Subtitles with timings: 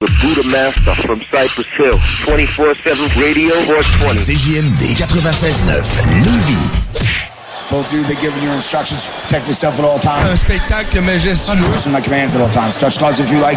[0.00, 1.96] The Buddha Master from Cypress Hill.
[2.28, 4.28] 24-7 radio 420.
[4.28, 5.72] CJMD 96.9
[6.20, 6.68] Lévis.
[7.70, 9.08] Both of you, they're giving you instructions.
[9.24, 10.30] Protect yourself at all times.
[10.30, 11.56] Un spectacle majestueux.
[11.72, 12.76] Listen to my commands at all times.
[12.76, 13.56] Touch gloves if you like.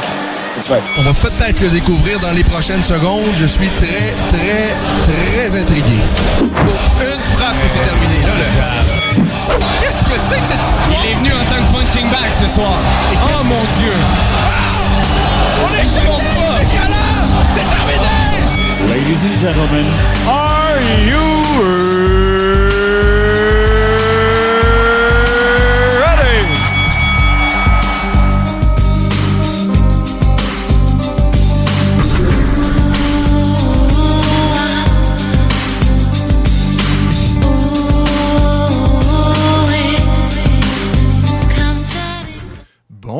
[0.56, 0.80] It's right.
[0.98, 3.36] On va peut-être le découvrir dans les prochaines secondes.
[3.36, 4.72] Je suis très, très,
[5.04, 6.00] très intrigué.
[6.40, 8.16] Pour une frappe et c'est terminé.
[8.24, 9.60] Là, là.
[9.82, 11.04] Qu'est-ce que c'est que cette histoire?
[11.04, 12.80] Il est venu en tant que punching bag ce soir.
[13.28, 14.69] oh mon Dieu!
[15.64, 15.88] On est
[16.74, 17.30] galant!
[17.56, 18.20] C'est terminé!
[18.90, 19.86] Ladies and gentlemen,
[20.28, 21.89] are you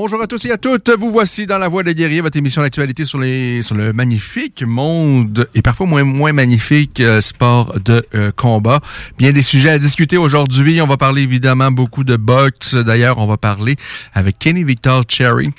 [0.10, 0.90] Bonjour à tous et à toutes.
[0.90, 5.62] Vous voici dans la Voix des guerriers, votre émission d'actualité sur le magnifique monde et
[5.62, 8.82] parfois moins moins magnifique euh, sport de euh, combat.
[9.20, 10.82] Bien des sujets à discuter aujourd'hui.
[10.82, 12.74] On va parler évidemment beaucoup de boxe.
[12.74, 13.76] D'ailleurs, on va parler
[14.16, 15.52] avec Kenny Victor Cherry.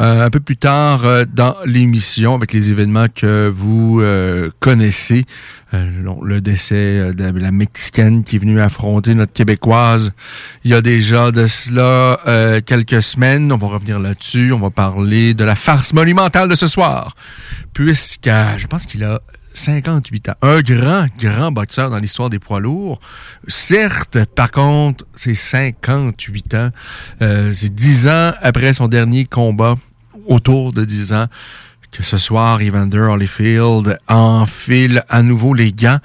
[0.00, 5.24] Euh, un peu plus tard euh, dans l'émission avec les événements que vous euh, connaissez.
[5.70, 10.14] Le décès de la Mexicaine qui est venue affronter notre Québécoise
[10.64, 13.52] il y a déjà de cela quelques semaines.
[13.52, 14.50] On va revenir là-dessus.
[14.54, 17.14] On va parler de la farce monumentale de ce soir.
[17.74, 19.20] Puisque je pense qu'il a
[19.52, 20.34] 58 ans.
[20.40, 22.98] Un grand, grand boxeur dans l'histoire des poids lourds.
[23.46, 26.70] Certes, par contre, c'est 58 ans.
[27.20, 29.74] C'est 10 ans après son dernier combat,
[30.28, 31.26] autour de 10 ans,
[31.90, 35.98] que ce soir, Evander Holyfield enfile à nouveau les gants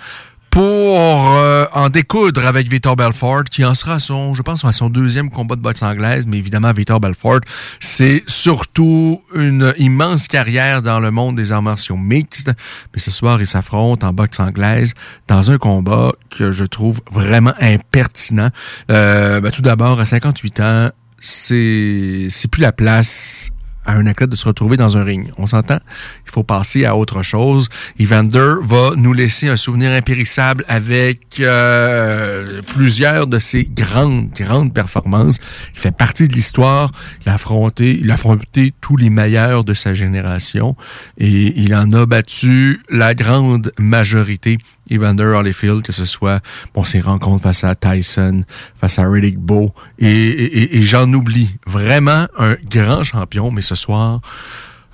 [0.54, 1.00] pour
[1.36, 5.32] euh, en découdre avec Vitor Belfort, qui en sera son, je pense, à son deuxième
[5.32, 7.40] combat de boxe anglaise, mais évidemment, Vitor Belfort,
[7.80, 12.52] c'est surtout une immense carrière dans le monde des arts martiaux mixtes,
[12.94, 14.94] mais ce soir, il s'affronte en boxe anglaise
[15.28, 18.50] dans un combat que je trouve vraiment impertinent.
[18.92, 23.53] Euh, ben, tout d'abord, à 58 ans, c'est c'est plus la place
[23.86, 25.32] à un athlète de se retrouver dans un ring.
[25.38, 25.80] On s'entend?
[26.26, 27.70] Il faut passer à autre chose.
[28.00, 35.40] Evander va nous laisser un souvenir impérissable avec euh, plusieurs de ses grandes, grandes performances.
[35.74, 36.92] Il fait partie de l'histoire.
[37.26, 40.76] Il a affronté, il a affronté tous les meilleurs de sa génération
[41.18, 44.58] et il en a battu la grande majorité.
[44.94, 46.42] Evander Holyfield, que ce soit
[46.74, 48.44] bon, ses rencontres face à Tyson,
[48.80, 51.50] face à Riddick Bowe, et, j'en oublie.
[51.66, 54.22] Vraiment un grand champion, mais ce soir,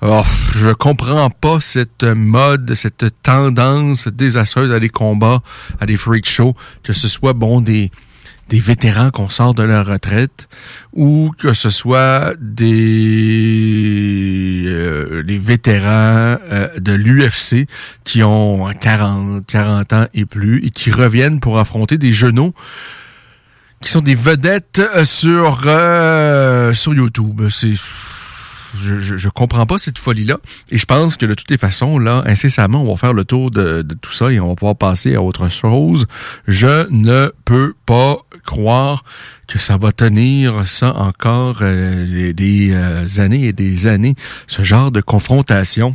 [0.02, 0.22] oh,
[0.54, 5.42] je comprends pas cette mode, cette tendance désastreuse à des combats,
[5.80, 7.90] à des freak shows, que ce soit bon des
[8.50, 10.48] des vétérans qu'on sort de leur retraite
[10.92, 12.64] ou que ce soit des
[14.66, 17.66] euh, vétérans euh, de l'UFC
[18.04, 22.52] qui ont 40 40 ans et plus et qui reviennent pour affronter des genoux
[23.80, 27.42] qui sont des vedettes euh, sur euh, sur YouTube.
[27.50, 27.74] C'est
[28.74, 30.38] je, comprends pas cette folie-là.
[30.70, 33.50] Et je pense que de toutes les façons, là, incessamment, on va faire le tour
[33.50, 36.06] de, tout ça et on va pouvoir passer à autre chose.
[36.46, 39.04] Je ne peux pas croire
[39.46, 44.14] que ça va tenir ça encore euh, des euh, années et des années,
[44.46, 45.94] ce genre de confrontation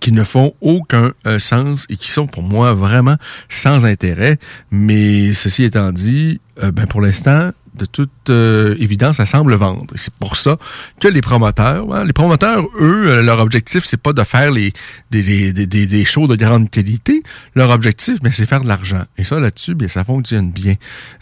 [0.00, 3.16] qui ne font aucun euh, sens et qui sont pour moi vraiment
[3.48, 4.38] sans intérêt.
[4.70, 7.50] Mais ceci étant dit, ben pour l'instant,
[7.80, 9.86] de toute euh, évidence, ça semble vendre.
[9.96, 10.58] C'est pour ça
[11.00, 14.72] que les promoteurs, hein, les promoteurs, eux, euh, leur objectif, c'est pas de faire des,
[15.10, 17.22] des, shows de grande qualité.
[17.54, 19.04] Leur objectif, ben, c'est faire de l'argent.
[19.16, 20.74] Et ça, là-dessus, bien, ça fonctionne bien,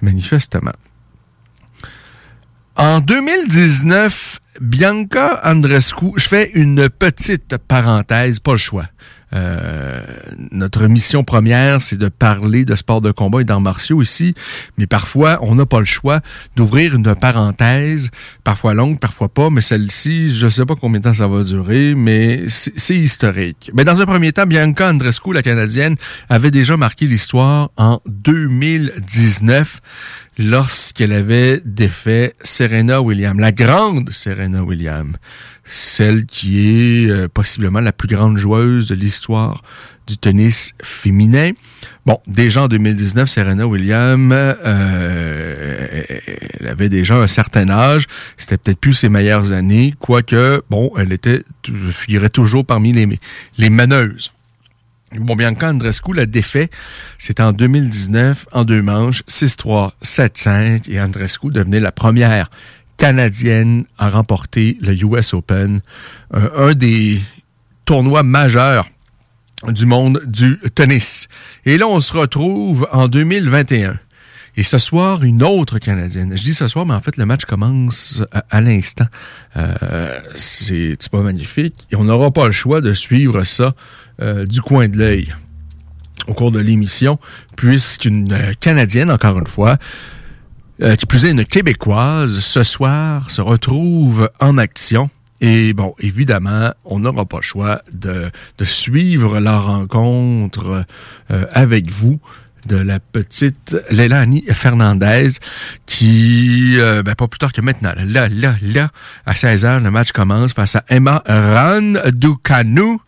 [0.02, 0.72] manifestement.
[2.76, 8.86] En 2019, Bianca Andrescu, je fais une petite parenthèse, pas le choix.
[9.34, 10.00] Euh,
[10.50, 14.34] notre mission première, c'est de parler de sport de combat et d'arts martiaux ici,
[14.78, 16.20] mais parfois, on n'a pas le choix
[16.56, 18.10] d'ouvrir une parenthèse,
[18.44, 21.94] parfois longue, parfois pas, mais celle-ci, je sais pas combien de temps ça va durer,
[21.94, 23.70] mais c'est historique.
[23.74, 25.96] Mais dans un premier temps, Bianca Andrescu, la Canadienne,
[26.28, 29.80] avait déjà marqué l'histoire en 2019
[30.38, 35.16] lorsqu'elle avait défait Serena Williams, la grande Serena Williams
[35.68, 39.62] celle qui est euh, possiblement la plus grande joueuse de l'histoire
[40.06, 41.52] du tennis féminin.
[42.06, 46.02] Bon, déjà en 2019, Serena Williams, euh,
[46.58, 48.06] elle avait déjà un certain âge.
[48.38, 51.42] C'était peut-être plus ses meilleures années, quoique, bon, elle était,
[51.90, 53.18] figurait toujours parmi les,
[53.58, 54.32] les meneuses.
[55.16, 56.68] Bon, Bianca Andrescu l'a défait.
[57.18, 62.50] C'était en 2019, en deux manches, 6-3, 7-5, et Andrescu devenait la première
[62.98, 65.80] canadienne a remporté le US Open,
[66.34, 67.20] euh, un des
[67.86, 68.86] tournois majeurs
[69.68, 71.28] du monde du tennis.
[71.64, 73.98] Et là, on se retrouve en 2021.
[74.56, 76.36] Et ce soir, une autre Canadienne.
[76.36, 79.06] Je dis ce soir, mais en fait, le match commence à, l'instant.
[79.56, 81.74] Euh, c'est pas magnifique.
[81.92, 83.74] Et on n'aura pas le choix de suivre ça
[84.20, 85.32] euh, du coin de l'œil
[86.26, 87.20] au cours de l'émission,
[87.56, 88.28] puisqu'une
[88.60, 89.78] Canadienne, encore une fois,
[90.80, 95.10] euh, qui plus est une Québécoise, ce soir se retrouve en action.
[95.40, 100.84] Et bon, évidemment, on n'aura pas le choix de, de suivre la rencontre
[101.30, 102.20] euh, avec vous
[102.66, 105.30] de la petite Lélanie Fernandez
[105.86, 108.90] qui, euh, ben, pas plus tard que maintenant, là, là, là,
[109.26, 112.98] à 16h, le match commence face à Emma Randucanu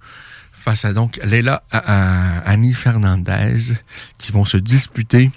[0.52, 3.74] face à donc Léla Annie Fernandez
[4.18, 5.30] qui vont se disputer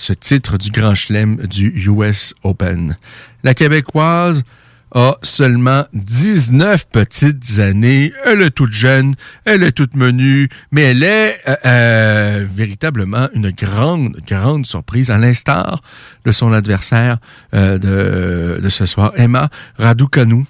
[0.00, 2.96] ce titre du Grand Chelem du US Open.
[3.44, 4.44] La Québécoise
[4.92, 8.10] a seulement 19 petites années.
[8.24, 9.14] Elle est toute jeune,
[9.44, 15.18] elle est toute menue, mais elle est euh, euh, véritablement une grande, grande surprise, à
[15.18, 15.82] l'instar
[16.24, 17.18] de son adversaire
[17.52, 20.46] euh, de, de ce soir, Emma Raducanu.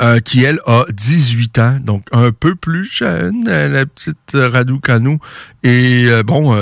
[0.00, 5.18] Euh, qui, elle, a 18 ans, donc un peu plus jeune, euh, la petite Raducanu.
[5.62, 6.56] Et, euh, bon,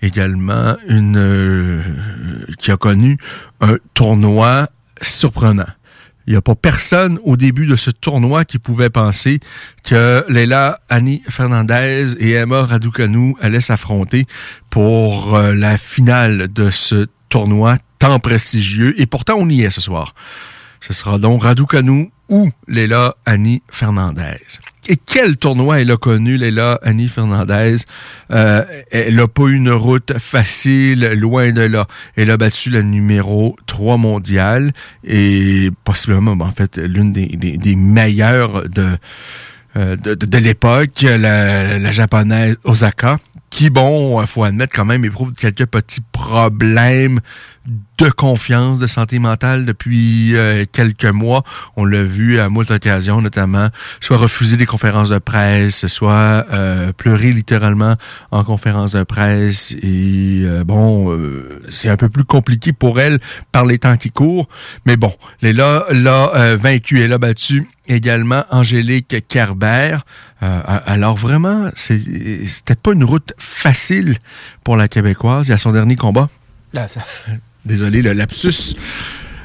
[0.00, 1.82] également, une
[2.58, 3.18] qui a connu
[3.60, 4.68] un tournoi
[5.02, 5.66] surprenant.
[6.26, 9.40] Il n'y a pas personne au début de ce tournoi qui pouvait penser
[9.84, 14.26] que Leila Annie Fernandez et Emma Raducanu allaient s'affronter
[14.70, 18.94] pour la finale de ce tournoi tant prestigieux.
[19.00, 20.14] Et pourtant, on y est ce soir.
[20.80, 24.38] Ce sera donc Raducanu ou Léla Annie Fernandez.
[24.88, 27.76] Et quel tournoi elle a connu, Léla Annie Fernandez?
[28.32, 31.86] Euh, elle n'a pas eu une route facile, loin de là.
[32.16, 34.72] Elle a battu le numéro 3 mondial
[35.04, 38.96] et possiblement, en fait, l'une des, des, meilleures de,
[39.76, 43.18] euh, de, de, l'époque, la, la japonaise Osaka
[43.52, 47.18] qui, bon, faut admettre quand même, éprouve quelques petits problèmes
[47.98, 51.44] de confiance, de santé mentale depuis euh, quelques mois.
[51.76, 53.68] On l'a vu à moult occasions, notamment,
[54.00, 57.94] soit refuser des conférences de presse, soit euh, pleurer littéralement
[58.32, 59.72] en conférence de presse.
[59.82, 61.16] Et euh, bon,
[61.68, 63.20] c'est un peu plus compliqué pour elle
[63.52, 64.48] par les temps qui courent.
[64.84, 69.98] Mais bon, Léla l'a vaincu, elle a battu également Angélique Kerber.
[70.40, 74.16] alors vraiment, c'était pas une route facile
[74.64, 75.50] pour la Québécoise.
[75.50, 76.11] Et à son dernier combat,
[77.64, 78.74] désolé, le lapsus.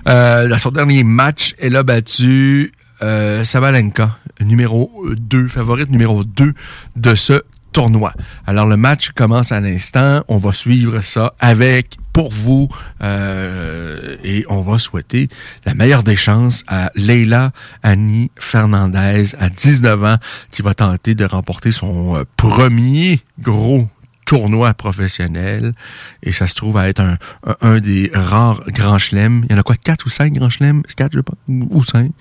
[0.07, 2.71] Euh, dans son dernier match, elle a battu
[3.01, 6.51] euh, Sabalenka, numéro 2, favorite numéro 2
[6.95, 8.13] de ce tournoi.
[8.45, 12.67] Alors le match commence à l'instant, on va suivre ça avec pour vous
[13.03, 15.27] euh, et on va souhaiter
[15.65, 17.51] la meilleure des chances à Leila
[17.83, 20.15] Annie Fernandez à 19 ans
[20.49, 23.87] qui va tenter de remporter son euh, premier gros
[24.27, 25.73] tournoi professionnel
[26.21, 27.17] et ça se trouve à être un,
[27.61, 29.45] un, des rares grands chelems.
[29.45, 30.83] Il y en a quoi, quatre ou cinq grands chelems?
[30.95, 32.11] Quatre, je pense, ou cinq.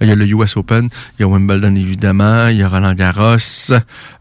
[0.00, 0.88] Il y a le US Open,
[1.18, 3.72] il y a Wimbledon évidemment, il y a Roland Garros,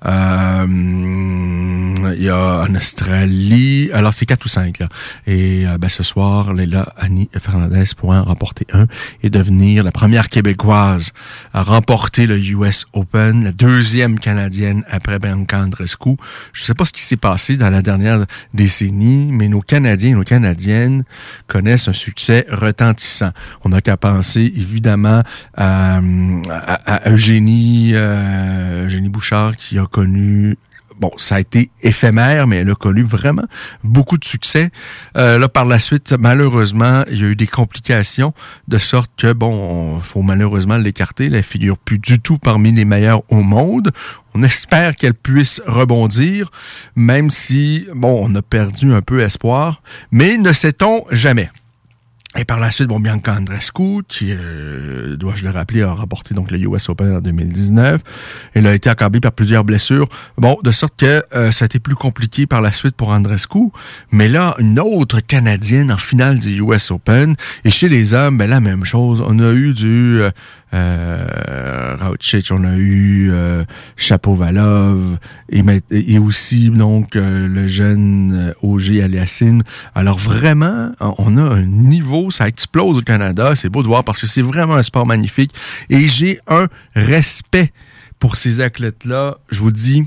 [0.05, 3.91] euh, il y a en Australie.
[3.93, 4.89] Alors c'est quatre ou cinq là.
[5.27, 8.88] Et euh, ben, ce soir, Léla Annie Fernandez pourra en remporter un
[9.22, 11.13] et devenir la première québécoise
[11.53, 16.15] à remporter le US Open, la deuxième canadienne après Bianca Andrescu.
[16.53, 20.15] Je sais pas ce qui s'est passé dans la dernière décennie, mais nos Canadiens et
[20.15, 21.03] nos Canadiennes
[21.46, 23.31] connaissent un succès retentissant.
[23.63, 25.22] On n'a qu'à penser évidemment
[25.55, 25.66] à
[26.50, 30.57] à, Eugénie, euh, Eugénie Bouchard qui a connu
[31.00, 33.45] bon, ça a été éphémère, mais elle a connu vraiment
[33.83, 34.69] beaucoup de succès.
[35.15, 38.33] Euh, là, par la suite, malheureusement, il y a eu des complications,
[38.67, 41.25] de sorte que, bon, faut malheureusement l'écarter.
[41.25, 43.91] Elle figure plus du tout parmi les meilleurs au monde.
[44.33, 46.51] On espère qu'elle puisse rebondir,
[46.95, 49.81] même si, bon, on a perdu un peu espoir,
[50.12, 51.50] mais ne sait-on jamais.
[52.39, 56.51] Et par la suite, bon, Bianca Andrescu, qui, euh, dois-je le rappeler, a remporté donc
[56.51, 58.01] le US Open en 2019.
[58.53, 60.08] Elle a été accablée par plusieurs blessures.
[60.38, 63.72] Bon, de sorte que euh, ça a été plus compliqué par la suite pour Andrescu.
[64.12, 67.36] Mais là, une autre Canadienne en finale du US Open.
[67.65, 69.24] Et chez les hommes, ben, la même chose.
[69.25, 70.22] On a eu du...
[70.74, 71.27] Euh,
[72.00, 72.15] euh,
[72.51, 73.63] on a eu euh,
[73.96, 75.17] Chapovalov
[75.50, 79.63] et, et aussi donc le jeune OG Aliassine.
[79.96, 84.22] Alors vraiment, on a un niveau, ça explose au Canada, c'est beau de voir parce
[84.22, 85.51] que c'est vraiment un sport magnifique
[85.89, 87.72] et j'ai un respect
[88.19, 89.38] pour ces athlètes-là.
[89.50, 90.05] Je vous dis,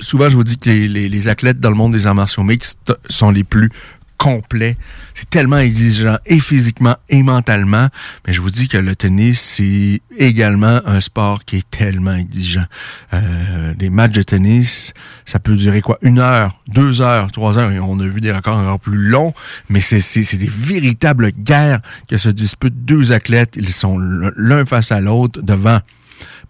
[0.00, 2.92] souvent je vous dis que les, les, athlètes dans le monde des arts martiaux mixtes
[3.08, 3.70] sont les plus
[4.18, 4.76] complet.
[5.14, 7.88] C'est tellement exigeant et physiquement et mentalement.
[8.26, 12.64] Mais je vous dis que le tennis, c'est également un sport qui est tellement exigeant.
[13.12, 14.92] Euh, les matchs de tennis,
[15.24, 15.98] ça peut durer quoi?
[16.02, 17.70] Une heure, deux heures, trois heures.
[17.70, 19.34] Et on a vu des records encore plus longs.
[19.68, 23.54] Mais c'est, c'est, des véritables guerres que se disputent deux athlètes.
[23.56, 25.80] Ils sont l'un face à l'autre devant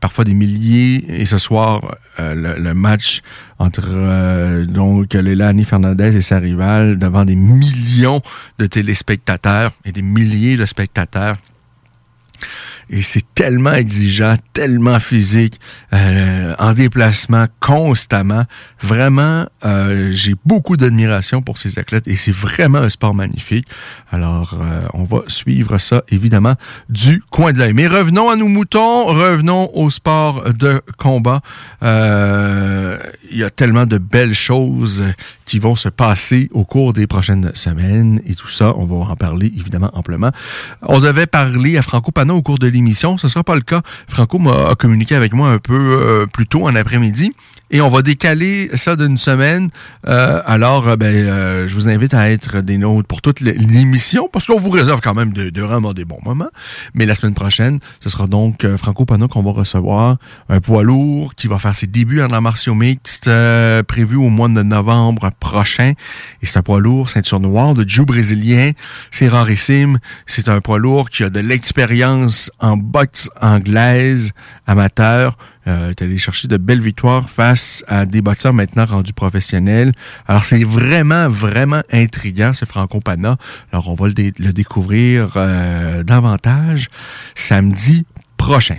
[0.04, 1.02] parfois des milliers.
[1.08, 3.22] Et ce soir, euh, le, match
[3.58, 5.16] entre euh, donc
[5.64, 8.20] Fernandez et sa rivale devant des millions
[8.58, 11.38] de téléspectateurs et des milliers de spectateurs
[12.90, 15.60] et c'est tellement exigeant, tellement physique,
[15.92, 18.44] euh, en déplacement constamment.
[18.80, 23.66] Vraiment, euh, j'ai beaucoup d'admiration pour ces athlètes et c'est vraiment un sport magnifique.
[24.12, 26.54] Alors, euh, on va suivre ça évidemment
[26.88, 27.72] du coin de l'œil.
[27.72, 31.40] Mais revenons à nos moutons, revenons au sport de combat.
[31.82, 35.04] Il y a tellement de belles choses
[35.44, 39.16] qui vont se passer au cours des prochaines semaines et tout ça, on va en
[39.16, 40.30] parler évidemment amplement.
[40.82, 42.83] On devait parler à Franco Panon au cours de l'émission.
[42.92, 43.82] Ce ne sera pas le cas.
[44.08, 47.32] Franco m'a communiqué avec moi un peu euh, plus tôt en après-midi
[47.70, 49.70] et on va décaler ça d'une semaine.
[50.06, 54.28] Euh, alors, euh, ben, euh, je vous invite à être des nôtres pour toute l'émission,
[54.32, 56.50] parce qu'on vous réserve quand même de, de, vraiment des bons moments.
[56.94, 60.18] Mais la semaine prochaine, ce sera donc Franco Pano qu'on va recevoir,
[60.48, 63.30] un poids lourd qui va faire ses débuts en la martiaux mixte,
[63.88, 65.94] prévu au mois de novembre prochain.
[66.42, 68.72] Et c'est un poids lourd, ceinture noire, de Jiu brésilien.
[69.10, 69.98] C'est rarissime.
[70.26, 74.32] C'est un poids lourd qui a de l'expérience en boxe anglaise,
[74.66, 79.92] amateur, euh, est allé chercher de belles victoires face à des boxeurs maintenant rendus professionnels.
[80.26, 83.36] Alors c'est vraiment, vraiment intriguant ce Franco Pana.
[83.72, 86.88] Alors on va le, découvrir euh, davantage
[87.34, 88.04] samedi
[88.36, 88.76] prochain.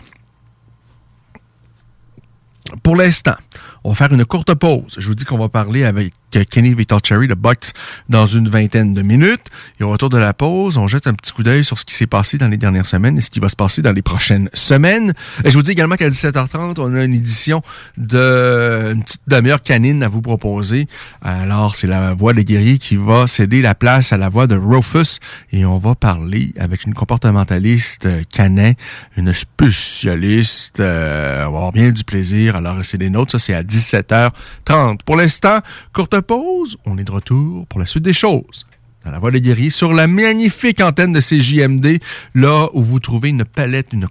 [2.83, 3.35] Pour l'instant,
[3.83, 4.95] on va faire une courte pause.
[4.97, 6.13] Je vous dis qu'on va parler avec
[6.43, 7.73] Kenny Cherry de Box
[8.09, 9.45] dans une vingtaine de minutes.
[9.79, 11.93] Et au retour de la pause, on jette un petit coup d'œil sur ce qui
[11.93, 14.49] s'est passé dans les dernières semaines et ce qui va se passer dans les prochaines
[14.53, 15.13] semaines.
[15.43, 17.61] Et je vous dis également qu'à 17h30, on a une édition
[17.97, 20.87] de une petite demi-heure canine à vous proposer.
[21.21, 24.55] Alors, c'est la voix des guerriers qui va céder la place à la voix de
[24.55, 25.19] Rufus
[25.51, 28.73] et on va parler avec une comportementaliste canin,
[29.17, 30.79] une spécialiste.
[30.79, 32.55] Euh, on va avoir bien du plaisir.
[32.55, 33.31] Alors, c'est des nôtres.
[33.31, 34.99] Ça, c'est à 17h30.
[35.05, 35.59] Pour l'instant,
[35.93, 36.77] courte pause.
[36.85, 38.65] On est de retour pour la suite des choses.
[39.03, 41.99] Dans la voie des guerriers, sur la magnifique antenne de CJMD,
[42.33, 44.07] là où vous trouvez une palette, une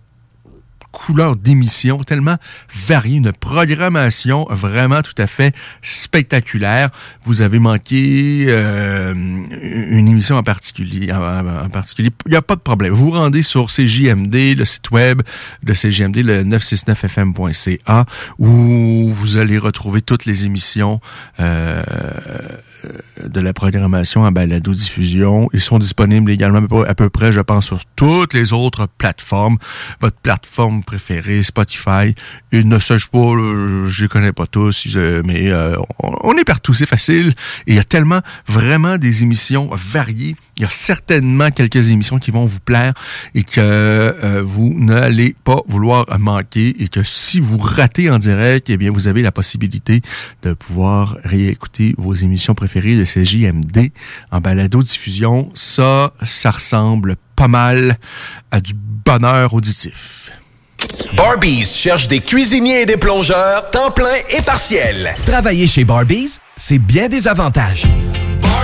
[0.95, 2.37] couleur d'émission tellement
[2.87, 6.91] variée, une programmation vraiment tout à fait spectaculaire.
[7.25, 12.61] Vous avez manqué euh, une émission en particulier, en, particulier, il n'y a pas de
[12.61, 12.93] problème.
[12.93, 15.23] Vous vous rendez sur CJMD, le site web
[15.63, 18.07] de CJMD, le 969fm.ca,
[18.39, 21.01] où vous allez retrouver toutes les émissions
[21.41, 21.83] euh,
[23.25, 25.49] de la programmation en balado-diffusion.
[25.53, 29.59] Ils sont disponibles également à peu près, je pense, sur toutes les autres plateformes.
[30.00, 32.14] Votre plateforme préférée, Spotify.
[32.53, 36.45] Et ne sais-je pas, euh, je les connais pas tous, euh, mais euh, on est
[36.45, 37.35] partout, c'est facile.
[37.67, 40.37] Il y a tellement, vraiment des émissions variées.
[40.56, 42.94] Il y a certainement quelques émissions qui vont vous plaire
[43.34, 48.76] et que vous n'allez pas vouloir manquer et que si vous ratez en direct, eh
[48.76, 50.00] bien, vous avez la possibilité
[50.42, 53.90] de pouvoir réécouter vos émissions préférées de CJMD
[54.30, 55.50] en balado-diffusion.
[55.54, 57.99] Ça, ça ressemble pas mal
[58.50, 60.30] à du bonheur auditif.
[61.16, 65.14] Barbies cherche des cuisiniers et des plongeurs, temps plein et partiel.
[65.26, 67.84] Travailler chez Barbies, c'est bien des avantages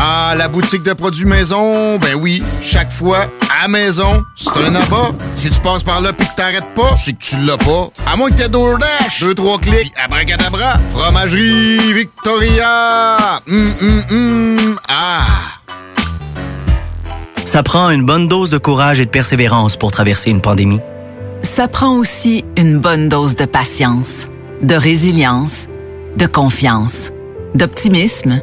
[0.00, 3.26] Ah, la boutique de produits maison, ben oui, chaque fois,
[3.60, 5.10] à maison, c'est un abat.
[5.34, 7.90] Si tu passes par là pis que t'arrêtes pas, c'est que tu l'as pas.
[8.06, 13.16] À moins que t'aies DoorDash, deux, trois clics, abracadabra, fromagerie Victoria!
[13.48, 15.26] Hum, hum, hum, ah!
[17.44, 20.80] Ça prend une bonne dose de courage et de persévérance pour traverser une pandémie.
[21.42, 24.28] Ça prend aussi une bonne dose de patience,
[24.62, 25.66] de résilience,
[26.16, 27.10] de confiance,
[27.56, 28.42] d'optimisme,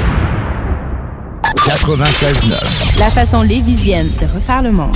[1.57, 2.97] 96.9.
[2.99, 4.95] La façon lévisienne de refaire le monde.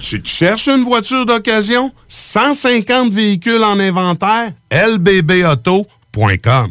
[0.00, 1.92] Tu te cherches une voiture d'occasion?
[2.08, 4.52] 150 véhicules en inventaire?
[4.70, 6.68] lbbauto.com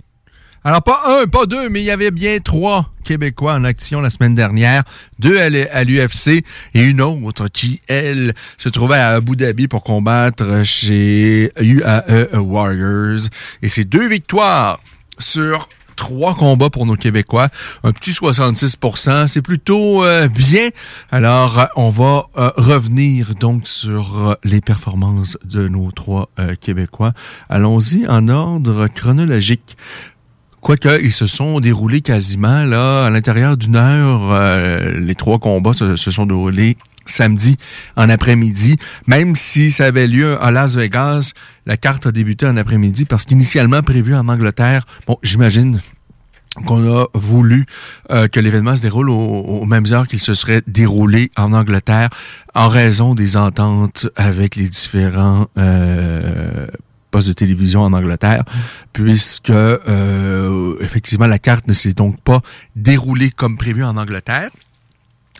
[0.63, 4.09] Alors, pas un, pas deux, mais il y avait bien trois Québécois en action la
[4.09, 4.83] semaine dernière.
[5.17, 10.63] Deux à l'UFC et une autre qui, elle, se trouvait à Abu Dhabi pour combattre
[10.63, 13.27] chez UAE Warriors.
[13.61, 14.79] Et c'est deux victoires
[15.17, 17.49] sur trois combats pour nos Québécois,
[17.83, 20.69] un petit 66% c'est plutôt euh, bien.
[21.11, 26.29] Alors, euh, on va euh, revenir donc sur les performances de nos trois
[26.61, 27.11] Québécois.
[27.49, 29.75] Allons-y en ordre chronologique.
[30.61, 34.99] Quoique, ils se sont déroulés quasiment là à l'intérieur d'une heure.
[34.99, 36.77] les trois combats se, se sont déroulés
[37.09, 37.57] samedi
[37.95, 41.33] en après-midi, même si ça avait lieu à Las Vegas,
[41.65, 45.81] la carte a débuté en après-midi parce qu'initialement prévu en Angleterre, bon, j'imagine
[46.65, 47.65] qu'on a voulu
[48.11, 52.09] euh, que l'événement se déroule aux, mêmes heures qu'il se serait déroulé en Angleterre
[52.55, 56.67] en raison des ententes avec les différents euh,
[57.11, 58.43] postes de télévision en Angleterre,
[58.93, 62.41] puisque euh, effectivement la carte ne s'est donc pas
[62.75, 64.49] déroulée comme prévu en Angleterre.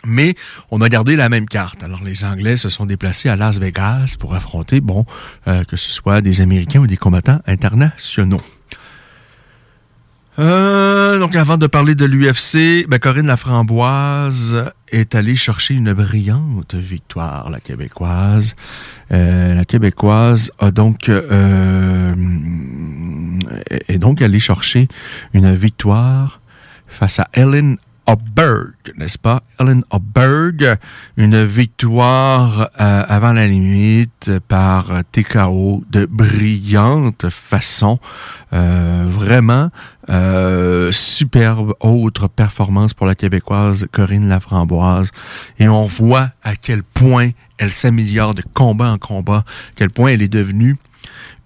[0.04, 0.34] Mais
[0.70, 1.82] on a gardé la même carte.
[1.82, 5.04] Alors les Anglais se sont déplacés à Las Vegas pour affronter, bon,
[5.44, 8.40] que ce soit des Américains ou des combattants internationaux.
[10.40, 16.74] Euh, donc avant de parler de l'UFC, ben, Corinne Laframboise est allée chercher une brillante
[16.74, 18.54] victoire, la québécoise.
[19.12, 22.14] Euh, la québécoise a donc euh,
[23.88, 24.88] est donc allée chercher
[25.34, 26.40] une victoire
[26.86, 29.42] face à Ellen Oberg, n'est-ce pas?
[29.58, 30.76] Ellen Oberg,
[31.16, 37.98] une victoire euh, avant la limite par TKO de brillante façon.
[38.52, 39.70] Euh, vraiment,
[40.08, 45.10] euh, superbe autre performance pour la Québécoise Corinne Laframboise.
[45.58, 50.10] Et on voit à quel point elle s'améliore de combat en combat, à quel point
[50.10, 50.76] elle est devenue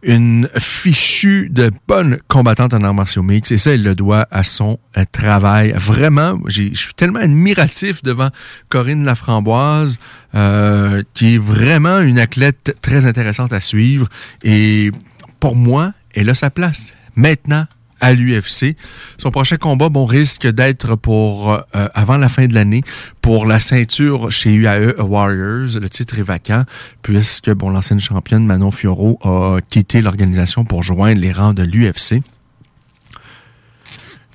[0.04, 3.50] une fichue de bonne combattante en arts martiaux mix.
[3.50, 5.72] Et ça, elle le doit à son euh, travail.
[5.76, 8.28] Vraiment, je suis tellement admiratif devant
[8.68, 9.98] Corinne Laframboise,
[10.34, 14.08] euh, qui est vraiment une athlète très intéressante à suivre.
[14.42, 14.92] Et
[15.40, 16.92] pour moi, elle a sa place.
[17.16, 17.66] Maintenant,
[18.04, 18.76] à l'UFC.
[19.16, 22.82] Son prochain combat, bon, risque d'être pour euh, avant la fin de l'année
[23.22, 25.80] pour la ceinture chez UAE Warriors.
[25.80, 26.64] Le titre est vacant
[27.00, 32.20] puisque bon, l'ancienne championne Manon Fioro a quitté l'organisation pour joindre les rangs de l'UFC.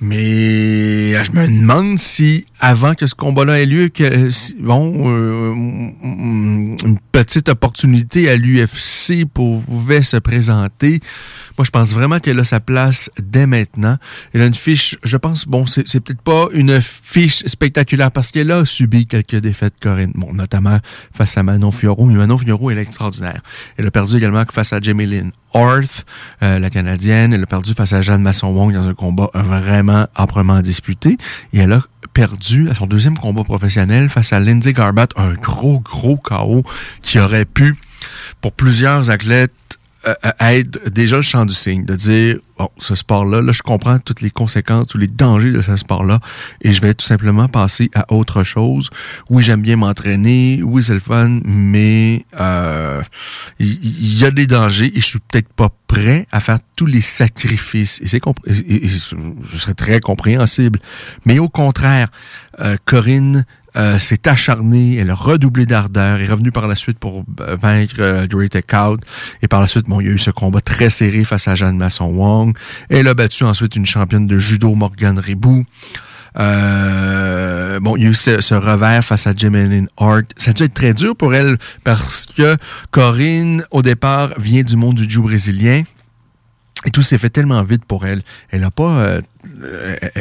[0.02, 4.30] Mais je me demande si, avant que ce combat-là ait lieu, que
[4.62, 11.02] bon, euh, une petite opportunité à l'UFC pouvait se présenter.
[11.60, 13.98] Moi, je pense vraiment qu'elle a sa place dès maintenant.
[14.34, 18.50] Elle a une fiche, je pense, bon, c'est peut-être pas une fiche spectaculaire parce qu'elle
[18.52, 20.14] a subi quelques défaites Corinne.
[20.16, 20.80] Bon, notamment
[21.14, 22.06] face à Manon Fiorot.
[22.06, 23.42] Mais Manon Fiorot, elle est extraordinaire.
[23.76, 26.06] Elle a perdu également face à Jamie Lynn Orth,
[26.44, 27.34] euh, la Canadienne.
[27.34, 31.18] Elle a perdu face à Jeanne Masson-Wong dans un combat vraiment âprement disputé.
[31.52, 35.82] Et elle a perdu à son deuxième combat professionnel face à Lindsay Garbat, un gros,
[35.82, 36.64] gros chaos
[37.02, 37.76] qui aurait pu,
[38.40, 39.52] pour plusieurs athlètes,
[40.08, 44.00] euh, être déjà le champ du signe, de dire, bon, ce sport-là, là, je comprends
[44.00, 46.22] toutes les conséquences, tous les dangers de ce sport-là,
[46.62, 48.90] et je vais tout simplement passer à autre chose.
[49.30, 53.02] Oui, j'aime bien m'entraîner, oui, c'est le fun, mais euh,
[53.60, 57.02] il y, a des dangers et je suis peut-être pas prêt à faire tous les
[57.02, 58.00] sacrifices.
[58.02, 60.80] Et c'est je très compréhensible.
[61.26, 62.10] Mais au contraire,
[62.62, 63.46] euh, Corinne
[63.80, 67.96] euh, s'est acharnée, elle a redoublé d'ardeur, est revenue par la suite pour euh, vaincre
[68.00, 69.02] euh, Great Out.
[69.42, 71.56] Et par la suite, bon, il y a eu ce combat très serré face à
[71.56, 72.56] Jeanne Masson-Wong.
[72.90, 75.66] Elle a battu ensuite une championne de judo, Morgan Ribou.
[76.38, 80.26] Euh, bon, il y a eu ce, revers face à Jemeline Hart.
[80.36, 82.58] Ça a dû être très dur pour elle parce que
[82.92, 85.84] Corinne, au départ, vient du monde du judo brésilien.
[86.86, 88.22] Et tout s'est fait tellement vite pour elle.
[88.52, 89.22] Elle n'a pas, euh,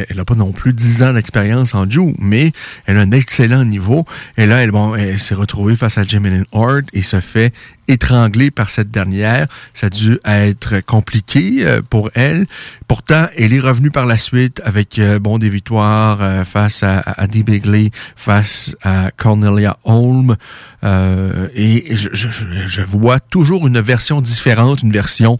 [0.08, 2.52] elle a pas non plus 10 ans d'expérience en Jiu, mais
[2.86, 4.04] elle a un excellent niveau.
[4.36, 7.52] Et là, elle, bon, elle s'est retrouvée face à Jemeline Hart et se fait
[7.88, 9.46] étrangler par cette dernière.
[9.72, 12.46] Ça a dû être compliqué euh, pour elle.
[12.86, 17.26] Pourtant, elle est revenue par la suite avec euh, bon des victoires face à, à
[17.26, 20.36] Dee Bigley, face à Cornelia Holm.
[20.82, 22.28] et je, je,
[22.66, 25.38] je vois toujours une version différente, une version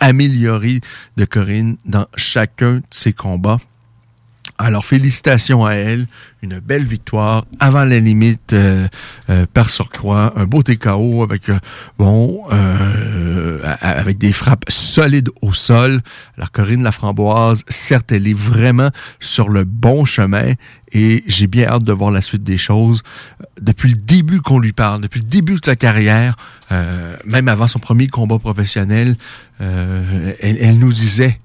[0.00, 0.80] améliorée
[1.16, 3.60] de Corinne dans chacun de ses combats.
[4.60, 6.06] Alors, félicitations à elle.
[6.42, 8.86] Une belle victoire avant la limite euh,
[9.30, 10.34] euh, par surcroît.
[10.36, 16.02] Un beau TKO avec, euh, avec des frappes solides au sol.
[16.36, 20.52] Alors, Corinne Laframboise, certes, elle est vraiment sur le bon chemin
[20.92, 23.02] et j'ai bien hâte de voir la suite des choses.
[23.62, 26.36] Depuis le début qu'on lui parle, depuis le début de sa carrière,
[27.24, 29.16] même avant son premier combat professionnel,
[29.60, 31.40] elle nous disait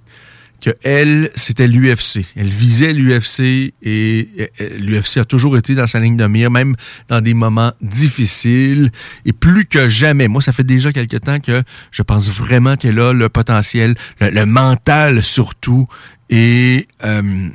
[0.83, 2.25] elle, c'était l'UFC.
[2.35, 4.49] Elle visait l'UFC et
[4.79, 6.75] l'UFC a toujours été dans sa ligne de mire, même
[7.07, 8.91] dans des moments difficiles
[9.25, 10.27] et plus que jamais.
[10.27, 14.45] Moi, ça fait déjà quelque temps que je pense vraiment qu'elle a le potentiel, le,
[14.45, 15.85] mental surtout
[16.29, 17.49] et euh,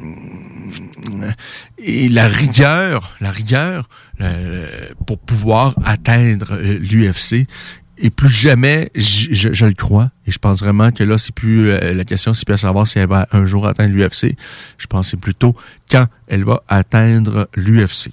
[1.79, 3.88] et la rigueur, la rigueur
[4.20, 4.66] euh,
[5.07, 7.46] pour pouvoir atteindre euh, l'UFC
[8.01, 10.11] et plus jamais, je, je, le crois.
[10.27, 12.87] Et je pense vraiment que là, c'est plus euh, la question, c'est plus à savoir
[12.87, 14.37] si elle va un jour atteindre l'UFC.
[14.79, 15.55] Je pense c'est plutôt
[15.91, 18.11] quand elle va atteindre l'UFC.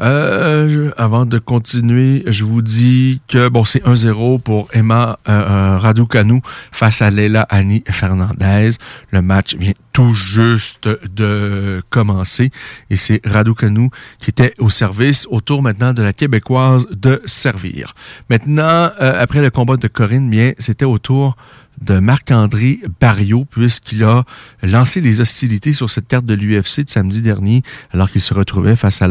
[0.00, 5.78] Euh, avant de continuer, je vous dis que bon, c'est 1-0 pour Emma euh, euh,
[5.78, 6.40] Raducanu
[6.72, 8.70] face à Leila Annie Fernandez.
[9.10, 12.50] Le match vient tout juste de commencer
[12.90, 13.88] et c'est Raducanu
[14.20, 17.94] qui était au service autour maintenant de la québécoise de servir.
[18.28, 21.36] Maintenant, euh, après le combat de Corinne, bien, c'était au tour
[21.80, 24.24] de Marc-André Barriot, puisqu'il a
[24.62, 27.62] lancé les hostilités sur cette carte de l'UFC de samedi dernier,
[27.92, 29.08] alors qu'il se retrouvait face à,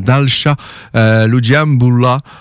[0.00, 0.56] Dalsha
[0.96, 1.40] euh,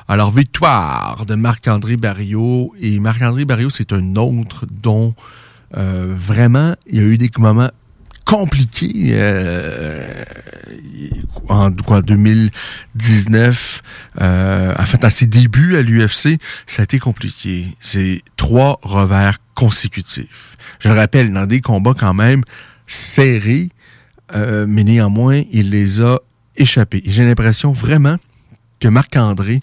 [0.08, 2.74] Alors, victoire de Marc-André Barriot.
[2.80, 5.14] Et Marc-André Barriot, c'est un autre dont
[5.78, 7.70] euh, vraiment, il y a eu des moments
[8.26, 10.24] compliqué euh,
[11.50, 13.84] en quoi, 2019,
[14.22, 17.76] euh, en fait, à ses débuts à l'UFC, ça a été compliqué.
[17.80, 20.58] C'est trois revers consécutifs.
[20.80, 22.44] Je le rappelle, dans des combats quand même
[22.88, 23.70] serrés,
[24.34, 26.20] euh, mais néanmoins, il les a
[26.56, 27.04] échappés.
[27.06, 28.18] J'ai l'impression vraiment
[28.80, 29.62] que Marc-André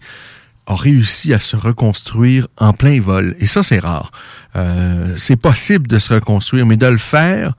[0.67, 3.35] a réussi à se reconstruire en plein vol.
[3.41, 4.13] Et ça, c'est rare.
[4.57, 7.55] Euh, c'est possible de se reconstruire, mais de le faire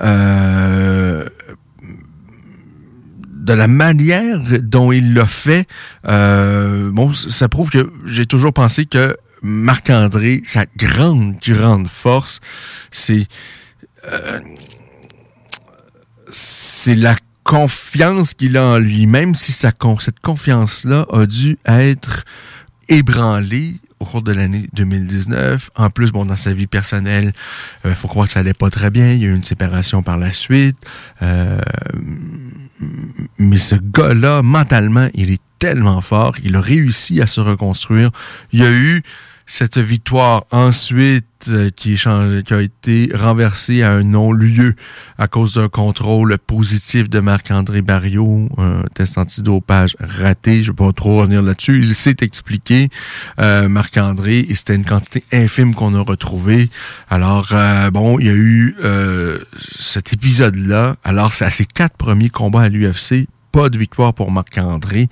[0.00, 1.26] euh,
[3.34, 5.66] de la manière dont il l'a fait,
[6.06, 12.40] euh, ça prouve que j'ai toujours pensé que Marc-André, sa grande, grande force,
[12.90, 13.26] c'est
[16.30, 22.24] c'est la confiance qu'il a en lui, même si sa, cette confiance-là a dû être
[22.88, 25.70] ébranlée au cours de l'année 2019.
[25.76, 27.32] En plus, bon, dans sa vie personnelle,
[27.84, 29.12] euh, faut croire que ça allait pas très bien.
[29.12, 30.76] Il y a eu une séparation par la suite.
[31.22, 31.60] Euh,
[33.38, 36.34] mais ce gars-là, mentalement, il est tellement fort.
[36.42, 38.10] Il a réussi à se reconstruire.
[38.52, 39.02] Il y a eu
[39.50, 44.76] cette victoire ensuite euh, qui, a été renversée à un non-lieu
[45.18, 50.62] à cause d'un contrôle positif de Marc-André Barriot, un test antidopage raté.
[50.62, 51.80] Je ne vais pas trop revenir là-dessus.
[51.82, 52.90] Il s'est expliqué,
[53.40, 56.70] euh, Marc-André, et c'était une quantité infime qu'on a retrouvée.
[57.08, 58.76] Alors, euh, bon, il y a eu
[59.80, 60.94] cet épisode-là.
[61.02, 65.08] Alors, c'est à ses quatre premiers combats à l'UFC, pas de victoire pour Marc-André.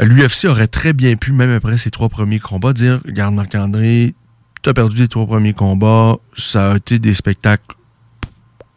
[0.00, 4.14] L'UFC aurait très bien pu, même après ses trois premiers combats, dire Regarde, Marc-André,
[4.62, 7.76] tu as perdu les trois premiers combats, ça a été des spectacles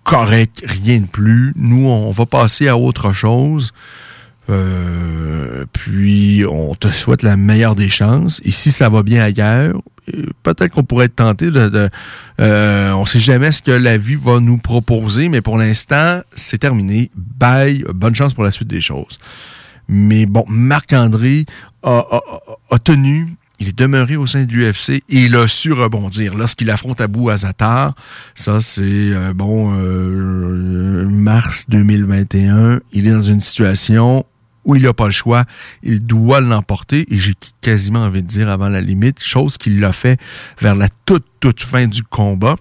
[0.04, 1.54] corrects, rien de plus.
[1.56, 3.74] Nous, on va passer à autre chose.
[4.50, 8.42] Euh, puis, on te souhaite la meilleure des chances.
[8.44, 9.82] Et si ça va bien ailleurs,
[10.14, 11.70] euh, peut-être qu'on pourrait être tenté de...
[11.70, 11.90] de
[12.42, 16.58] euh, on sait jamais ce que la vie va nous proposer, mais pour l'instant, c'est
[16.58, 17.10] terminé.
[17.16, 17.86] Bye.
[17.94, 19.20] Bonne chance pour la suite des choses.
[19.88, 21.46] Mais bon, Marc-André
[21.84, 22.06] a,
[22.84, 23.28] tenu,
[23.60, 26.36] il est demeuré au sein de l'UFC et il a su rebondir.
[26.36, 27.94] Lorsqu'il affronte Abou Azatar,
[28.36, 34.26] ça c'est, euh, bon, euh, mars 2021, il est dans une situation
[34.66, 35.44] où il n'a pas le choix,
[35.84, 39.92] il doit l'emporter, et j'ai quasiment envie de dire avant la limite, chose qu'il l'a
[39.92, 40.20] fait
[40.62, 42.56] vers la toute, toute fin du combat.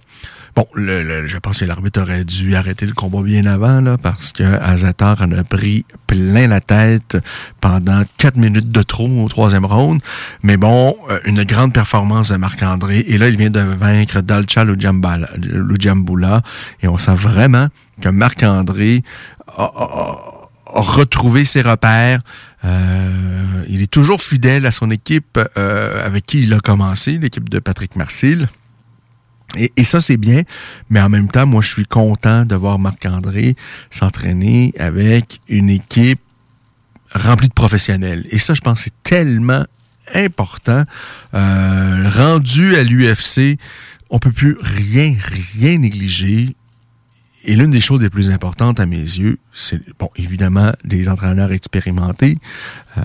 [0.55, 4.31] Bon, le, je pense que l'arbitre aurait dû arrêter le combat bien avant, là, parce
[4.31, 7.17] que Azatar en a pris plein la tête
[7.59, 9.99] pendant quatre minutes de trop au troisième round.
[10.43, 12.99] Mais bon, euh, une grande performance de Marc-André.
[13.07, 16.41] Et là, il vient de vaincre Dalcha Lujambula.
[16.83, 17.69] Et on sent vraiment
[18.01, 19.01] que Marc-André
[19.57, 19.71] a,
[20.67, 22.21] retrouvé ses repères.
[22.63, 27.49] Euh, il est toujours fidèle à son équipe euh, avec qui il a commencé, l'équipe
[27.49, 28.49] de Patrick Marcil.
[29.55, 30.43] Et, ça, c'est bien,
[30.89, 33.55] mais en même temps, moi, je suis content de voir Marc-André
[33.91, 36.21] s'entraîner avec une équipe
[37.13, 38.25] remplie de professionnels.
[38.31, 39.65] Et ça, je pense, c'est tellement
[40.13, 40.83] important.
[41.33, 43.57] Euh, rendu à l'UFC,
[44.09, 45.15] on peut plus rien,
[45.53, 46.55] rien négliger.
[47.45, 51.51] Et l'une des choses les plus importantes à mes yeux, c'est, bon, évidemment, des entraîneurs
[51.51, 52.37] expérimentés
[52.97, 53.01] euh,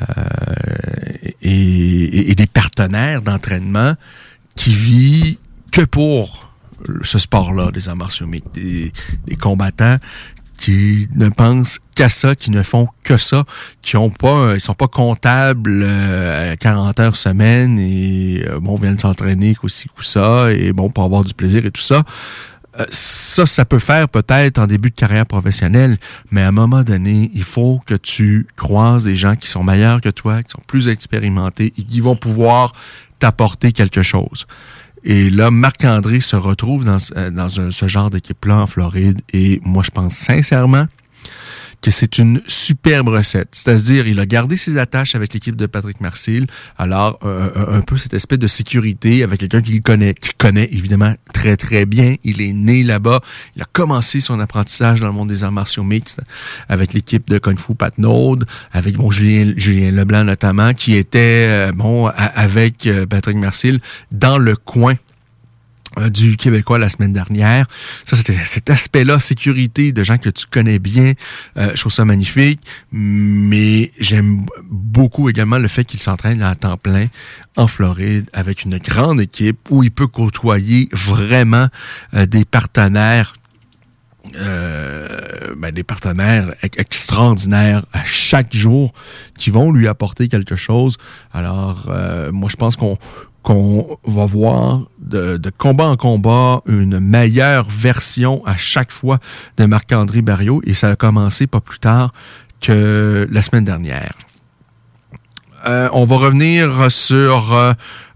[1.43, 3.95] et, et, des partenaires d'entraînement
[4.55, 5.37] qui vivent
[5.71, 6.49] que pour
[7.03, 8.93] ce sport-là, des arts martiaux des,
[9.41, 9.97] combattants
[10.57, 13.45] qui ne pensent qu'à ça, qui ne font que ça,
[13.81, 18.75] qui ont pas, ils sont pas comptables euh, à 40 heures semaine et euh, bon,
[18.75, 22.03] viennent s'entraîner aussi coup ça et bon pour avoir du plaisir et tout ça.
[22.79, 25.97] Euh, ça, ça peut faire peut-être en début de carrière professionnelle,
[26.31, 30.01] mais à un moment donné, il faut que tu croises des gens qui sont meilleurs
[30.01, 32.73] que toi, qui sont plus expérimentés et qui vont pouvoir
[33.21, 34.47] t'apporter quelque chose.
[35.05, 39.21] Et là, Marc-André se retrouve dans, euh, ce genre d'équipe-là en Floride.
[39.33, 40.87] Et moi, je pense sincèrement
[41.81, 43.49] que c'est une superbe recette.
[43.53, 46.47] C'est-à-dire, il a gardé ses attaches avec l'équipe de Patrick Marcil.
[46.77, 51.15] Alors, euh, un peu cette espèce de sécurité avec quelqu'un qu'il connaît, qui connaît évidemment
[51.33, 52.17] très, très bien.
[52.25, 53.21] Il est né là-bas.
[53.57, 56.21] Il a commencé son apprentissage dans le monde des arts martiaux mixtes
[56.69, 59.55] avec l'équipe de Kung Fu Pat Node, avec bon Julien,
[59.91, 63.81] Leblanc notamment, qui était, euh, bon, avec euh, Patrick Marcil
[64.13, 65.08] dans le coin euh,
[66.11, 67.67] du Québécois la semaine dernière.
[68.05, 71.15] Ça, c'était cet aspect-là, sécurité, de gens que tu connais bien.
[71.57, 72.61] Euh, je trouve ça magnifique.
[72.93, 77.07] Mais j'aime beaucoup également le fait qu'il s'entraîne à temps plein
[77.57, 81.67] en Floride avec une grande équipe où il peut côtoyer vraiment
[82.15, 83.35] euh, des partenaires
[84.37, 88.93] euh, ben, des partenaires extraordinaires à chaque jour
[89.39, 90.99] qui vont lui apporter quelque chose.
[91.33, 91.87] Alors,
[92.33, 92.99] moi, je pense qu'on
[93.49, 99.21] qu'on va voir de, combat en combat une meilleure version à chaque fois
[99.57, 102.13] de Marc-André Barriot et ça a commencé pas plus tard
[102.61, 104.13] que la semaine dernière.
[105.67, 107.73] Euh, on va revenir sur euh,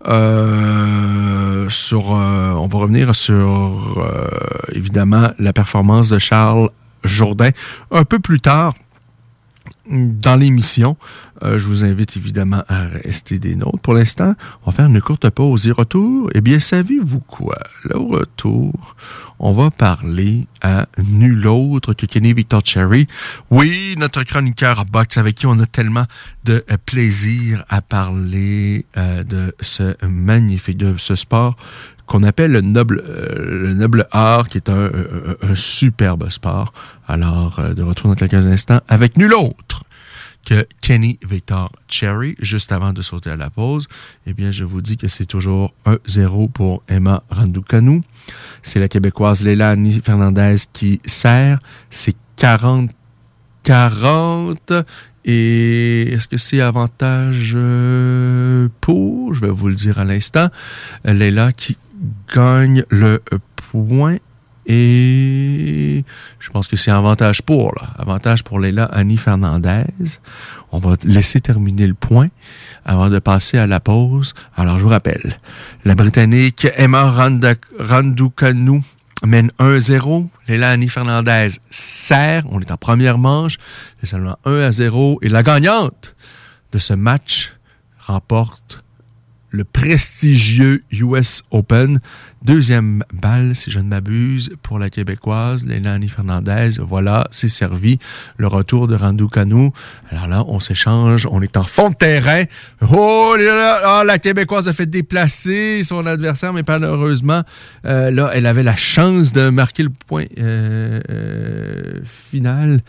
[0.06, 4.06] euh, on va revenir sur
[4.70, 6.68] évidemment la performance de Charles
[7.04, 7.52] Jourdain
[7.90, 8.74] un peu plus tard
[9.90, 10.98] dans l'émission.
[11.42, 13.80] Je vous invite évidemment à rester des nôtres.
[13.80, 16.30] Pour l'instant, on va faire une courte pause et retour.
[16.34, 17.58] Eh bien, savez-vous quoi?
[17.84, 18.94] Le retour,
[19.44, 23.08] on va parler à nul autre que Kenny Victor Cherry.
[23.50, 26.06] Oui, notre chroniqueur box avec qui on a tellement
[26.44, 31.56] de euh, plaisir à parler euh, de ce magnifique, de ce sport
[32.06, 34.90] qu'on appelle le noble, euh, le noble art, qui est un,
[35.42, 36.72] un superbe sport.
[37.08, 39.82] Alors, de retour dans quelques instants avec nul autre
[40.44, 43.88] que Kenny Victor Cherry, juste avant de sauter à la pause,
[44.26, 48.02] eh bien, je vous dis que c'est toujours 1-0 pour Emma Randucanu.
[48.62, 51.58] C'est la Québécoise Léla Annie Fernandez qui sert.
[51.90, 52.90] C'est 40
[53.62, 54.72] 40
[55.24, 59.34] et est-ce que c'est avantage euh, pour?
[59.34, 60.48] Je vais vous le dire à l'instant.
[61.04, 61.76] Léla qui
[62.34, 63.22] gagne le
[63.70, 64.16] point
[64.66, 66.04] et
[66.38, 67.88] je pense que c'est avantage pour, là.
[67.98, 69.84] Avantage pour Léla Annie Fernandez.
[70.70, 72.28] On va laisser terminer le point
[72.84, 74.34] avant de passer à la pause.
[74.56, 75.38] Alors, je vous rappelle,
[75.84, 77.10] la Britannique Emma
[77.78, 78.82] Randucanu
[79.24, 80.28] mène 1-0.
[80.48, 82.44] Léla Annie Fernandez sert.
[82.50, 83.58] On est en première manche.
[84.00, 85.18] C'est seulement 1 à 0.
[85.22, 86.14] Et la gagnante
[86.72, 87.54] de ce match
[87.98, 88.82] remporte
[89.52, 92.00] le prestigieux US Open.
[92.42, 96.70] Deuxième balle, si je ne m'abuse, pour la Québécoise, Lélanie Fernandez.
[96.80, 97.98] Voilà, c'est servi.
[98.38, 99.72] Le retour de Randou Canou.
[100.10, 101.28] Alors là, on s'échange.
[101.30, 102.42] On est en fond de terrain.
[102.90, 107.42] Oh, là, ah, la Québécoise a fait déplacer son adversaire, mais malheureusement,
[107.84, 112.80] euh, là, elle avait la chance de marquer le point euh, euh, final.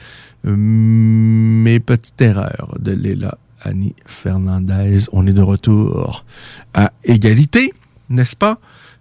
[0.46, 5.06] Mais petite erreur de Léla Annie Fernandez.
[5.12, 6.26] On est de retour
[6.74, 7.74] à égalité,
[8.10, 8.60] n'est-ce pas?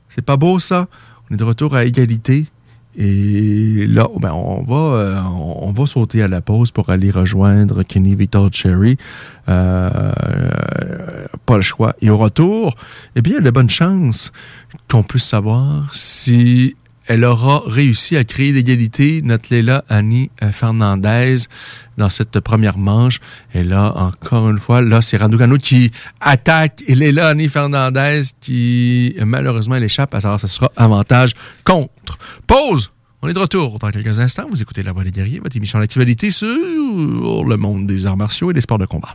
[0.09, 0.89] C'est pas beau ça?
[1.31, 2.47] On est de retour à égalité.
[2.95, 7.83] Et là, ben, on va euh, on va sauter à la pause pour aller rejoindre
[7.85, 8.99] Kenny Victor Cherry.
[9.49, 10.13] Euh,
[11.47, 11.97] pas le choix.
[12.03, 12.77] Et au retour,
[13.17, 14.31] eh bien, il y a de bonnes chances
[14.91, 16.77] qu'on puisse savoir si
[17.13, 21.37] elle aura réussi à créer l'égalité, notre Léla Annie euh, Fernandez,
[21.99, 23.21] dans cette première manche.
[23.53, 25.91] Et là, encore une fois, là, c'est Raducanu qui
[26.23, 30.15] attaque et Léla Annie Fernandez qui, malheureusement, elle échappe.
[30.15, 32.19] Alors, ce sera avantage contre.
[32.47, 32.91] Pause!
[33.21, 34.47] On est de retour dans quelques instants.
[34.51, 38.51] Vous écoutez La Voix des guerriers, votre émission d'actualité sur le monde des arts martiaux
[38.51, 39.15] et des sports de combat.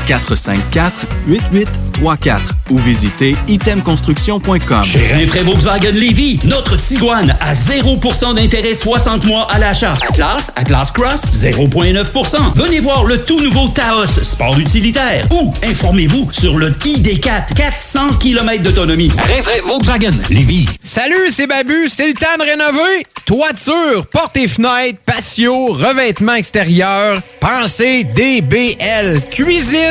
[0.07, 4.83] 418-454-8834 ou visitez itemconstruction.com.
[4.83, 9.93] Chez Rinfraie Volkswagen Levy, notre Tiguan à 0% d'intérêt 60 mois à l'achat.
[10.09, 12.53] Atlas, Atlas Cross, 0,9%.
[12.55, 15.25] Venez voir le tout nouveau Taos, sport utilitaire.
[15.31, 19.11] Ou informez-vous sur le ID4, 400 km d'autonomie.
[19.17, 20.67] Rinfraie Volkswagen Levy.
[20.83, 23.05] Salut, c'est Babu, c'est le temps de rénover.
[23.25, 29.21] Toiture, portes et fenêtres, patio, revêtements extérieur, pensez DBL.
[29.31, 29.90] Cuisine,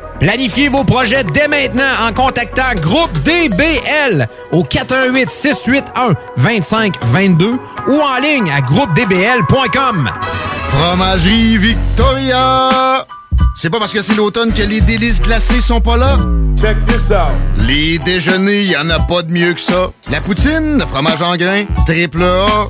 [0.21, 7.57] Planifiez vos projets dès maintenant en contactant Groupe DBL au 418 681 2522
[7.87, 10.11] ou en ligne à groupedbl.com.
[10.69, 13.03] Fromagerie Victoria!
[13.55, 16.19] C'est pas parce que c'est l'automne que les délices glacées sont pas là?
[16.55, 17.33] Check this out!
[17.57, 19.89] Les déjeuners, y en a pas de mieux que ça.
[20.11, 22.69] La poutine, le fromage en grains, triple A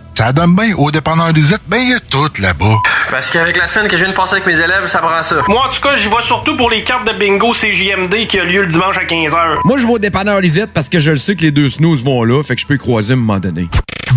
[0.17, 0.75] Ça donne bien.
[0.75, 2.75] Au dépanneur Lisette, ben, il y a tout là-bas.
[3.09, 5.37] Parce qu'avec la semaine que je viens de passer avec mes élèves, ça prend ça.
[5.47, 8.43] Moi, en tout cas, j'y vais surtout pour les cartes de bingo CJMD qui a
[8.43, 9.57] lieu le dimanche à 15h.
[9.65, 12.03] Moi, je vais au dépanneur Lisette parce que je le sais que les deux snooze
[12.03, 13.67] vont là, fait que je peux y croiser à un moment donné.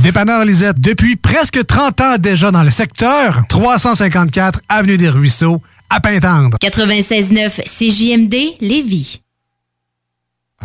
[0.02, 6.00] Dépanneur Lisette, depuis presque 30 ans déjà dans le secteur, 354 Avenue des Ruisseaux, à
[6.00, 6.58] Pintendre.
[6.62, 9.23] 96.9 CJMD Lévis.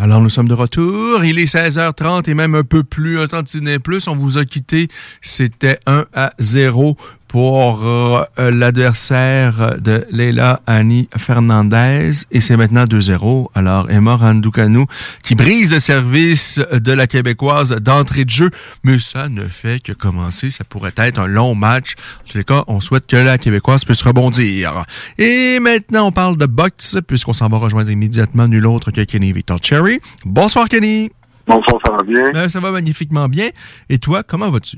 [0.02, 1.26] Alors, nous sommes de retour.
[1.26, 4.08] Il est 16h30 et même un peu plus, un tantinet plus.
[4.08, 4.88] On vous a quitté.
[5.22, 6.96] C'était 1 à 0
[7.30, 12.12] pour euh, l'adversaire de Leila Annie Fernandez.
[12.32, 13.50] Et c'est maintenant 2-0.
[13.54, 14.88] Alors, Emma Randoukanou
[15.24, 18.50] qui brise le service de la Québécoise d'entrée de jeu.
[18.84, 20.50] Mais ça ne fait que commencer.
[20.50, 21.94] Ça pourrait être un long match.
[22.26, 24.84] En tous les cas, on souhaite que la Québécoise puisse rebondir.
[25.20, 29.34] Et maintenant, on parle de boxe, puisqu'on s'en va rejoindre immédiatement nul autre que Kenny
[29.34, 30.00] Victor Cherry.
[30.26, 31.12] Bonsoir, Kenny.
[31.46, 32.32] Bonsoir, ça va bien?
[32.36, 33.50] Euh, ça va magnifiquement bien.
[33.88, 34.78] Et toi, comment vas-tu?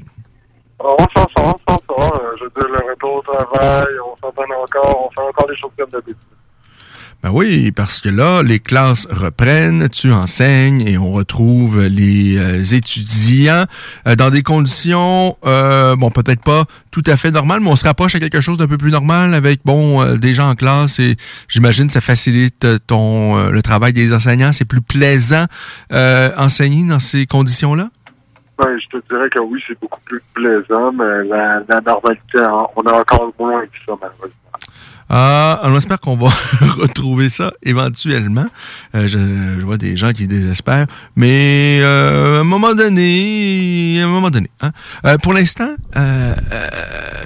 [0.83, 2.15] On s'en sort, on s'en sort.
[2.15, 5.55] Euh, Je veux dire, le retour au travail, on s'entend encore, on fait encore des
[5.55, 6.17] choses comme d'habitude.
[7.23, 12.63] Ben oui, parce que là, les classes reprennent, tu enseignes et on retrouve les euh,
[12.63, 13.65] étudiants
[14.07, 18.15] euh, dans des conditions, bon, peut-être pas tout à fait normales, mais on se rapproche
[18.15, 21.15] à quelque chose d'un peu plus normal avec, bon, des gens en classe et
[21.47, 24.51] j'imagine ça facilite ton le travail des enseignants.
[24.51, 25.45] C'est plus plaisant
[25.91, 27.89] enseigner dans ces conditions-là?
[28.57, 32.39] Ben, je te dirais que oui, c'est beaucoup plus plaisant, mais la, la normalité,
[32.75, 34.50] on est encore moins que ça, malheureusement.
[35.13, 36.29] Ah, on espère qu'on va
[36.77, 38.45] retrouver ça éventuellement.
[38.95, 39.17] Euh, je,
[39.59, 40.87] je vois des gens qui désespèrent,
[41.17, 44.49] mais euh, à un moment donné, un moment donné.
[44.61, 44.71] Hein?
[45.05, 46.67] Euh, pour l'instant, euh, euh,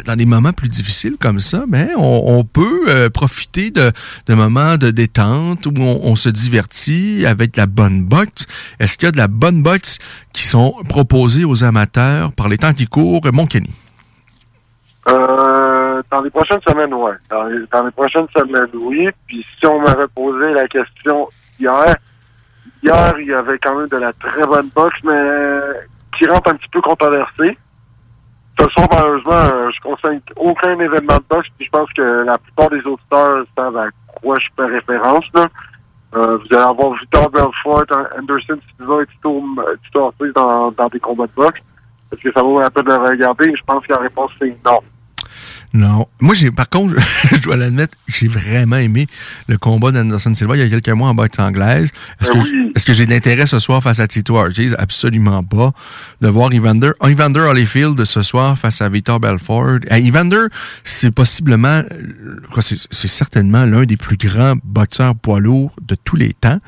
[0.04, 3.92] dans des moments plus difficiles comme ça, ben on, on peut euh, profiter de,
[4.26, 8.48] de moments de détente où on, on se divertit avec la bonne boxe.
[8.80, 10.00] Est-ce qu'il y a de la bonne boxe
[10.34, 13.70] qui sont proposées aux amateurs par les temps qui courent, mon Kenny?
[15.08, 15.65] Euh,
[16.12, 17.14] dans les prochaines semaines, ouais.
[17.30, 19.10] Dans les, prochaines semaines, oui.
[19.28, 21.28] Puis si on m'avait posé la question
[21.60, 21.96] hier,
[22.84, 25.60] hier, il y avait quand même de la très bonne boxe, mais
[26.18, 27.58] qui rentre un petit peu controversée.
[28.58, 32.38] Ce soir, malheureusement, euh, je conseille aucun événement de boxe, puis je pense que la
[32.38, 33.88] plupart des auditeurs savent à
[34.22, 35.48] quoi je fais référence, là.
[36.16, 37.86] Euh, vous allez avoir Victor Belfort,
[38.18, 39.44] Anderson Silva et Tito,
[39.84, 41.60] Tito Ortiz dans, dans des combats de boxe.
[42.12, 43.54] Est-ce que ça vaut la peine de regarder?
[43.54, 44.80] Je pense que la réponse, c'est non.
[45.76, 46.08] Non.
[46.22, 46.96] Moi, j'ai, par contre,
[47.32, 49.08] je dois l'admettre, j'ai vraiment aimé
[49.50, 51.92] le combat d'Anderson Silva il y a quelques mois en boxe anglaise.
[52.22, 52.38] Est-ce que,
[52.76, 54.74] est-ce que j'ai de l'intérêt ce soir face à Tito Ortiz?
[54.80, 55.74] Absolument pas.
[56.22, 59.80] De voir Evander, Evander Holyfield ce soir face à Victor Belfort.
[59.92, 60.46] Eh, Evander,
[60.86, 65.96] c'est possiblement, euh, quoi, c'est, c'est certainement l'un des plus grands boxeurs poids lourds de
[65.96, 66.60] tous les temps.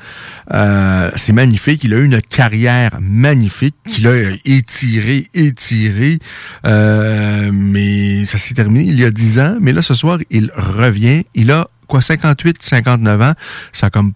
[0.52, 1.82] Euh, c'est magnifique.
[1.82, 6.18] Il a eu une carrière magnifique qu'il a étiré, étiré.
[6.66, 10.50] Euh, mais ça s'est terminé il y a 10 ans, mais là, ce soir, il
[10.56, 11.24] revient.
[11.34, 13.32] Il a, quoi, 58, 59 ans?
[13.72, 14.12] Ça a comme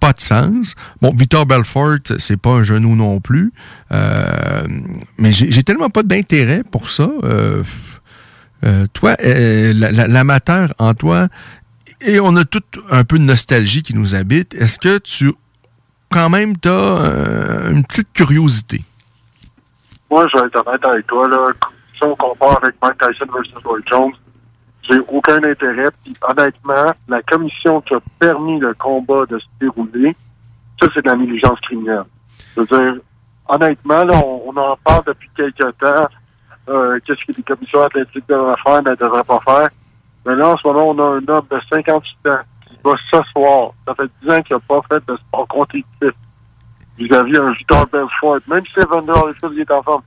[0.00, 0.74] pas de sens.
[1.00, 3.52] Bon, Victor Belfort, c'est pas un genou non plus.
[3.92, 4.64] Euh,
[5.18, 7.08] mais j'ai tellement pas d'intérêt pour ça.
[7.22, 7.62] Euh,
[8.64, 11.28] euh, toi, la- la- l'amateur en toi,
[12.00, 14.54] et on a tout un peu de nostalgie qui nous habite.
[14.54, 15.32] Est-ce que tu,
[16.10, 18.82] quand même, t'as une petite curiosité?
[20.10, 21.36] Moi, je vais être honnête avec toi, là.
[22.02, 24.12] Si on compare avec Mike Tyson versus Roy Jones,
[24.82, 25.88] j'ai aucun intérêt.
[26.02, 30.16] Puis, honnêtement, la commission qui a permis le combat de se dérouler,
[30.80, 32.02] ça, c'est de la négligence criminelle.
[32.56, 33.00] Je veux dire,
[33.48, 36.08] honnêtement, là, on, en parle depuis quelques temps.
[36.68, 39.68] Euh, Qu'est-ce que les commissions athlétiques devraient faire, ne devraient pas faire.
[40.26, 43.70] Mais là, en ce moment, on a un homme de 58 ans qui va s'asseoir.
[43.86, 46.10] Ça fait 10 ans qu'il n'a pas fait de sport compétitif
[46.98, 48.38] vis-à-vis un Victor Belfort.
[48.48, 50.02] Même si Evander Holyfield est en forme.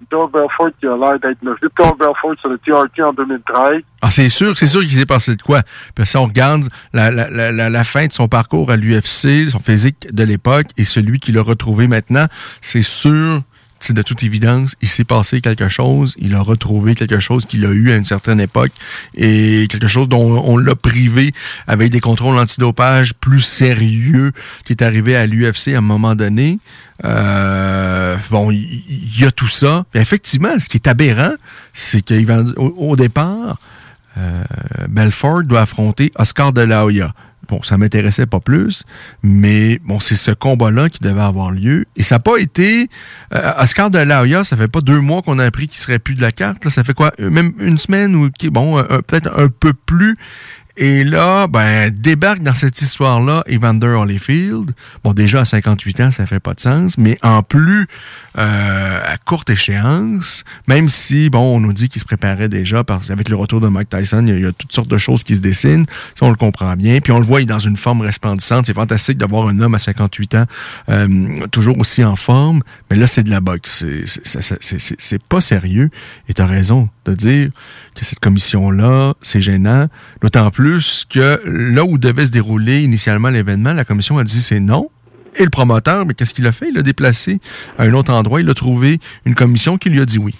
[0.00, 3.82] Victor Belfort qui a l'air d'être le Victor Belfort sur le TRT en 2013.
[4.00, 5.62] Ah, c'est sûr, c'est sûr qu'il s'est passé de quoi.
[5.94, 9.58] Puis si on regarde la, la, la- la fin de son parcours à l'UFC, son
[9.58, 12.26] physique de l'époque et celui qu'il a retrouvé maintenant,
[12.60, 13.42] c'est sûr,
[13.80, 17.64] c'est de toute évidence, il s'est passé quelque chose, il a retrouvé quelque chose qu'il
[17.64, 18.72] a eu à une certaine époque
[19.14, 21.32] et quelque chose dont on l'a privé
[21.66, 24.32] avec des contrôles antidopage plus sérieux
[24.64, 26.58] qui est arrivé à l'UFC à un moment donné.
[27.04, 29.84] Euh, bon, il y, a tout ça.
[29.94, 31.34] Effectivement, ce qui est aberrant,
[31.72, 33.58] c'est qu'au au départ,
[34.16, 34.42] euh,
[34.88, 37.14] Belfort doit affronter Oscar de la Hoya.
[37.48, 38.84] Bon, ça m'intéressait pas plus,
[39.22, 41.86] mais bon, c'est ce combat-là qui devait avoir lieu.
[41.96, 42.90] Et ça n'a pas été...
[43.34, 46.14] euh, Oscar de la ça fait pas deux mois qu'on a appris qu'il serait plus
[46.14, 46.64] de la carte.
[46.64, 46.70] Là.
[46.70, 47.12] Ça fait quoi?
[47.20, 48.30] euh, Même une semaine ou...
[48.50, 50.14] Bon, euh, peut-être un peu plus.
[50.80, 54.70] Et là, ben, débarque dans cette histoire-là Evander Holyfield.
[55.02, 57.88] Bon, déjà à 58 ans, ça fait pas de sens, mais en plus,
[58.38, 63.08] euh, à courte échéance, même si, bon, on nous dit qu'il se préparait déjà parce
[63.08, 65.40] qu'avec le retour de Mike Tyson, il y, a, toutes sortes de choses qui se
[65.40, 65.86] dessinent.
[66.14, 67.00] Ça, on le comprend bien.
[67.00, 68.66] Puis on le voit, il est dans une forme resplendissante.
[68.66, 70.44] C'est fantastique d'avoir un homme à 58 ans,
[70.90, 72.62] euh, toujours aussi en forme.
[72.88, 73.84] Mais là, c'est de la boxe.
[74.24, 75.90] C'est pas sérieux.
[76.28, 77.50] Et tu as raison de dire
[77.96, 79.88] que cette commission-là, c'est gênant.
[80.22, 80.67] D'autant plus
[81.08, 84.90] que là où devait se dérouler initialement l'événement, la commission a dit c'est non.
[85.36, 86.68] Et le promoteur, mais qu'est-ce qu'il a fait?
[86.68, 87.40] Il l'a déplacé
[87.78, 88.40] à un autre endroit.
[88.40, 90.34] Il a trouvé une commission qui lui a dit oui.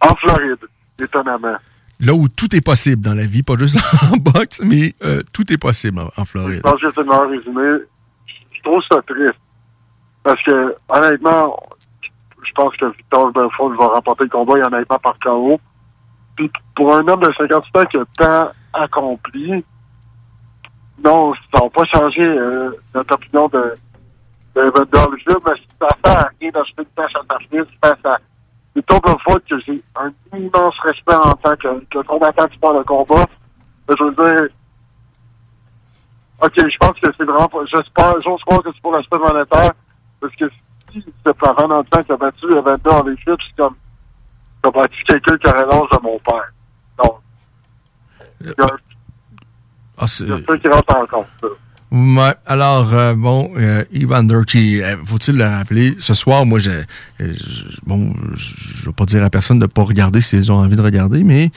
[0.00, 0.58] En Floride,
[1.00, 1.56] étonnamment.
[2.00, 3.78] Là où tout est possible dans la vie, pas juste
[4.12, 6.58] en boxe, mais euh, tout est possible en, en Floride.
[6.58, 7.84] Je pense que c'est meilleur résumé.
[8.52, 9.38] Je trouve ça triste.
[10.22, 11.58] Parce que, honnêtement,
[12.46, 15.60] je pense que Victor Belfort va remporter le combat, et honnêtement, par KO.
[16.38, 19.64] Puis pour un homme de 58 ans qui a tant accompli,
[21.02, 23.74] non, ça va pas changer euh, notre opinion de,
[24.54, 28.18] de Evander Holyfield, mais ça fait à rien d'acheter une tâche à fille face à
[28.76, 33.26] Victor Belfort que j'ai un immense respect en tant que, combattant du sport de combat.
[33.88, 34.48] Je veux dire,
[36.40, 37.50] OK, je pense que c'est vraiment.
[37.66, 39.72] J'espère, j'ose croire que c'est pour l'aspect monétaire.
[40.20, 40.44] Parce que
[40.92, 43.74] si c'est parent dans le temps qui a battu Evander en chips, c'est comme.
[44.62, 46.52] Battu quelqu'un qui aurait l'âge de mon père.
[47.02, 47.14] Donc.
[48.40, 48.66] Il y a
[49.96, 51.26] Ah, c'est- il y a ça qui rentre en compte.
[51.40, 51.46] ça.
[51.90, 56.70] Ouais, alors, euh, bon, euh, Evander, qui, euh, faut-il le rappeler, ce soir, moi, j'ai,
[56.70, 56.84] euh,
[57.20, 60.76] je- bon, je je vais pas dire à personne de pas regarder s'ils ont envie
[60.76, 61.50] de regarder, mais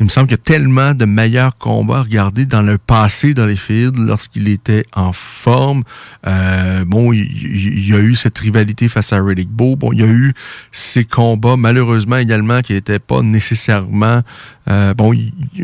[0.00, 3.32] il me semble qu'il y a tellement de meilleurs combats à regarder dans le passé
[3.32, 5.84] dans les fields lorsqu'il était en forme.
[6.26, 9.76] Euh, bon, il, y a eu cette rivalité face à Riddick Bowe.
[9.76, 10.34] Bon, il y a eu
[10.72, 14.22] ces combats, malheureusement également, qui n'étaient pas nécessairement...
[14.68, 15.14] euh, bon,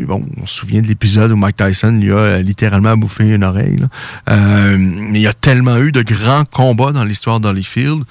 [0.07, 3.43] bon, on se souvient de l'épisode où Mike Tyson lui a euh, littéralement bouffé une
[3.43, 3.83] oreille.
[4.29, 8.03] Euh, mais il y a tellement eu de grands combats dans l'histoire d'Holyfield.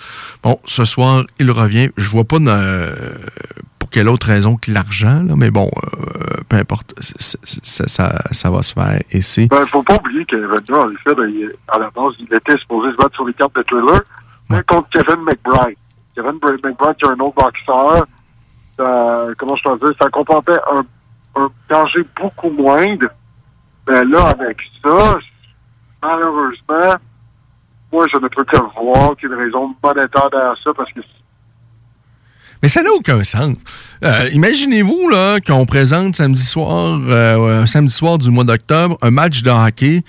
[0.43, 1.89] Bon, ce soir, il revient.
[1.97, 2.95] Je vois pas euh,
[3.91, 7.89] pour quelle autre raison que l'argent, là, mais bon, euh, peu importe, c- c- ça,
[7.89, 9.01] ça, ça va se faire.
[9.11, 9.49] Et c'est...
[9.49, 13.17] Ben, faut pas oublier qu'Evander Holyfield, il- à la base, il était supposé se battre
[13.17, 14.01] sur les cartes de thriller,
[14.49, 15.77] mais contre Kevin McBride.
[16.15, 18.07] Kevin McBride, qui est un autre boxeur,
[18.79, 20.85] euh, comment je ça comportait un,
[21.41, 23.09] un danger beaucoup moindre.
[23.89, 25.19] Mais là, avec ça,
[26.01, 26.95] malheureusement,
[27.93, 30.93] moi, je ne peux que voir qu'il y a une raison monétaire derrière ça, parce
[30.93, 31.01] que
[32.63, 33.57] Mais ça n'a aucun sens.
[34.05, 39.43] Euh, Imaginez-vous là qu'on présente samedi soir, euh, samedi soir du mois d'octobre, un match
[39.43, 40.03] de hockey.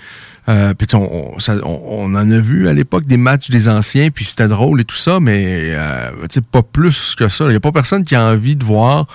[0.48, 4.24] Euh, puis on, on- on- en a vu à l'époque des matchs des anciens, puis
[4.24, 6.10] c'était drôle et tout ça, mais euh,
[6.44, 7.44] pas plus que ça.
[7.44, 9.06] Il n'y a pas personne qui a envie de voir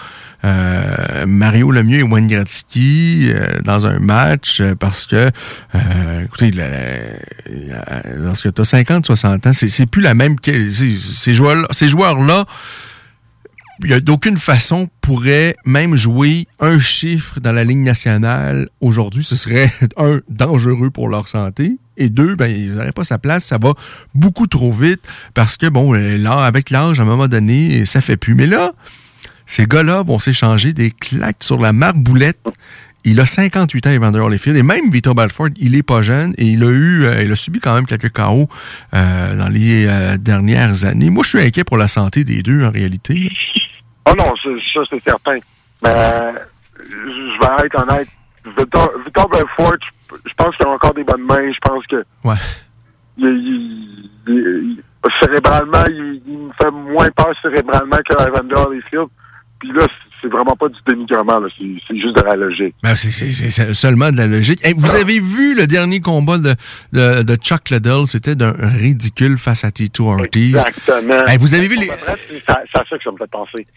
[0.46, 5.16] euh, Mario Lemieux et Wayne Gretzky euh, dans un match euh, parce que,
[5.76, 6.52] euh, écoutez,
[8.16, 10.36] lorsque tu as 50, 60 ans, c'est plus la même...
[10.44, 12.46] Ces joueurs-là, ces y a
[13.80, 19.24] d'aucune façon pourrait même jouer un chiffre dans la ligne nationale aujourd'hui.
[19.24, 21.78] Ce serait, un, dangereux pour leur santé.
[22.00, 23.46] Et deux, ben, ils n'auraient pas sa place.
[23.46, 23.74] Ça va
[24.14, 25.02] beaucoup trop vite
[25.34, 28.36] parce que, bon, euh, là, avec l'âge, à un moment donné, ça fait plus.
[28.36, 28.74] Mais là,
[29.48, 32.40] ces gars-là vont s'échanger des claques sur la marboulette.
[33.10, 36.44] Il a 58 ans, Evander Holyfield, et même Vitor Belfort, il est pas jeune, et
[36.46, 38.50] il a eu, euh, il a subi quand même quelques KO
[38.94, 41.10] euh, dans les euh, dernières années.
[41.10, 43.30] Moi, je suis inquiet pour la santé des deux, en réalité.
[44.10, 45.38] Oh non, ça c'est certain.
[45.82, 46.34] Mais euh,
[46.80, 48.10] je vais être honnête.
[48.58, 49.74] Victor, Victor Belfort,
[50.12, 51.50] je, pense qu'il a encore des bonnes mains.
[51.52, 52.36] Je pense que Ouais.
[53.18, 54.84] il, il- il- il-
[55.22, 59.08] cérébralement, il, il me fait moins peur cérébralement que Evander Holyfield.
[59.60, 59.88] Puis là,
[60.22, 61.48] c'est vraiment pas du dénigrement, là.
[61.58, 62.76] C'est juste de la logique.
[62.84, 64.60] Ben, c'est- seulement de la logique.
[64.66, 66.56] Hey, vous avez vu le dernier combat de,
[66.94, 68.08] de, de Chuck Liddell?
[68.08, 70.56] C'était d'un ridicule face à Tito Ortiz.
[70.56, 71.26] Exactement.
[71.28, 71.88] Hey, vous avez vu les...
[71.88, 73.68] C'est ça que ça que ça me fait penser.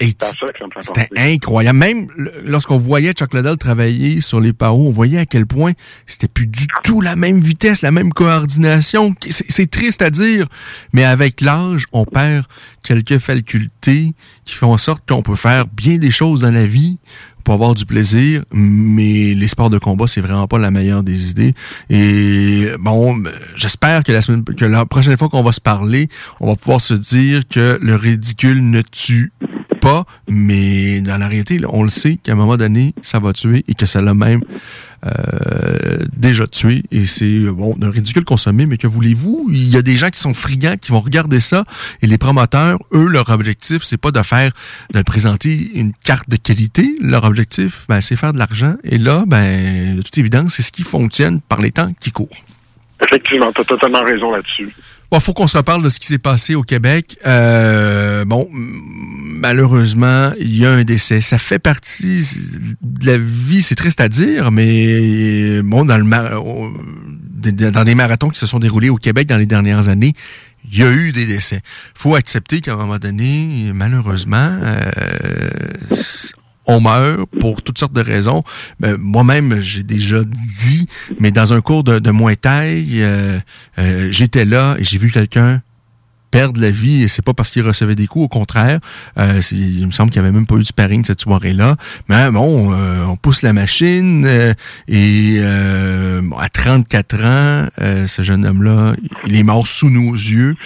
[0.81, 1.79] C'était incroyable.
[1.79, 2.07] Même
[2.45, 5.73] lorsqu'on voyait Chuck Liddell travailler sur les paros, on voyait à quel point
[6.07, 9.15] c'était plus du tout la même vitesse, la même coordination.
[9.29, 10.47] C'est triste à dire,
[10.93, 12.45] mais avec l'âge, on perd
[12.83, 14.15] quelques facultés
[14.45, 16.99] qui font en sorte qu'on peut faire bien des choses dans la vie
[17.45, 21.31] pour avoir du plaisir, mais les sports de combat, c'est vraiment pas la meilleure des
[21.31, 21.55] idées.
[21.89, 23.23] Et bon,
[23.57, 26.09] j'espère que la semaine, que la prochaine fois qu'on va se parler,
[26.41, 29.33] on va pouvoir se dire que le ridicule ne tue
[29.81, 33.65] pas, mais dans la réalité, on le sait qu'à un moment donné, ça va tuer
[33.67, 34.43] et que ça l'a même
[35.07, 36.83] euh, déjà tué.
[36.91, 39.49] Et c'est bon, un ridicule consommé, mais que voulez-vous?
[39.51, 41.65] Il y a des gens qui sont friands, qui vont regarder ça,
[42.03, 44.53] et les promoteurs, eux, leur objectif, c'est pas de faire,
[44.93, 46.95] de présenter une carte de qualité.
[47.01, 48.75] Leur objectif, ben, c'est faire de l'argent.
[48.85, 52.29] Et là, ben, de toute évidence, c'est ce qui fonctionne par les temps qui courent.
[53.03, 54.69] Effectivement, tu as totalement raison là-dessus.
[55.11, 57.19] Bon, faut qu'on se reparle de ce qui s'est passé au Québec.
[57.27, 61.21] Euh, bon, malheureusement, il y a un décès.
[61.21, 62.25] Ça fait partie
[62.81, 66.05] de la vie, c'est triste à dire, mais bon, dans le
[67.71, 70.13] dans des marathons qui se sont déroulés au Québec dans les dernières années,
[70.71, 71.63] il y a eu des décès.
[71.95, 75.51] faut accepter qu'à un moment donné, malheureusement, euh,
[76.67, 78.43] on meurt pour toutes sortes de raisons.
[78.79, 80.87] Ben, Moi-même, j'ai déjà dit,
[81.19, 83.39] mais dans un cours de, de Muay euh,
[83.79, 85.63] euh, j'étais là et j'ai vu quelqu'un
[86.31, 88.81] perdre la vie et c'est pas parce qu'il recevait des coups, au contraire.
[89.19, 91.77] Euh, il me semble qu'il avait même pas eu de sparring cette soirée-là.
[92.09, 94.55] Mais bon, euh, on pousse la machine euh,
[94.89, 97.67] et euh, à 34 ans,
[98.07, 98.95] ce jeune homme-là,
[99.27, 100.57] il est mort sous nos yeux.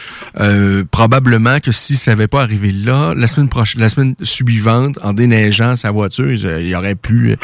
[0.90, 5.12] probablement que si ça n'avait pas arrivé là, la semaine prochaine, la semaine suivante, en
[5.12, 7.36] déneigeant sa voiture, il, aurait pu,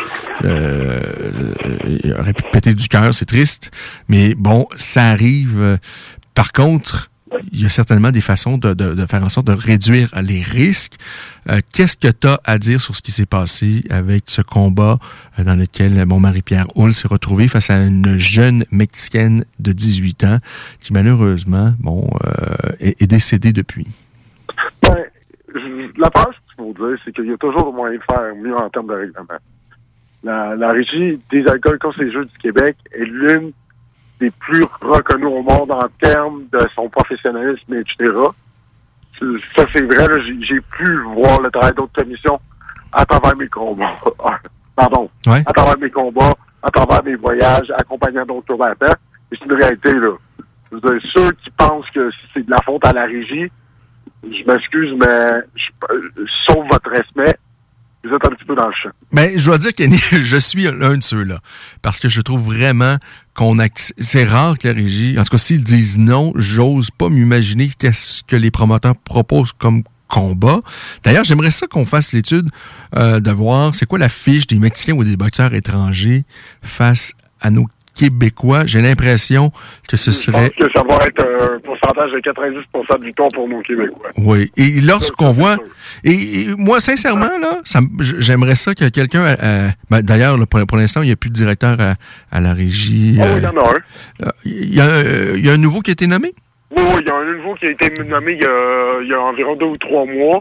[0.44, 3.14] il aurait pu péter du cœur.
[3.14, 3.70] C'est triste,
[4.08, 5.78] mais bon, ça arrive.
[6.34, 7.09] Par contre,
[7.52, 10.96] il y a certainement des façons de, faire en sorte de réduire les risques.
[11.48, 14.98] Euh, qu'est-ce que tu as à dire sur ce qui s'est passé avec ce combat
[15.38, 20.24] euh, dans lequel mon Marie-Pierre Hull s'est retrouvée face à une jeune Mexicaine de 18
[20.24, 20.38] ans
[20.80, 23.88] qui malheureusement bon, euh, est, décédée depuis?
[24.82, 24.96] Ben,
[25.96, 28.68] la chose qu'il faut dire, c'est qu'il y a toujours moyen de faire mieux en
[28.70, 29.38] termes de règlement.
[30.22, 33.52] La, la régie des alcools contre les Jeux du Québec est l'une
[34.20, 38.12] des plus reconnus au monde en termes de son professionnalisme, etc.
[39.54, 40.06] Ça, c'est vrai,
[40.40, 42.40] j'ai pu voir le travail d'autres commissions
[42.92, 43.98] à travers mes combats.
[44.76, 45.10] Pardon.
[45.26, 48.94] À travers mes combats, à travers mes voyages, accompagnant d'autres combattants.
[49.32, 50.16] Et c'est une réalité, là.
[50.70, 53.50] Je veux dire, ceux qui pensent que c'est de la faute à la régie,
[54.22, 57.36] je m'excuse, mais je, sauf votre respect,
[58.04, 58.90] vous êtes un petit peu dans le champ.
[59.12, 61.40] Mais je dois dire que je suis l'un de ceux-là.
[61.82, 62.96] Parce que je trouve vraiment
[63.98, 65.18] C'est rare que la régie...
[65.18, 69.82] En tout cas, s'ils disent non, j'ose pas m'imaginer qu'est-ce que les promoteurs proposent comme
[70.08, 70.60] combat.
[71.04, 72.50] D'ailleurs, j'aimerais ça qu'on fasse l'étude
[72.96, 76.24] euh, de voir c'est quoi la fiche des Mexicains ou des boxeurs étrangers
[76.62, 78.66] face à nos québécois.
[78.66, 79.50] J'ai l'impression
[79.88, 80.50] que ce serait...
[80.56, 84.10] Je pense que ça va être un pourcentage de 90% du temps pour nos Québécois.
[84.18, 84.50] Oui.
[84.56, 85.56] Et lorsqu'on voit...
[86.04, 87.60] Et, moi, sincèrement, là,
[88.18, 89.24] j'aimerais ça que quelqu'un...
[89.24, 91.76] Euh, euh, ben, D'ailleurs, pour, l'instant, il n'y a plus de directeur
[92.30, 93.18] à, la régie.
[93.20, 94.30] Oh, il y en a un.
[94.44, 95.02] Il y a,
[95.34, 96.32] il y a un nouveau qui a été nommé?
[96.76, 99.14] Oui, il y a un nouveau qui a été nommé il y a, il y
[99.14, 100.40] a environ deux ou trois mois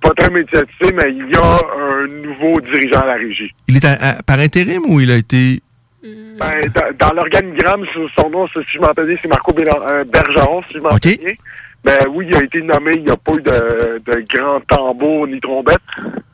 [0.00, 3.52] pas très médiatisé, mais il y a un nouveau dirigeant à la régie.
[3.68, 5.60] Il est par intérim ou il a été
[6.02, 7.84] ben, dans, l'organigramme,
[8.16, 11.34] son nom, si je bien, c'est Marco euh, Bergeron, si je m'entends bien.
[11.82, 15.26] Ben oui, il a été nommé, il n'y a pas eu de, de grand tambour
[15.26, 15.78] ni trompette.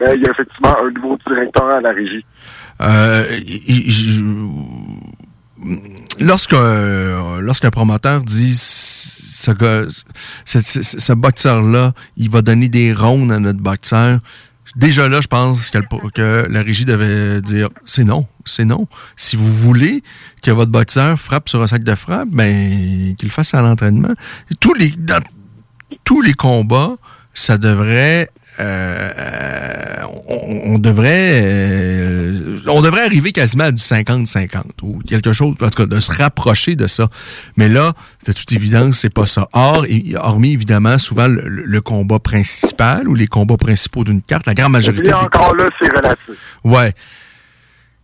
[0.00, 2.24] Ben, il y a effectivement un nouveau directeur à la régie.
[2.80, 3.24] Euh,
[6.20, 9.52] lorsqu'un lorsqu'un promoteur dit ce
[10.44, 14.18] ce, ce boxeur-là, il va donner des rondes à notre boxeur,
[14.76, 18.86] déjà là, je pense que, la régie devait dire c'est non, c'est non.
[19.16, 20.02] Si vous voulez
[20.42, 24.14] que votre boxeur frappe sur un sac de frappe, ben qu'il fasse à l'entraînement.
[24.60, 24.94] Tous les
[26.04, 26.96] tous les combats,
[27.34, 35.32] ça devrait euh, on, devrait euh, on devrait arriver quasiment à du 50-50 ou quelque
[35.32, 37.08] chose, en tout cas, de se rapprocher de ça.
[37.56, 37.92] Mais là,
[38.26, 39.48] de toute évidence, c'est pas ça.
[39.52, 39.84] Or,
[40.16, 45.10] hormis évidemment souvent le, combat principal ou les combats principaux d'une carte, la grande majorité.
[45.10, 46.34] Et encore là, c'est relatif.
[46.64, 46.92] Ouais.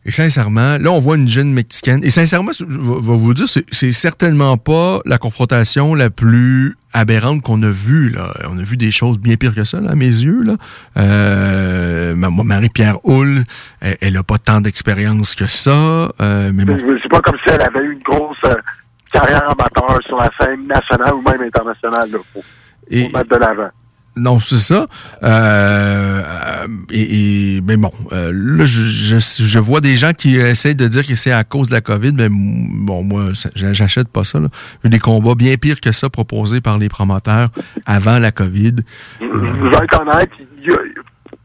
[0.04, 2.00] Et sincèrement, là, on voit une jeune mexicaine.
[2.02, 7.62] Et sincèrement, je vais vous dire, c'est certainement pas la confrontation la plus aberrante qu'on
[7.62, 8.10] a vue.
[8.10, 8.32] Là.
[8.50, 10.42] On a vu des choses bien pires que ça, là, à mes yeux.
[10.42, 10.56] Là.
[10.96, 13.44] Euh, Marie-Pierre Hull,
[13.80, 16.10] elle, n'a pas tant d'expérience que ça.
[16.20, 16.78] Euh, mais bon.
[17.00, 18.54] C'est pas comme si elle avait eu une grosse euh,
[19.12, 22.10] carrière amateur sur la scène nationale ou même internationale.
[22.10, 22.42] Là, pour,
[22.90, 23.70] mettre de l'avant.
[24.14, 24.84] Non, c'est ça.
[25.22, 26.22] Euh,
[26.90, 31.32] et, mais bon, euh, là, je, vois des gens qui essayent de dire que c'est
[31.32, 34.38] à cause de la COVID, mais bon, moi, j'achète pas ça.
[34.84, 37.48] J'ai des combats bien pires que ça proposés par les promoteurs
[37.86, 38.76] avant la COVID.
[39.20, 40.30] Je vais être honnête,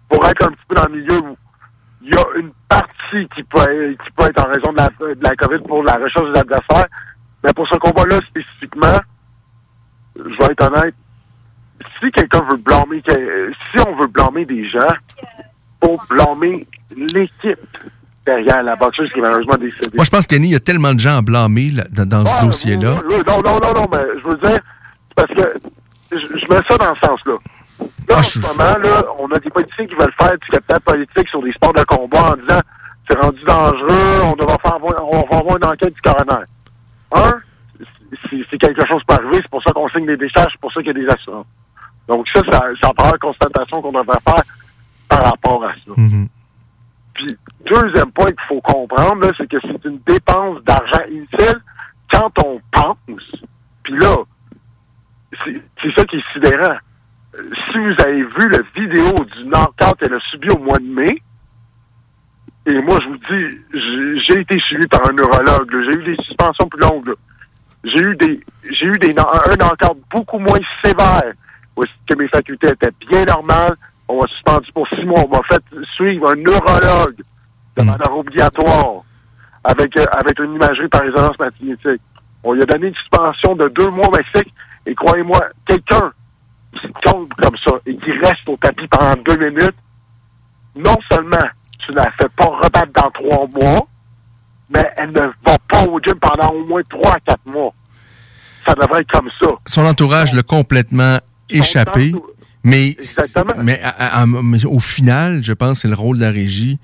[0.10, 1.22] pour être un petit peu dans le milieu,
[2.02, 5.36] il y a une partie qui peut, qui être en raison de la, de la
[5.36, 6.88] COVID pour la recherche des adversaires,
[7.44, 9.00] mais pour ce combat-là spécifiquement,
[10.18, 10.96] je vais être honnête,
[12.00, 14.88] si quelqu'un veut blâmer, si on veut blâmer des gens,
[15.84, 17.60] faut blâmer l'équipe
[18.26, 19.96] derrière la boxeuse qui est malheureusement décédée.
[19.96, 22.24] Moi, je pense qu'Annie, il y a tellement de gens à blâmer là, dans, dans
[22.28, 23.02] Ah, ce dossier-là.
[23.26, 24.60] Non, non, non, non, mais je veux dire,
[25.16, 25.54] parce que
[26.12, 27.34] je, je mets ça dans ce sens-là.
[27.80, 30.80] Là, Ah, en ce moment, là, on a des politiciens qui veulent faire du capital
[30.82, 32.60] politique sur des sports de combat en disant
[33.10, 36.44] c'est rendu dangereux, on va faire on va avoir une enquête du coroner.
[37.14, 37.34] Un,
[38.30, 40.74] si, si quelque chose peut arriver, c'est pour ça qu'on signe des décharges, c'est pour
[40.74, 41.46] ça qu'il y a des assurances.
[42.08, 44.44] Donc ça, ça, ça prend la constatation qu'on devrait faire
[45.10, 45.92] par rapport à ça.
[47.14, 47.28] Puis,
[47.66, 51.60] deuxième point qu'il faut comprendre, c'est que c'est une dépense d'argent inutile
[52.12, 53.32] quand on pense.
[53.84, 54.16] Puis là,
[55.82, 56.78] c'est ça qui est sidérant.
[57.36, 61.22] Si vous avez vu la vidéo du knockout qu'elle a subi au mois de mai,
[62.66, 65.70] et moi, je vous dis, j'ai- été suivi par un neurologue.
[65.86, 67.14] J'ai eu des suspensions plus longues.
[67.84, 68.40] J'ai eu des,
[68.72, 71.32] j'ai eu des, kno- un knockout beaucoup moins sévère,
[72.08, 73.76] que mes facultés étaient bien normales.
[74.08, 75.24] On m'a suspendu pour six mois.
[75.26, 75.64] On m'a fait
[75.96, 77.16] suivre un neurologue
[77.76, 79.04] de manière obligatoire
[79.64, 82.02] avec, euh, avec une imagerie par résonance magnétique.
[82.44, 84.54] On lui a donné une suspension de deux mois au Mexique.
[84.86, 86.12] Et croyez-moi, quelqu'un
[86.80, 89.76] qui tombe comme ça et qui reste au tapis pendant deux minutes,
[90.76, 91.46] non seulement
[91.80, 93.88] tu ne la fais pas rebattre dans trois mois,
[94.70, 97.74] mais elle ne va pas au gym pendant au moins trois à quatre mois.
[98.66, 99.48] Ça devrait être comme ça.
[99.66, 101.18] Son entourage l'a complètement
[101.50, 102.14] échappé.
[102.64, 102.98] Mais,
[103.64, 106.80] mais, à- à- mais au final, je pense que c'est le rôle de la régie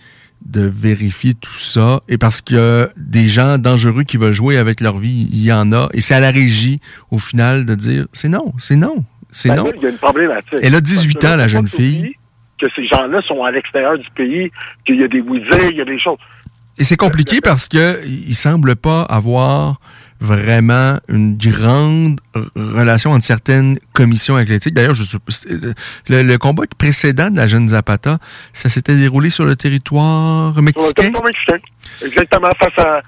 [0.46, 2.02] de vérifier tout ça.
[2.10, 5.72] Et parce que des gens dangereux qui veulent jouer avec leur vie, il y en
[5.74, 5.90] a.
[5.94, 6.80] Et c'est à la régie,
[7.12, 9.64] au final, de dire c'est non, c'est non, c'est Ben non.
[9.66, 10.60] là, il y a une problématique.
[10.62, 12.14] Elle a 18 Parce que ans, la jeune fille.
[12.60, 14.52] Que ces gens-là sont à l'extérieur du pays,
[14.86, 16.18] qu'il y a des oui-dire, il y a des choses.
[16.78, 19.80] Et c'est compliqué parce que il semble pas avoir
[20.20, 22.20] vraiment une grande
[22.56, 24.74] relation entre certaines commissions athlétiques.
[24.74, 25.74] D'ailleurs, je c'était
[26.10, 28.20] le, le- combat précédent de la jeune Zapata,
[28.54, 30.94] ça s'était déroulé sur le territoire Sur le mexicain?
[30.94, 31.58] territoire mexicain.
[32.06, 33.02] Exactement, face à,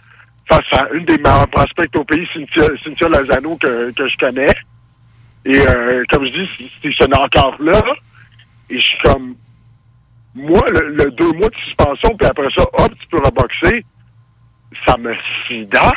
[0.48, 4.54] face à une des meilleures prospects au pays, Cynthia, Cynthia Lozano, que, que je connais.
[5.46, 7.82] Et euh, comme je dis, c'est- c'est ce encore-là.
[8.70, 9.36] Et je suis comme,
[10.34, 13.86] moi, le, le deux mois de suspension, puis après ça, hop, tu peux reboxer,
[14.86, 15.14] ça me
[15.48, 15.94] sidère.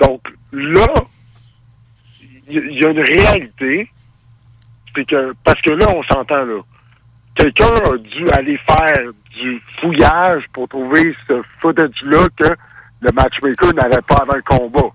[0.00, 0.22] Donc
[0.52, 0.86] là,
[2.48, 3.88] il y, a une réalité,
[4.94, 6.60] c'est que, parce que là, on s'entend là,
[7.34, 12.56] quelqu'un a dû aller faire du fouillage pour trouver ce footage-là que
[13.02, 14.88] le matchmaker n'avait pas avant le combat.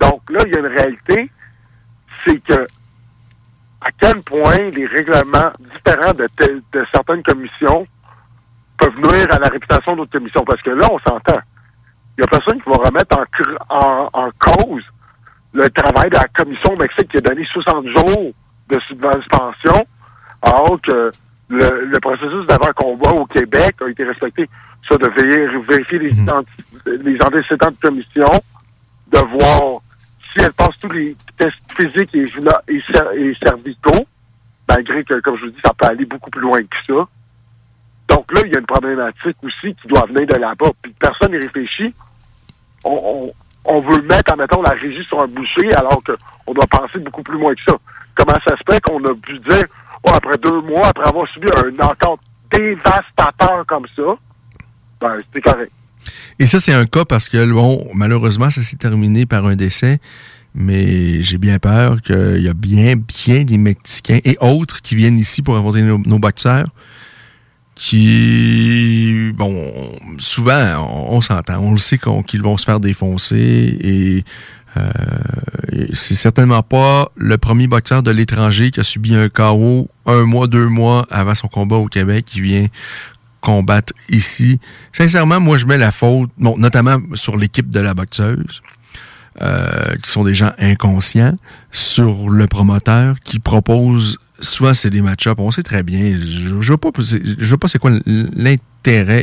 [0.00, 1.30] Donc là, il y a une réalité,
[2.24, 2.66] c'est que
[3.80, 7.86] à quel point les règlements différents de certaines commissions
[8.78, 10.44] peuvent nuire à la réputation d'autres commissions.
[10.44, 11.40] Parce que là, on s'entend.
[12.18, 14.82] Il n'y a personne qui va remettre en, cr- en, en cause
[15.52, 18.32] le travail de la commission au Mexique qui a donné 60 jours
[18.68, 19.86] de suspension,
[20.42, 21.10] alors que
[21.48, 24.48] le, le processus d'avant-combat au Québec a été respecté.
[24.88, 28.30] Ça, de veiller- vérifier les, identi- les antécédents de commission,
[29.12, 29.80] de voir
[30.32, 32.26] si elle passe tous les tests physiques et,
[32.68, 32.82] et,
[33.16, 34.06] et cervicaux,
[34.68, 37.08] malgré que, comme je vous dis, ça peut aller beaucoup plus loin que ça.
[38.08, 40.70] Donc là, il y a une problématique aussi qui doit venir de là-bas.
[40.82, 41.94] Puis personne n'y réfléchit.
[42.84, 47.38] On, veut mettre, admettons, la régie sur un boucher alors qu'on doit penser beaucoup plus
[47.38, 47.76] loin que ça.
[48.14, 49.66] Comment ça se fait qu'on a pu dire,
[50.04, 52.18] oh, après deux mois, après avoir subi un encore
[52.50, 54.16] dévastateur comme ça,
[55.00, 55.72] ben, c'était correct.
[56.38, 59.98] Et ça, c'est un cas parce que, bon, malheureusement, ça s'est terminé par un décès.
[60.54, 65.18] Mais j'ai bien peur qu'il y a bien, bien des Mexicains et autres qui viennent
[65.18, 66.68] ici pour affronter nos, nos boxeurs
[67.78, 69.72] qui, bon,
[70.18, 74.24] souvent, on, s'entend, on le sait qu'ils vont se faire défoncer et
[74.76, 74.90] euh,
[75.94, 80.48] c'est certainement pas le premier boxeur de l'étranger qui a subi un KO un mois,
[80.48, 82.66] deux mois avant son combat au Québec qui vient
[83.40, 84.58] combattre ici.
[84.92, 88.60] Sincèrement, moi, je mets la faute, notamment sur l'équipe de la boxeuse,
[89.40, 91.36] euh, qui sont des gens inconscients,
[91.70, 96.68] sur le promoteur qui propose, souvent c'est des match-ups, on sait très bien, je, je
[96.68, 97.90] vois pas, je vois pas c'est quoi
[98.36, 98.58] l'intérêt.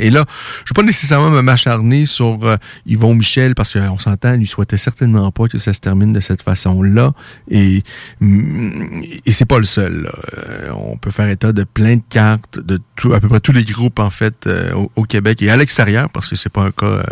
[0.05, 0.25] Et là,
[0.65, 4.77] je veux pas nécessairement me m'acharner sur euh, Yvon Michel, parce qu'on s'entend, il souhaitait
[4.77, 7.13] certainement pas que ça se termine de cette façon-là.
[7.49, 7.81] Et,
[8.19, 10.03] mm, et c'est pas le seul.
[10.03, 10.11] là.
[10.37, 13.53] Euh, on peut faire état de plein de cartes de tout, à peu près tous
[13.53, 16.71] les groupes en fait euh, au, Québec et à l'extérieur parce que c'est pas un
[16.71, 17.03] cas euh,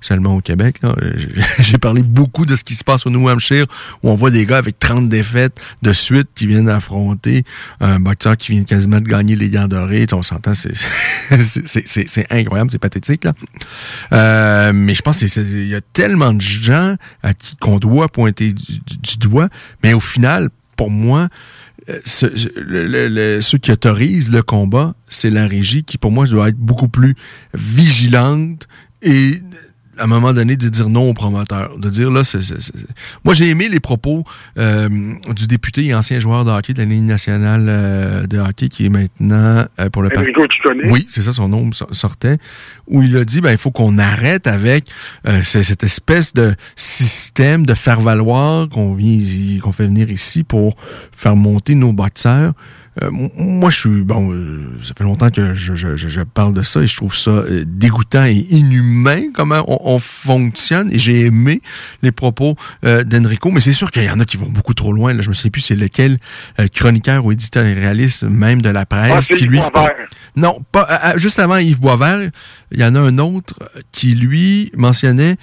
[0.00, 0.80] seulement au Québec.
[1.16, 1.28] J'ai-
[1.62, 3.66] J'ai parlé beaucoup de ce qui se passe au New Hampshire
[4.02, 7.44] où on voit des gars avec 30 défaites de suite qui viennent affronter
[7.80, 10.06] un boxeur qui vient quasiment de gagner les gants dorés.
[10.12, 13.32] On s'entend, c'est incroyable, c'est pathétique là.
[14.12, 17.56] Euh, mais je pense que c'est- c'est- il y a tellement de gens à qui
[17.56, 19.48] qu'on doit pointer du, du- doigt,
[19.82, 21.28] mais au final, pour moi,
[21.88, 22.26] euh, ce-
[22.60, 26.56] le- le- ceux qui autorisent le combat, c'est la régie qui, pour moi, doit être
[26.56, 27.14] beaucoup plus
[27.54, 28.68] vigilante
[29.02, 29.40] et
[29.98, 32.72] à un moment donné de dire non au promoteur, de dire là, c'est, c'est- c'est-
[33.24, 34.24] moi j'ai aimé les propos
[34.58, 34.88] euh,
[35.34, 38.86] du député et ancien joueur de hockey de la Ligue nationale euh, de hockey qui
[38.86, 40.08] est maintenant euh, pour le.
[40.16, 40.90] Enrico, tu connais?
[40.90, 42.38] Oui, c'est ça, son nom so- sortait,
[42.86, 44.86] où il a dit, ben, il faut qu'on arrête avec
[45.26, 50.10] euh, ce- cette espèce de système de faire valoir qu'on vient ici- qu'on fait venir
[50.10, 50.76] ici pour
[51.16, 52.52] faire monter nos boxeurs.
[53.02, 54.32] Euh, moi, je suis bon.
[54.34, 57.16] euh, ça fait longtemps que je, je- je- je parle de ça et je trouve
[57.16, 60.90] ça euh, dégoûtant et inhumain comment on, on fonctionne.
[60.92, 61.62] Et j'ai aimé
[62.02, 64.92] les propos euh, d'Enrico, mais c'est sûr qu'il y en a qui vont beaucoup trop
[64.92, 65.14] loin.
[65.14, 66.18] Là, je me sais plus c'est lequel
[66.74, 69.58] chroniqueur ou éditorialiste même de la presse Ah, qui lui.
[69.58, 69.90] Boisvert.
[70.36, 72.28] Non, pas juste avant Yves Boisvert,
[72.72, 73.54] il y en a un autre
[73.90, 75.36] qui lui mentionnait.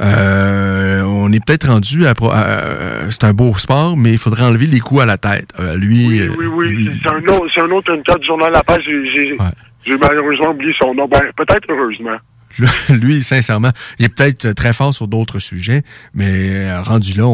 [0.00, 4.66] Euh, on est peut-être rendu à, à- c'est un beau sport, mais il faudrait enlever
[4.66, 5.48] les coups à la tête.
[5.60, 8.52] Euh, lui, euh, Oui, oui, c'est- c'est un autre, c'est un autre une du journal
[8.52, 8.82] La Page.
[9.84, 11.08] J'ai malheureusement oublié son nom.
[11.08, 12.16] Ben, peut-être heureusement.
[12.88, 15.82] lui, sincèrement, il est peut-être très fort sur d'autres sujets,
[16.14, 17.26] mais euh, rendu là,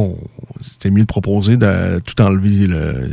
[0.61, 2.67] c'était mieux de proposer de tout enlever.
[2.67, 3.11] Le,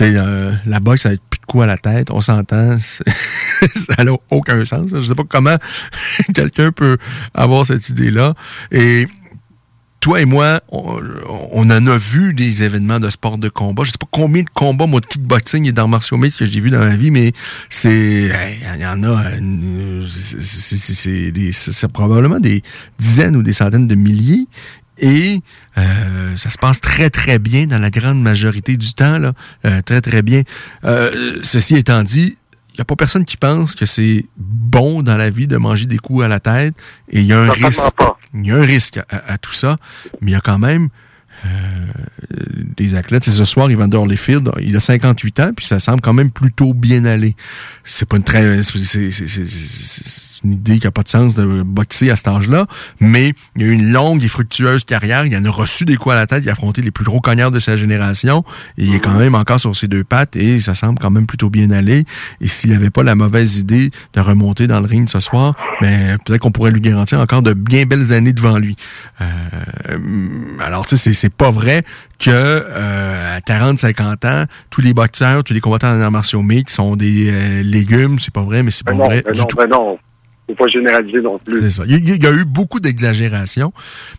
[0.00, 4.64] euh, la boxe avec plus de coups à la tête, on s'entend, ça n'a aucun
[4.64, 4.90] sens.
[4.92, 5.56] Je sais pas comment
[6.34, 6.98] quelqu'un peut
[7.34, 8.34] avoir cette idée-là.
[8.70, 9.06] Et
[10.02, 13.84] toi et moi, on, en a vu des événements de sport de combat.
[13.84, 16.58] Je sais pas combien de combats, moi, de kickboxing et d'arts martiaux mixtes que j'ai
[16.58, 17.32] vu dans ma vie, mais
[17.70, 18.28] c'est,
[18.74, 22.62] il y en a, euh, c'est- probablement des
[22.98, 24.46] dizaines ou des centaines de milliers.
[24.98, 25.40] Et
[25.78, 29.32] euh, ça se passe très, très bien dans la grande majorité du temps, là.
[29.64, 30.42] Euh, très, très bien.
[31.42, 32.36] Ceci étant dit,
[32.72, 35.86] il n'y a pas personne qui pense que c'est bon dans la vie de manger
[35.86, 36.74] des coups à la tête.
[37.10, 37.82] Et il y a un risque.
[38.34, 39.76] Il y a un risque à, à- à tout ça,
[40.22, 40.88] mais il y a quand même
[41.44, 41.48] euh,
[42.76, 43.26] des athlètes.
[43.28, 46.74] Et ce soir, Evander Holyfield, il a 58 ans, puis ça semble quand même plutôt
[46.74, 47.34] bien aller.
[47.84, 52.16] C'est pas une très, c'est, une idée qui a pas de sens de boxer à
[52.16, 52.66] cet âge-là,
[53.00, 55.26] mais il a eu une longue et fructueuse carrière.
[55.26, 56.44] Il en a reçu des coups à la tête.
[56.44, 58.44] Il a affronté les plus gros cognards de sa génération.
[58.78, 61.26] Et il est quand même encore sur ses deux pattes et ça semble quand même
[61.26, 62.04] plutôt bien aller.
[62.40, 66.18] Et s'il avait pas la mauvaise idée de remonter dans le ring ce soir, ben,
[66.24, 68.76] peut-être qu'on pourrait lui garantir encore de bien belles années devant lui.
[69.20, 69.26] Euh,
[70.60, 71.82] alors, tu sais, c'est- c'est pas vrai
[72.18, 76.76] que euh, à 40-50 ans, tous les boxeurs, tous les combattants en arts martiaux mixtes
[76.76, 78.18] sont des euh, légumes.
[78.18, 79.56] C'est pas vrai, mais c'est pas Ben non, vrai ben du non, tout.
[79.56, 79.98] ben non.
[80.48, 81.60] Faut pas généraliser non plus.
[81.60, 81.82] C'est ça.
[81.86, 83.70] Il y, a- il y a eu beaucoup d'exagération,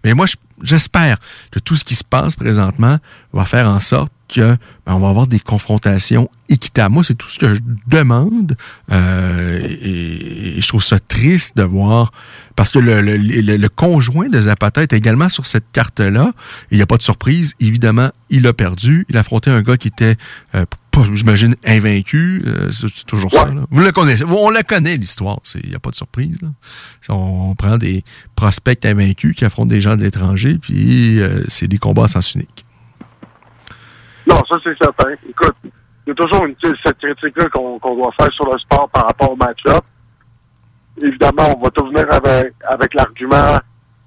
[0.03, 1.17] mais moi, je- j'espère
[1.51, 2.97] que tout ce qui se passe présentement
[3.33, 6.93] va faire en sorte que ben, on va avoir des confrontations équitables.
[6.93, 8.55] Moi, c'est tout ce que je demande,
[8.91, 12.11] euh, et, et je trouve ça triste de voir
[12.55, 16.33] parce que le, le- le- le conjoint de Zapata est également sur cette carte-là.
[16.71, 17.55] Il n'y a pas de surprise.
[17.59, 19.05] Évidemment, il a perdu.
[19.09, 20.17] Il a affronté un gars qui était,
[20.53, 20.65] euh,
[21.13, 22.43] j'imagine, invaincu.
[22.45, 23.45] Euh, c'est c'est toujours ça.
[23.45, 23.61] là.
[23.71, 24.23] Vous le connaissez.
[24.25, 25.39] On la connaît, l'histoire.
[25.63, 26.37] Il n'y a pas de surprise.
[26.43, 26.49] là.
[27.09, 28.03] On, on prend des
[28.35, 32.35] prospects invaincus qui affrontent des gens de l'étranger, puis euh, c'est des combats à sens
[32.35, 32.62] unique.
[34.33, 35.11] Non, ça c'est certain.
[35.29, 35.71] Écoute, il
[36.07, 39.35] y a toujours une, cette critique-là qu'on doit faire sur le sport par rapport au
[39.35, 39.83] match-up.
[40.99, 43.59] Évidemment, on va tout venir avec, avec l'argument,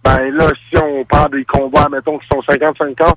[0.02, 3.14] ben là, si on parle des combats, mettons, qui sont 50-50,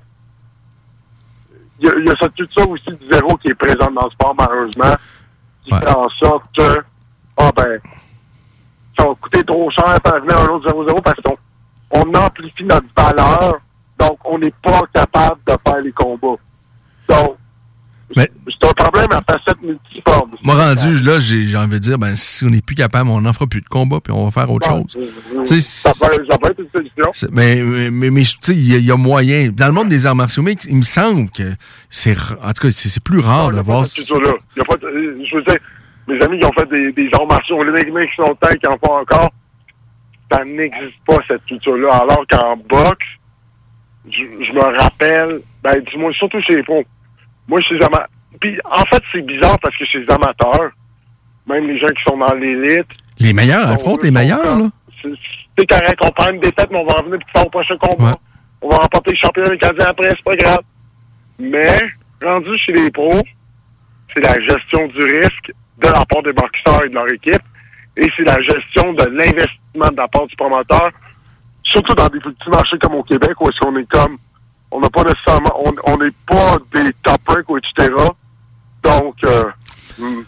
[1.80, 4.34] il y, y a cette culture aussi du zéro qui est présente dans le sport,
[4.38, 4.94] malheureusement,
[5.64, 6.82] qui fait en sorte que,
[7.38, 7.80] ah ben,
[8.96, 11.36] ça va coûter trop cher pour venir un autre 0-0 parce qu'on
[11.90, 13.60] on amplifie notre valeur,
[13.98, 16.36] donc on n'est pas capable de faire les combats.
[17.10, 17.36] Donc,
[18.16, 20.32] Mais- c'est un problème à facette multiforme.
[20.42, 23.32] Moi, rendu là, j'ai envie de dire, ben, si on n'est plus capable, on n'en
[23.32, 24.96] fera plus de combat, puis on va faire autre chose.
[25.44, 27.30] Sais, Ça peut, ça peut être une solution.
[27.32, 29.50] Mais, mais, mais, tu sais, il y, a- il y a moyen.
[29.52, 31.44] Dans le monde des arts martiaux mixtes, il me semble que
[31.88, 33.86] c'est, en tout cas, c'est plus rare de voir.
[33.86, 34.08] cette.
[34.08, 35.56] Il y a pas euh, je veux dire,
[36.08, 38.66] mes amis qui ont fait des, des arts martiaux olympiques, mais qui sont temps qui
[38.66, 39.30] en font encore,
[40.32, 41.94] ça n'existe pas, cette culture-là.
[42.02, 43.06] Alors qu'en boxe,
[44.10, 46.82] je, je me rappelle, ben, moins, surtout chez les pros.
[47.50, 48.06] Moi, chez les amateurs.
[48.40, 50.70] Puis, en fait, c'est bizarre parce que chez les amateurs,
[51.48, 52.86] même les gens qui sont dans l'élite,
[53.18, 54.70] Les meilleurs affrontent les meilleurs, là.
[55.02, 58.16] c'est correct, on prend une défaite, mais on va revenir plus fort au prochain combat.
[58.62, 60.60] On va remporter le championnat canadien après, c'est pas grave.
[61.40, 61.78] Mais,
[62.22, 63.20] rendu chez les pros,
[64.14, 67.42] c'est la gestion du risque de la part des boxeurs et de leur équipe,
[67.96, 70.90] et c'est la gestion de l'investissement de la part du promoteur,
[71.64, 74.18] surtout dans des petits marchés comme au Québec, où est-ce qu'on est comme,
[74.70, 77.90] on n'a pas nécessairement, on on n'est pas des top rank ou etc.
[78.82, 79.44] Donc, euh,
[79.98, 80.22] hmm,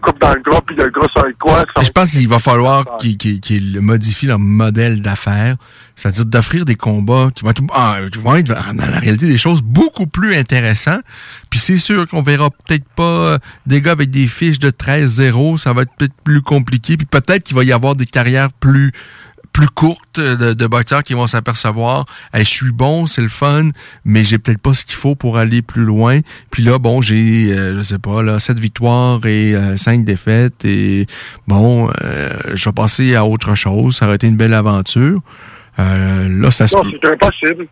[0.00, 1.64] coupe dans le gras, puis le gras, ça va être quoi?
[1.74, 5.56] Ça Je pense qu'il va falloir qu'ils modifient leur modèle d'affaires,
[5.94, 10.34] c'est-à-dire d'offrir des combats qui vont, être, ah, dans la réalité, des choses beaucoup plus
[10.34, 11.02] intéressantes.
[11.50, 15.58] Puis c'est sûr qu'on verra peut-être pas euh, des gars avec des fiches de 13-0,
[15.58, 16.96] ça va être peut-être plus compliqué.
[16.96, 18.92] Puis peut-être qu'il va y avoir des carrières plus
[19.52, 23.68] plus courtes de, de boxeurs qui vont s'apercevoir Hey, je suis bon, c'est le fun,
[24.04, 26.20] mais j'ai peut-être pas ce qu'il faut pour aller plus loin.
[26.50, 30.64] Puis là, bon, j'ai, euh, je sais pas, là, sept victoires et euh, cinq défaites.
[30.64, 31.06] Et
[31.46, 33.96] bon, euh, je vais passer à autre chose.
[33.96, 35.20] Ça aurait été une belle aventure.
[35.78, 37.66] Euh, là, ça se Non, c'est impossible.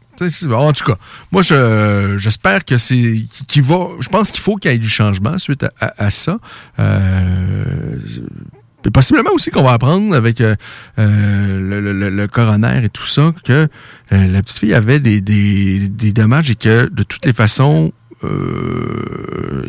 [0.55, 0.97] En tout cas,
[1.33, 4.89] moi, je, j'espère que c'est, qu'il va, je pense qu'il faut qu'il y ait du
[4.89, 6.39] changement suite à, à- à ça.
[6.78, 7.64] Euh,
[8.87, 10.55] et possiblement aussi qu'on va apprendre avec euh,
[10.99, 13.53] euh, le, le- le- le coroner et tout ça que
[14.12, 17.93] euh, la petite fille avait des, des, des dommages et que de toutes les façons,
[18.25, 19.62] euh,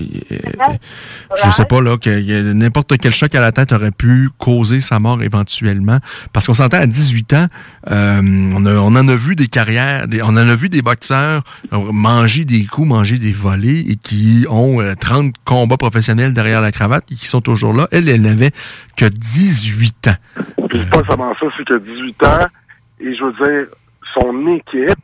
[1.43, 4.99] je sais pas là que n'importe quel choc à la tête aurait pu causer sa
[4.99, 5.99] mort éventuellement.
[6.33, 7.47] Parce qu'on s'entend à 18 ans
[7.89, 8.21] euh,
[8.55, 11.43] on, a- on en a vu des carrières des- on en a vu des boxeurs
[11.73, 16.61] euh, manger des coups manger des volets et qui ont euh, 30 combats professionnels derrière
[16.61, 17.87] la cravate et qui sont toujours là.
[17.91, 18.51] Elle elle n'avait
[18.95, 20.15] que 18 ans.
[20.69, 22.47] Puis pas seulement ça, c'est que 18 ans,
[22.99, 23.67] et je veux dire,
[24.13, 24.99] son équipe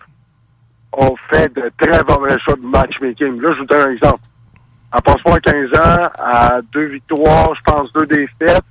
[0.98, 3.42] a fait de très mauvais choix de matchmaking.
[3.42, 4.20] Là, je vous donne un exemple.
[4.92, 8.64] À 15 ans, à deux victoires, je pense deux défaites.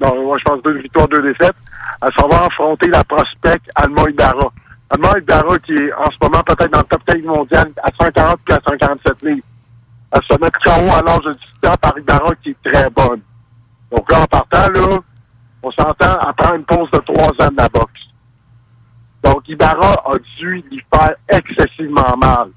[0.00, 1.56] Non, moi, je pense deux victoires, deux défaites.
[2.02, 4.52] Elle s'en va affronter la prospect Alma Ibarra.
[4.90, 8.38] Alma Ibarra qui est en ce moment peut-être dans le top 15 mondial à 140
[8.44, 9.46] puis à 147 livres.
[10.12, 13.20] Elle se met KO à l'âge de 18 ans par Ibarra qui est très bonne.
[13.90, 14.98] Donc là, en partant, là,
[15.62, 18.05] on s'entend à prendre une pause de trois ans de la boxe.
[19.26, 22.48] Donc, Ibarra a dû lui faire excessivement mal.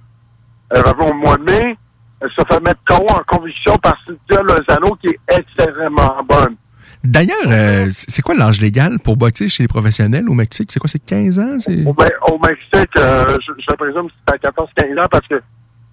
[1.00, 1.78] Au mois de mai,
[2.22, 6.56] elle se fait mettre KO en conviction par Cynthia Lozano, qui est extrêmement bonne.
[7.04, 10.70] d'ailleurs euh, c'est quoi l'âge légal pour boxer chez les professionnels au Mexique?
[10.72, 11.58] C'est quoi c'est 15 ans?
[11.60, 15.28] C'est Au, Me- au Mexique, euh, je, je présume que c'est à 14-15 ans parce
[15.28, 15.42] que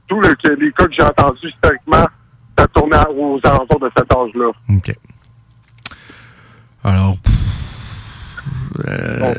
[0.08, 2.06] tous le- les cas que j'ai entendus historiquement,
[2.58, 4.50] ça tournait aux alentours de cet âge-là.
[4.76, 4.94] OK.
[6.84, 7.34] Alors, pff,
[8.86, 9.34] euh,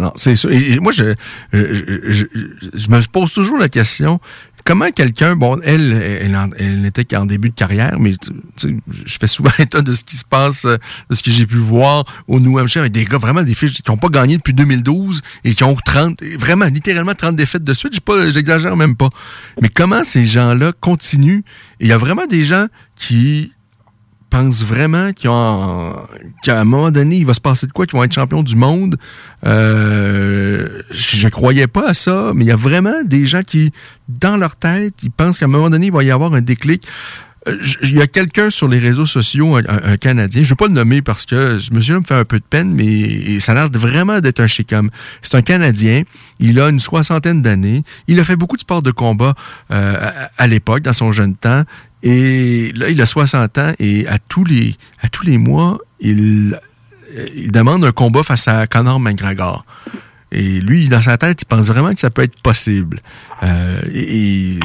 [0.00, 0.50] non, c'est sûr.
[0.52, 1.14] Et, moi, je,
[1.52, 2.24] je, je,
[2.74, 4.20] je me pose toujours la question
[4.64, 9.18] comment quelqu'un, bon, elle, elle, elle n'était qu'en début de carrière, mais tu sais, je
[9.18, 10.76] fais souvent état de ce qui se passe, euh,
[11.08, 13.72] de ce que j'ai pu voir au New Hampshire avec des gars vraiment des fiches
[13.72, 17.72] qui n'ont pas gagné depuis 2012 et qui ont 30, vraiment littéralement 30 défaites de
[17.72, 18.00] suite.
[18.30, 19.08] J'exagère même pas.
[19.60, 21.42] Mais comment ces gens-là continuent?
[21.80, 22.66] Il y a vraiment des gens
[22.96, 23.52] qui
[24.30, 28.14] pensent vraiment qu'à un moment donné, il va se passer de quoi, qu'ils vont être
[28.14, 28.96] champions du monde?
[29.44, 33.72] Euh, je, croyais pas à ça, mais il y a vraiment des gens qui,
[34.08, 36.86] dans leur tête, ils pensent qu'à un moment donné, il va y avoir un déclic.
[37.48, 40.66] Euh, Il y a quelqu'un sur les réseaux sociaux, un, Canadien, je ne vais pas
[40.66, 43.54] le nommer parce que ce monsieur-là me fait un peu de peine, mais ça a
[43.54, 44.90] l'air vraiment d'être un chic homme.
[45.22, 46.02] C'est un Canadien,
[46.38, 49.34] il a une soixantaine d'années, il a fait beaucoup de sports de combat
[49.70, 51.64] euh, à l'époque, dans son jeune temps,
[52.02, 56.58] et là, il a 60 ans, et à tous les, mois, il,
[57.34, 59.64] il demande un combat face à Conor McGregor.
[60.32, 63.00] Et lui, dans sa tête, il pense vraiment que ça peut être possible.
[63.42, 64.58] Euh, et,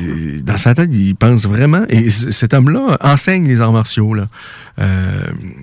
[0.44, 1.86] dans sa tête, il pense vraiment.
[1.90, 4.14] Et cet homme-là enseigne les arts martiaux.
[4.14, 4.28] Là.
[4.80, 5.22] Euh,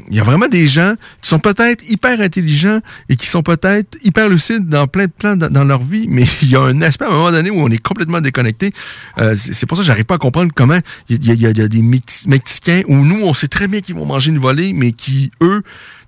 [0.08, 3.98] il y a vraiment des gens qui sont peut-être hyper intelligents et qui sont peut-être
[4.02, 7.04] hyper lucides dans plein de plans dans, leur vie, mais il y a un aspect
[7.04, 8.72] à un moment donné où on est complètement déconnecté.
[9.18, 10.78] Euh, c'est pour ça que j'arrive pas à comprendre comment
[11.08, 14.30] il y a, des Mex- Mexicains où nous, on sait très bien qu'ils vont manger
[14.30, 15.62] une volée, mais qui, eux,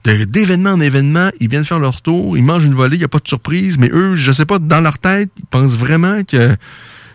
[0.04, 3.08] d'événement en événement, ils viennent faire leur tour, ils mangent une volée, il n'y a
[3.08, 6.56] pas de surprise, mais eux, je sais pas, dans leur tête, ils pensent vraiment que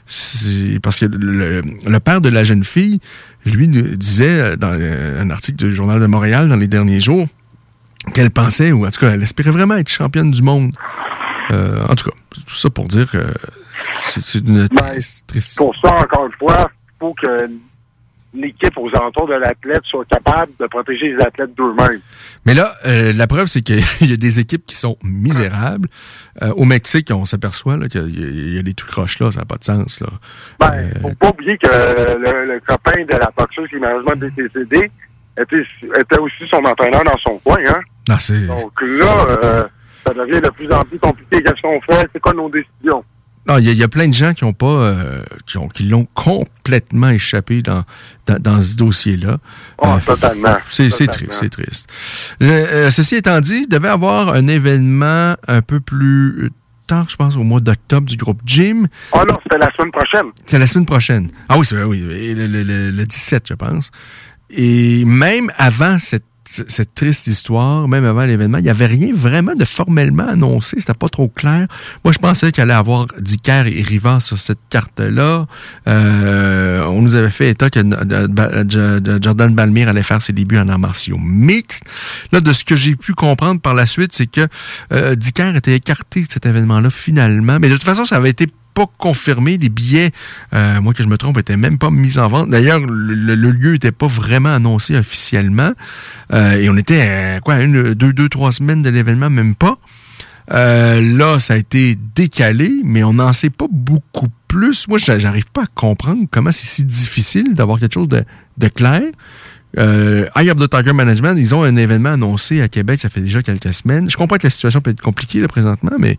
[0.08, 3.00] c'est parce que le, le père de la jeune fille,
[3.46, 7.28] lui, disait dans un article du Journal de Montréal dans les derniers jours
[8.14, 10.74] qu'elle pensait, ou en tout cas, elle espérait vraiment être championne du monde.
[11.52, 13.24] Euh, en tout cas, tout ça pour dire que
[14.04, 17.50] c'est c'est une triste, triste Pour ça, encore une fois, il faut que
[18.34, 22.00] l'équipe aux alentours de l'athlète soit capable de protéger les athlètes d'eux-mêmes.
[22.46, 25.88] Mais là, euh, la preuve, c'est qu'il y a des équipes qui sont misérables.
[26.42, 29.46] Euh, au Mexique, on s'aperçoit qu'il y, y a des trucs croches là, ça n'a
[29.46, 30.02] pas de sens.
[30.02, 30.08] Là.
[30.60, 34.92] Ben, faut pas oublier que le, le copain de la boxeuse qui est malheureusement décédé
[35.38, 35.64] était,
[36.00, 37.60] était aussi son entraîneur dans son coin.
[37.68, 37.80] Hein?
[38.10, 38.18] Ah.
[38.48, 39.68] Donc là, euh,
[40.06, 41.44] ça devient de plus en plus compliqué.
[41.44, 42.08] Qu'est-ce qu'on fait?
[42.12, 43.04] C'est quoi nos décisions?
[43.48, 45.58] Non, il y, a- il y a plein de gens qui ont pas, euh, qui
[45.58, 47.84] ont, qui l'ont complètement échappé dans,
[48.28, 49.38] dans, dans ce dossier-là.
[49.82, 50.58] Ah, Euh, totalement.
[50.70, 51.90] C'est triste, c'est triste.
[52.40, 56.52] Le- euh, ceci étant dit, il devait avoir un événement un peu plus
[56.86, 58.86] tard, je pense, au mois d'octobre du groupe Jim.
[59.14, 60.26] Ah non, c'était la semaine prochaine.
[60.46, 61.32] C'est la semaine prochaine.
[61.48, 62.02] Ah oui, c'est oui.
[62.36, 63.90] Le- le- le 17, je pense.
[64.52, 69.54] et même avant cette cette triste histoire, même avant l'événement, il n'y avait rien vraiment
[69.54, 70.78] de formellement annoncé.
[70.80, 71.68] C'était pas trop clair.
[72.04, 75.46] Moi, je pensais qu'il allait avoir Dicker et Rivas sur cette carte-là.
[75.88, 77.82] Euh, on nous avait fait état que
[79.22, 81.84] Jordan Balmire allait faire ses débuts en arts martiaux mixtes.
[82.32, 84.48] Là, de ce que j'ai pu comprendre par la suite, c'est que
[84.92, 85.16] euh,
[85.56, 87.60] était écarté de cet événement-là finalement.
[87.60, 88.48] Mais de toute façon, ça avait été
[88.86, 89.58] confirmé.
[89.58, 90.12] Les billets,
[90.54, 92.50] euh, moi que je me trompe, étaient même pas mis en vente.
[92.50, 95.72] D'ailleurs, le, lieu était pas vraiment annoncé officiellement.
[96.34, 99.78] Euh, et on était à quoi, une, deux, deux, trois semaines de l'événement, même pas.
[100.52, 104.88] Euh, là, ça a été décalé, mais on n'en sait pas beaucoup plus.
[104.88, 109.04] Moi, j'arrive pas à comprendre comment c'est si difficile d'avoir quelque chose de clair.
[109.78, 113.44] Euh, Eye the Tiger Management, ils ont un événement annoncé à Québec, ça fait déjà
[113.44, 114.10] quelques semaines.
[114.10, 116.18] Je comprends que la situation peut être compliquée là, présentement, mais,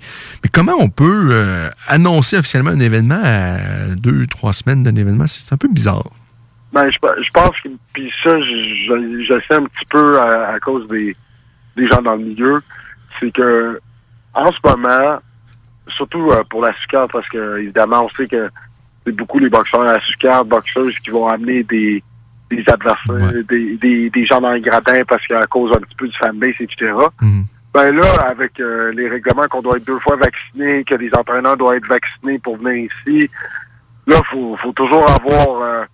[0.53, 5.27] comment on peut euh, annoncer officiellement un événement à deux, trois semaines d'un événement?
[5.27, 6.09] C'est un peu bizarre.
[6.73, 10.87] Ben, je, je pense que, puis ça, je, je, sais un petit peu à, cause
[10.87, 11.17] des,
[11.91, 12.63] gens dans le milieu,
[13.19, 13.81] c'est que
[14.35, 15.19] en ce moment,
[15.89, 18.49] surtout euh, pour la sucre, parce que évidemment, on sait que
[19.05, 22.05] c'est beaucoup les boxeurs à la sucre, boxeurs qui vont amener des
[22.51, 26.09] des adversaires, des, des, des, gens dans les gradins parce qu'à cause un petit peu
[26.09, 26.93] du fanbase, etc.
[27.23, 27.45] Mhm.
[27.73, 31.57] Ben là, avec euh, les règlements qu'on doit être deux fois vacciné, que les entraîneurs
[31.57, 33.31] doivent être vaccinés pour venir ici,
[34.09, 35.85] là, faut, faut toujours avoir euh,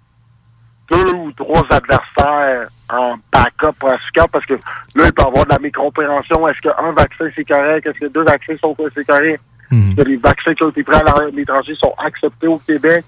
[0.90, 3.90] deux ou trois adversaires en backup pour
[4.32, 6.48] parce que là, il peut y avoir de la mécompréhension.
[6.48, 7.86] Est-ce qu'un vaccin, c'est correct?
[7.86, 9.42] Est-ce que deux vaccins sont c'est correct?
[9.70, 9.90] Mhm.
[9.90, 13.04] Est-ce que les vaccins qui ont été pris à l'étranger sont acceptés au Québec?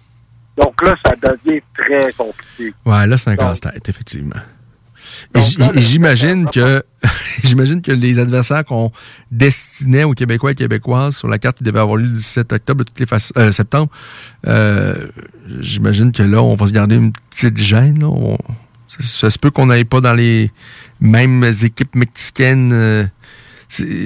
[0.58, 2.74] Donc là, ça devient très compliqué.
[2.84, 4.40] Ouais, là, c'est un casse-tête, effectivement.
[5.34, 6.82] Et j'imagine que
[7.44, 8.92] j'imagine que les adversaires qu'on
[9.30, 12.84] destinait aux Québécois et Québécoises sur la carte qui devait avoir lieu le 17 octobre,
[12.84, 13.90] toutes les façons, euh, septembre,
[14.46, 15.08] euh,
[15.60, 18.04] j'imagine que là, on va se garder une petite gêne.
[18.88, 20.50] ça, se peut qu'on n'aille pas dans les
[21.00, 23.04] mêmes équipes mexicaines euh,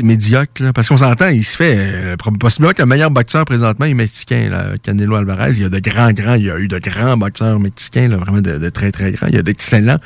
[0.02, 3.94] médiocre, parce qu'on s'entend, il se fait, euh, possiblement que le meilleur boxeur présentement est
[3.94, 5.52] mexicain, là, Canelo Alvarez.
[5.52, 8.16] Il y a de grands, grands, il y a eu de grands boxeurs mexicains, là,
[8.16, 9.28] vraiment de, très, très grands.
[9.28, 9.98] Il y a d'excellents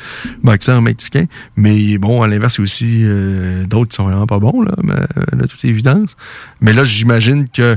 [0.43, 1.27] boxeurs mexicains.
[1.57, 4.63] Mais bon, à l'inverse, il y a aussi euh, d'autres qui sont vraiment pas bons,
[4.63, 6.17] là, mais, euh, de toute évidence.
[6.61, 7.77] Mais là, j'imagine que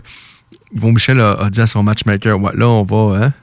[0.75, 3.34] Yvon Michel a, dit à son matchmaker, ouais, là, on va, hein,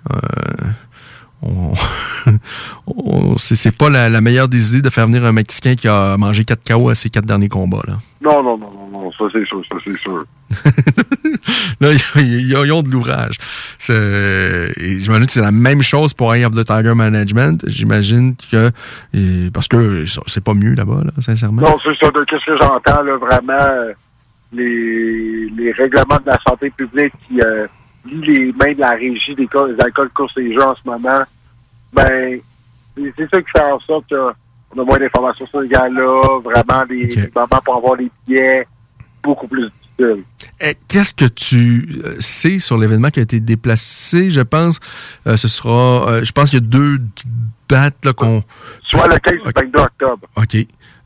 [2.86, 6.44] on, c'est pas la, meilleure des idées de faire venir un Mexicain qui a mangé
[6.44, 7.82] 4 KO à ses quatre derniers combats.
[7.86, 7.94] Là.
[8.20, 10.24] Non, non, non, non, non, ça c'est sûr, ça c'est sûr.
[11.80, 13.36] là, ils ont de l'ouvrage.
[13.78, 17.62] J'imagine que c'est la même chose pour Eye of the Tiger Management.
[17.66, 18.70] J'imagine que...
[19.50, 21.62] parce que c'est pas mieux là-bas, là, sincèrement.
[21.62, 22.10] Non, c'est ça.
[22.26, 23.92] Qu'est-ce que j'entends, là, vraiment,
[24.52, 27.40] les, les règlements de la santé publique qui...
[27.40, 27.66] Euh,
[28.10, 31.22] les mains de la régie des, des alcools courses et jeux en ce moment,
[31.96, 32.40] ben,
[33.16, 37.30] c'est ça qui fait en sorte qu'on a moins d'informations sur les gars-là, vraiment des,
[37.34, 38.66] moments pour avoir des billets
[39.22, 40.24] beaucoup plus difficiles.
[40.60, 44.30] Eh, qu'est-ce que tu euh, sais sur l'événement qui a été déplacé?
[44.30, 44.78] Je pense
[45.26, 46.08] euh, ce sera.
[46.08, 46.98] Euh, je pense qu'il y a deux
[47.68, 48.42] dates qu'on.
[48.84, 50.28] Soit le 15 et le 22 octobre.
[50.36, 50.56] OK.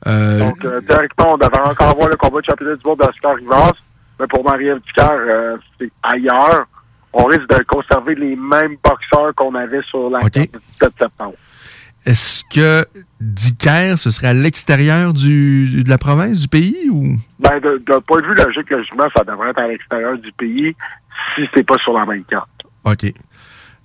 [0.07, 3.73] Donc, directement, on devrait encore avoir le combat de championnat du monde d'Oscar Rivas.
[4.19, 4.81] Mais pour Marie-Ève
[5.79, 6.67] c'est ailleurs
[7.13, 11.35] on risque de conserver les mêmes boxeurs qu'on avait sur la carte du 17 septembre.
[12.07, 12.87] Est-ce que
[13.21, 17.19] Dicker, ce serait à l'extérieur de la province, du pays ou?
[17.39, 20.75] Ben, d'un point de vue logique, logiquement, ça devrait être à l'extérieur du pays
[21.35, 22.49] si c'est pas sur la même carte.
[22.85, 23.13] OK.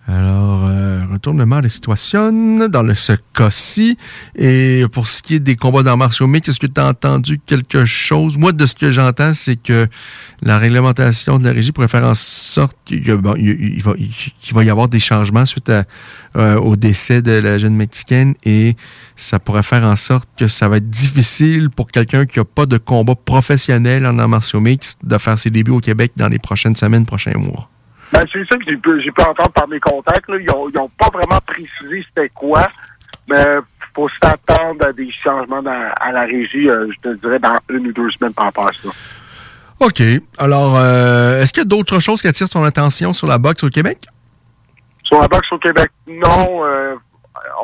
[0.07, 2.31] Alors, euh, retournement des situations
[2.69, 3.97] dans le, ce cas-ci.
[4.35, 7.39] Et pour ce qui est des combats d'arts martiaux mixtes, est-ce que tu as entendu
[7.43, 8.37] quelque chose?
[8.37, 9.87] Moi, de ce que j'entends, c'est que
[10.43, 14.89] la réglementation de la régie pourrait faire en sorte qu'il va, il va, y avoir
[14.89, 15.71] des changements suite
[16.35, 18.75] euh, au décès de la jeune mexicaine et
[19.15, 22.67] ça pourrait faire en sorte que ça va être difficile pour quelqu'un qui n'a pas
[22.67, 26.75] de combat professionnel en arts martiaux de faire ses débuts au Québec dans les prochaines
[26.75, 27.69] semaines, prochains mois.
[28.15, 28.77] Ben, c'est ça que j'ai
[29.11, 30.25] pu, entendre par mes contacts.
[30.29, 32.69] Ils n'ont pas vraiment précisé c'était quoi,
[33.27, 33.43] mais
[33.93, 37.91] faut s'attendre à des changements à la régie, euh, je te dirais, dans une ou
[37.91, 38.89] deux semaines par rapport à ça.
[39.81, 40.01] OK.
[40.37, 43.63] Alors, euh, est-ce qu'il y a d'autres choses qui attirent ton attention sur la boxe
[43.65, 43.97] au Québec?
[45.03, 46.65] Sur la boxe au Québec, non.
[46.65, 46.95] Euh,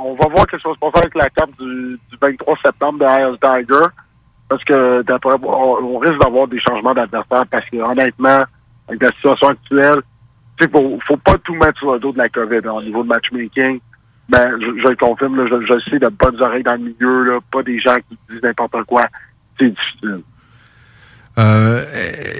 [0.04, 3.38] on va voir quelque chose se passe avec la carte du, 23 septembre de Isle
[3.42, 3.88] Tiger.
[4.50, 8.44] Parce que d'après on, risque d'avoir des changements d'adversaire parce que honnêtement,
[8.90, 10.02] avec la situation actuelle,
[10.62, 13.08] il faut, faut pas tout mettre sur le dos de la COVID au niveau de
[13.10, 13.80] matchmaking.
[14.30, 17.64] Ben, je, le confirme, je, je sais de bonnes oreilles dans le milieu, là, pas
[17.64, 19.04] des gens qui disent n'importe quoi.
[19.60, 20.22] C'est difficile.
[21.38, 21.84] Euh,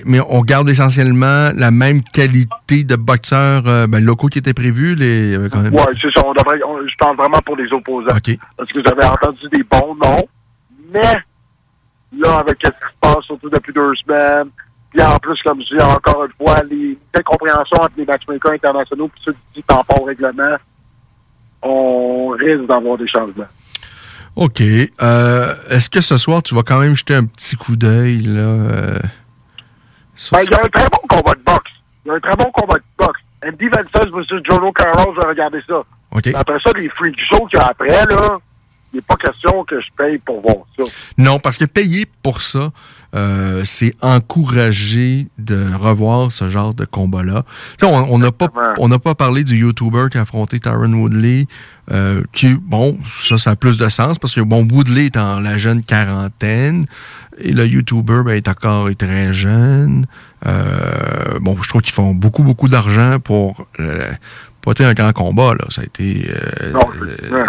[0.06, 4.96] mais on garde essentiellement la même qualité de boxeurs euh, ben, locaux qui étaient prévus.
[4.96, 5.74] Les, euh, quand même.
[5.74, 6.22] Ouais, c'est ça.
[6.26, 8.08] On devrait, on- je parle vraiment pour les opposants.
[8.58, 10.28] Parce que j'avais entendu des bons noms,
[10.94, 11.16] mais
[12.18, 14.50] là, avec ce qui se passe, surtout depuis deux semaines,
[14.92, 19.08] puis en plus, comme je dis encore une fois, les incompréhensions entre les matchmakers internationaux
[19.08, 20.58] puis ceux qui disent par rapport au règlement,
[21.62, 23.48] on risque d'avoir des changements.
[24.36, 24.62] OK.
[24.62, 28.42] Euh, Est-ce que ce soir, tu vas quand même jeter un petit coup d'œil là
[28.42, 29.00] euh,
[30.32, 31.72] Ben, il y a un très bon combat de boxe.
[32.06, 33.20] Il y a un très bon combat de boxe.
[33.46, 35.84] Andy Vences versus Jono Carroll, je vais regarder ça.
[36.36, 38.38] Après ça, les freak shows qu'il y a après, là,
[38.94, 40.84] il n'est pas question que je paye pour voir ça.
[41.18, 42.72] Non, parce que payer pour ça,
[43.16, 47.44] euh, c'est encourager de revoir ce genre de combat-là.
[47.84, 51.48] On n'a pas, on n'a pas parlé du YouTuber qui a affronté Tyron Woodley,
[51.92, 55.40] euh, qui, bon, ça, ça a plus de sens parce que, bon, Woodley est en
[55.40, 56.86] la jeune quarantaine
[57.38, 60.06] et le YouTuber ben, est encore est très jeune.
[60.46, 63.68] Euh, bon, je trouve qu'ils font beaucoup, beaucoup d'argent pour
[64.62, 65.66] pas être un grand combat, là.
[65.70, 66.30] Ça a été...
[66.62, 67.44] euh, Non, c'est- ouais.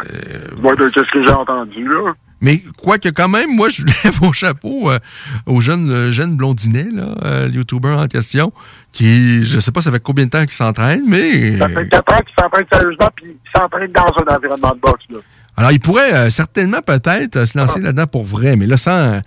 [0.61, 2.13] Moi, de ce que j'ai entendu, là?
[2.45, 4.99] mais quoique quand même, moi, je lève mon chapeau euh,
[5.47, 8.53] au jeune, euh, jeune blondinet, là, euh, le YouTuber en question,
[8.91, 11.57] qui, je sais pas, ça fait combien de temps qu'il s'entraîne, mais...
[11.59, 14.03] Ça fait 4 ans qu'il s'entraîne sérieusement, puis il s'entraîne dans
[14.33, 15.19] un environnement de boxe, là.
[15.57, 19.21] Alors, il pourrait euh, certainement peut-être euh, se lancer là-dedans pour vrai, mais là, sans...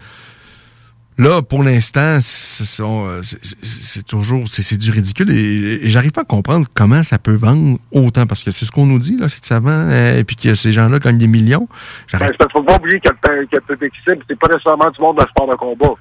[1.18, 4.46] Là, pour l'instant, c'est euh, c'est- toujours...
[4.50, 8.44] C'est du ridicule et, et j'arrive pas à comprendre comment ça peut vendre autant, parce
[8.44, 10.56] que c'est ce qu'on nous dit, là, c'est que ça vend, euh, et puis que
[10.56, 11.70] ces gens-là gagnent des millions.
[12.12, 15.50] Ben, faut pas oublier que le, public cible, c'est pas nécessairement du monde de sport
[15.50, 15.94] de combat.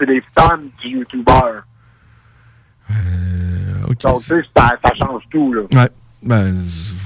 [0.00, 1.62] C'est des fans du YouTuber.
[4.02, 5.62] Donc, tu sais, ça, ça change tout, là.
[5.72, 5.88] Ouais.
[6.22, 6.52] Ben,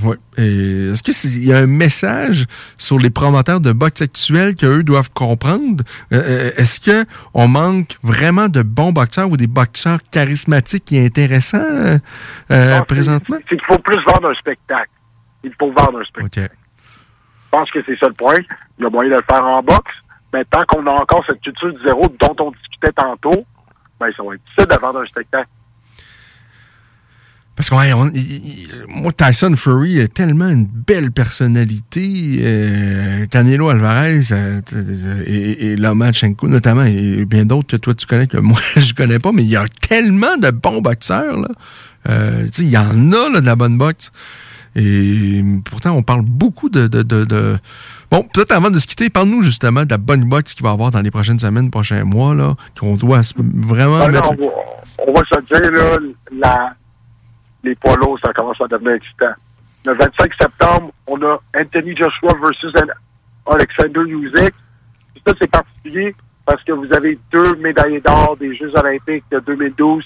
[0.05, 0.17] ouais.
[0.39, 2.47] Est-ce qu'il y a un message
[2.79, 5.85] sur les promoteurs de boxe actuels qu'eux doivent comprendre?
[6.13, 11.05] Euh, euh, Est-ce que on manque vraiment de bons boxeurs ou des boxeurs charismatiques et
[11.05, 11.99] intéressants
[12.51, 13.37] euh, présentement?
[13.41, 14.91] C'est qu'il faut plus vendre un spectacle.
[15.45, 16.57] Il faut vendre un spectacle.
[17.45, 18.39] Je pense que c'est ça le point.
[18.79, 19.93] Il y a moyen de le faire en boxe.
[20.33, 23.45] Mais tant qu'on a encore cette culture du zéro dont on discutait tantôt,
[24.01, 25.49] ben, ça va être difficile de vendre un spectacle.
[27.55, 32.39] Parce que ouais, on- il- moi, Tyson Fury a tellement une belle personnalité.
[32.41, 34.61] euh, Canelo Alvarez euh,
[35.27, 39.19] et, et Lomachenko notamment, et bien d'autres que toi tu connais que moi je connais
[39.19, 41.37] pas, mais il y a tellement de bons boxeurs.
[41.41, 41.49] Là.
[42.09, 44.11] Euh, tu sais, il y en a là, de la bonne boxe.
[44.75, 46.87] Et pourtant, on parle beaucoup de...
[46.87, 47.59] de, de- de-
[48.11, 50.73] Bon, peut-être avant de se quitter, parle-nous justement de la bonne boxe qu'il va y
[50.73, 54.33] avoir dans les prochaines semaines, prochains mois, là, qu'on doit vraiment Ben, mettre...
[54.33, 54.51] on, va,
[55.09, 55.99] on va se dire, là,
[56.39, 56.75] la,
[57.65, 59.33] les poids lourds, ça commence à devenir excitant.
[59.85, 62.73] Le 25 septembre, on a Anthony Joshua versus
[63.47, 64.55] Alexander Usyk.
[65.27, 66.15] Ça, c'est particulier
[66.45, 70.05] parce que vous avez deux médaillés d'or des Jeux olympiques de 2012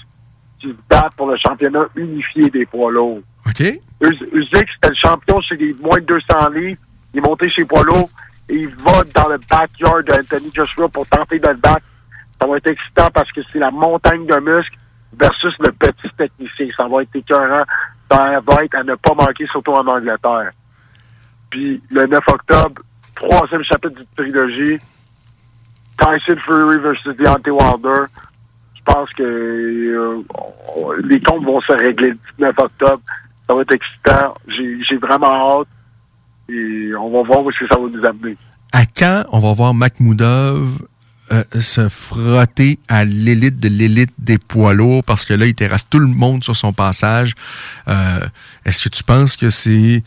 [0.59, 3.19] qui se battent pour le championnat unifié des poids lourds.
[3.45, 3.59] OK?
[4.01, 6.79] Us- Usyk, c'était le champion chez les moins de 200 livres.
[7.13, 8.09] Il est monté chez poids lourds
[8.49, 11.85] et il va dans le backyard d'Anthony Joshua pour tenter de le battre.
[12.39, 14.77] Ça va être excitant parce que c'est la montagne de muscles
[15.13, 16.67] versus le petit technicien.
[16.75, 17.63] Ça va être écœurant.
[18.09, 20.51] Ça va être à ne pas manquer, surtout en Angleterre.
[21.49, 22.81] Puis le 9 octobre,
[23.15, 24.79] troisième chapitre du trilogie,
[25.97, 28.03] Tyson Fury versus Deontay Wilder.
[28.75, 30.23] Je pense que euh,
[31.03, 33.01] les comptes vont se régler le 19 octobre.
[33.47, 34.33] Ça va être excitant.
[34.47, 35.67] J'ai j'ai vraiment hâte.
[36.49, 38.37] Et on va voir où est-ce que ça va nous amener.
[38.71, 40.79] à quand on va voir Makhmoudov
[41.31, 45.87] euh, se frotter à l'élite de l'élite des poids lourds parce que là, il terrasse
[45.89, 47.33] tout le monde sur son passage.
[47.87, 48.19] Euh,
[48.65, 50.03] Est-ce que tu penses que c'est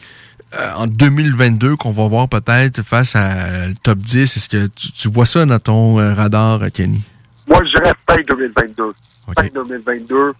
[0.58, 4.36] euh, en 2022 qu'on va voir peut-être face à le top 10?
[4.36, 7.02] Est-ce que tu, tu vois ça dans ton radar, Kenny?
[7.46, 8.92] Moi, je dirais fin 2022.
[9.36, 10.32] Fin 2022,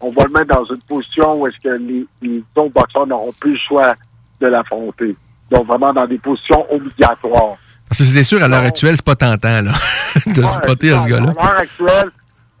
[0.00, 3.32] on va le mettre dans une position où est-ce que les, les autres boxeurs n'auront
[3.38, 3.94] plus le choix
[4.40, 5.14] de l'affronter.
[5.50, 7.56] Donc, vraiment dans des positions obligatoires.
[7.92, 9.72] Parce que c'est sûr, à l'heure actuelle, c'est pas tentant là,
[10.26, 11.26] de se Ouais, frotter à ce à gars-là.
[11.36, 12.10] l'heure actuelle,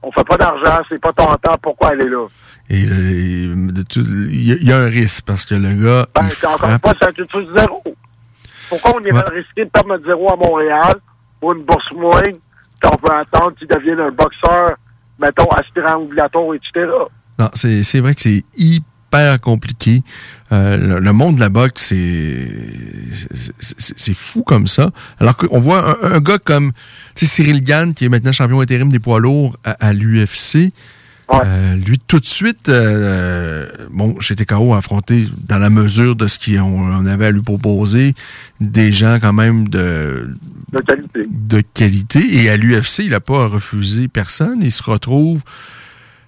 [0.02, 2.26] on fait pas d'argent, c'est pas tentant, pourquoi elle est là?
[2.68, 3.84] Et euh, de
[4.30, 6.78] il y, a- il y a un risque parce que le gars, Ben, c'est encore
[6.80, 7.82] pas sa culture du zéro.
[8.68, 10.96] Pourquoi on irait risquer de perdre notre zéro à Montréal
[11.40, 12.38] pour une bourse moindre
[12.82, 14.76] qu'on peut attendre qu'il devienne un boxeur,
[15.18, 16.90] mettons, aspirant obligatoire, etc.
[17.38, 18.84] Non, c'est c'est vrai que c'est hyper
[19.38, 20.02] compliqué.
[20.52, 22.48] Euh, le, le monde de la boxe, c'est
[23.58, 24.90] c'est- fou comme ça.
[25.20, 26.72] Alors qu'on voit un, un gars comme
[27.14, 30.72] Cyril Gann, qui est maintenant champion intérim des poids lourds à, à l'UFC.
[31.32, 36.26] Euh, lui, tout de suite, euh, bon, chez TKO, a affronté, dans la mesure de
[36.26, 38.12] ce qu'on on avait à lui proposer,
[38.60, 40.36] des gens quand même de
[40.72, 41.20] de qualité.
[41.30, 42.36] de qualité.
[42.42, 44.58] Et à l'UFC, il n'a pas refusé personne.
[44.62, 45.40] Il se retrouve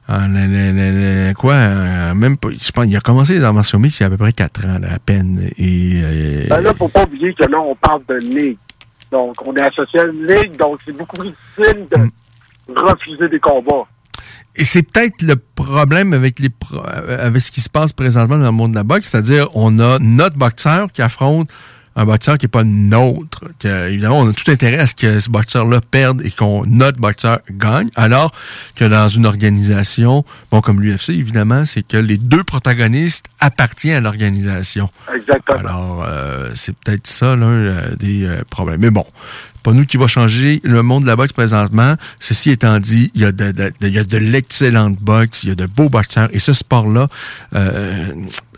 [0.08, 4.02] en la- quoi, en même pas, je pense, il a commencé les martiaux mixtes il
[4.02, 5.50] y a à peu près 4 ans, là, à peine.
[5.56, 8.58] Et, euh, Ben là, faut pas oublier que là, on parle de ligue.
[9.10, 12.10] Donc, on est associé à une ligue, donc c'est beaucoup plus difficile de Mm.
[12.76, 13.86] refuser des combats.
[14.56, 18.36] Et c'est peut-être le problème avec les pro- euh, avec ce qui se passe présentement
[18.38, 21.48] dans le monde de la boxe, c'est-à-dire on a notre boxeur qui affronte
[21.96, 23.44] un boxeur qui n'est pas nôtre.
[23.58, 26.98] Que, évidemment, on a tout intérêt à ce que ce boxeur-là perde et qu'on notre
[26.98, 28.32] boxeur gagne, alors
[28.74, 34.00] que dans une organisation, bon comme l'UFC, évidemment, c'est que les deux protagonistes appartiennent à
[34.00, 34.90] l'organisation.
[35.14, 35.58] Exactement.
[35.58, 38.80] Alors, euh, c'est peut-être ça l'un euh, des euh, problèmes.
[38.80, 39.04] Mais bon,
[39.62, 41.94] pas nous qui va changer le monde de la boxe présentement.
[42.20, 45.44] Ceci étant dit, il y a de, de- de- il y a de l'excellente boxe,
[45.44, 46.28] il y a de beaux boxeurs.
[46.32, 47.08] Et ce sport-là,
[47.54, 48.08] euh,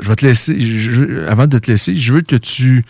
[0.00, 2.84] je vais te laisser, je- je- avant de te laisser, je veux que tu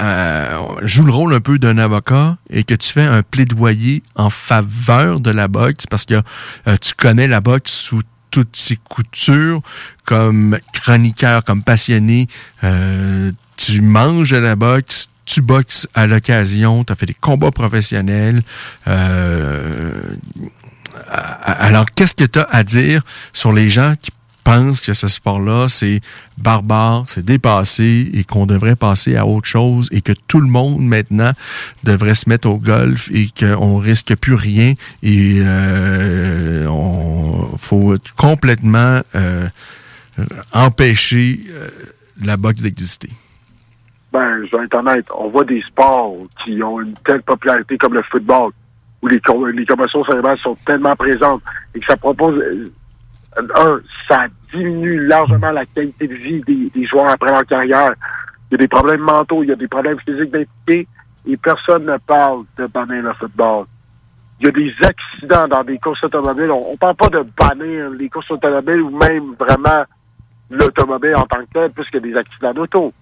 [0.00, 4.30] euh, joues le rôle un peu d'un avocat et que tu fais un plaidoyer en
[4.30, 6.20] faveur de la boxe parce que
[6.66, 9.62] euh, tu connais la boxe sous toutes ses coutures
[10.04, 12.26] comme chroniqueur, comme passionné.
[12.64, 18.42] Euh, tu manges la boxe, tu boxes à l'occasion, tu as fait des combats professionnels.
[21.44, 23.02] Alors, qu'est-ce que tu as à dire
[23.32, 24.10] sur les gens qui
[24.44, 26.00] pensent que ce sport-là, c'est
[26.38, 30.82] barbare, c'est dépassé et qu'on devrait passer à autre chose et que tout le monde
[30.82, 31.32] maintenant
[31.82, 39.00] devrait se mettre au golf et qu'on risque plus rien et euh, on faut complètement
[39.14, 39.46] euh,
[40.52, 41.68] empêcher euh,
[42.24, 43.10] la boxe d'exister.
[44.12, 46.14] Ben, je vais être honnête, on voit des sports
[46.44, 48.52] qui ont une telle popularité comme le football,
[49.02, 49.20] où les,
[49.54, 51.42] les commotions cérébrales sont tellement présentes
[51.74, 52.40] et que ça propose,
[53.36, 56.42] un, ça diminue largement la qualité de vie
[56.74, 57.94] des, joueurs après leur carrière.
[58.50, 60.86] Il y a des problèmes mentaux, il y a des problèmes physiques d'identité
[61.26, 63.66] et personne ne parle de bannir le football.
[64.40, 66.50] Il y a des accidents dans des courses automobiles.
[66.50, 69.84] On, on parle pas de bannir les courses automobiles ou même vraiment
[70.50, 72.92] l'automobile en tant que tel, puisqu'il y a des accidents d'auto.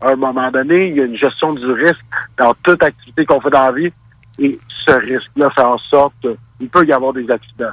[0.00, 2.04] À un moment donné, il y a une gestion du risque
[2.36, 3.92] dans toute activité qu'on fait dans la vie.
[4.38, 6.26] Et ce risque-là fait en sorte
[6.58, 7.72] qu'il peut y avoir des accidents.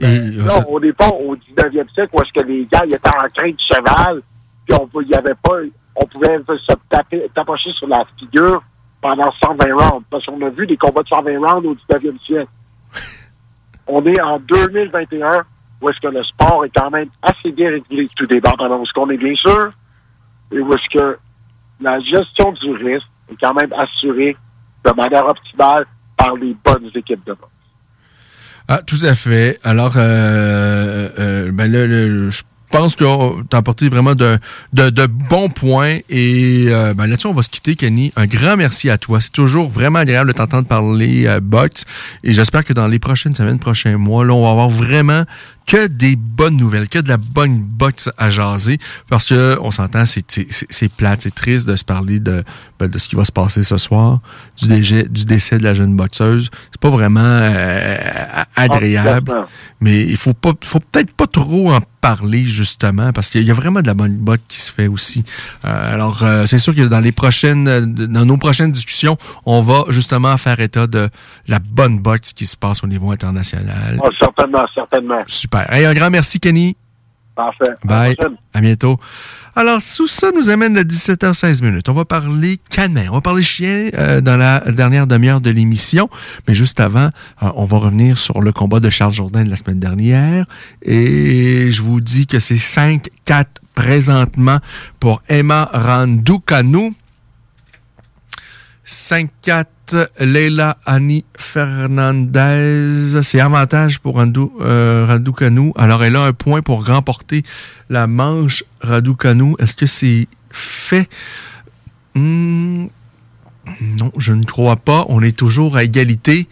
[0.00, 3.08] Et, Là, on n'est pas au 19e siècle où est-ce que les gars ils étaient
[3.08, 4.22] en train de cheval,
[4.66, 5.58] puis on y avait pas,
[5.94, 8.62] on pouvait se taper, tapocher sur la figure
[9.00, 10.04] pendant 120 rounds.
[10.10, 12.50] Parce qu'on a vu des combats de 120 rounds au 19e siècle.
[13.86, 15.44] on est en 2021
[15.80, 18.92] où est-ce que le sport est quand même assez bien régulé, tout dépendamment où est-ce
[18.92, 19.70] qu'on est bien sûr,
[20.50, 21.18] et où est-ce que
[21.80, 24.36] la gestion du risque est quand même assurée
[24.84, 27.53] de manière optimale par les bonnes équipes de boxe.
[28.68, 29.58] Ah, tout à fait.
[29.62, 31.86] Alors, euh, euh, ben là,
[32.30, 33.04] je pense que
[33.42, 34.38] tu as apporté vraiment de,
[34.72, 35.98] de, de bons points.
[36.08, 38.12] Et euh, ben là-dessus, on va se quitter, Kenny.
[38.16, 39.20] Un grand merci à toi.
[39.20, 41.84] C'est toujours vraiment agréable de t'entendre parler euh, boxe.
[42.24, 45.24] Et j'espère que dans les prochaines semaines, prochains mois, là, on va avoir vraiment
[45.66, 48.78] que des bonnes nouvelles, que de la bonne boxe à jaser.
[49.08, 52.44] Parce que on s'entend, c'est c'est- plate, c'est triste de se parler de,
[52.78, 54.20] ben, de ce qui va se passer ce soir,
[54.60, 56.50] du, décès, du décès de la jeune boxeuse.
[56.70, 57.96] C'est pas vraiment euh,
[58.56, 59.32] agréable.
[59.34, 59.46] Ah,
[59.80, 63.54] mais il faut pas, faut peut-être pas trop en parler justement parce qu'il y a
[63.54, 65.24] vraiment de la bonne botte qui se fait aussi.
[65.64, 67.64] Euh, alors euh, c'est sûr que dans les prochaines,
[67.94, 69.16] dans nos prochaines discussions,
[69.46, 71.08] on va justement faire état de
[71.48, 73.98] la bonne botte qui se passe au niveau international.
[74.02, 75.22] Ah, certainement, certainement.
[75.26, 75.53] Super.
[75.62, 76.76] Hey, un grand merci Kenny.
[77.34, 77.72] Parfait.
[77.84, 78.16] Bye.
[78.52, 78.98] À bientôt.
[79.56, 81.88] Alors, sous ça nous amène à 17h16 minutes.
[81.88, 83.06] On va parler canin.
[83.10, 86.08] On va parler chien euh, dans la dernière demi-heure de l'émission.
[86.48, 87.10] Mais juste avant,
[87.42, 90.46] euh, on va revenir sur le combat de Charles Jourdain de la semaine dernière.
[90.82, 94.58] Et je vous dis que c'est 5-4 présentement
[94.98, 96.92] pour Emma Randucanu.
[98.86, 103.22] 5-4, Leila Annie Fernandez.
[103.22, 105.18] C'est avantage pour Randu, euh.
[105.76, 107.42] Alors, elle a un point pour remporter
[107.88, 109.54] la manche Raducanu.
[109.58, 111.08] Est-ce que c'est fait?
[112.14, 112.86] Hmm,
[113.80, 115.06] non, je ne crois pas.
[115.08, 116.48] On est toujours à égalité.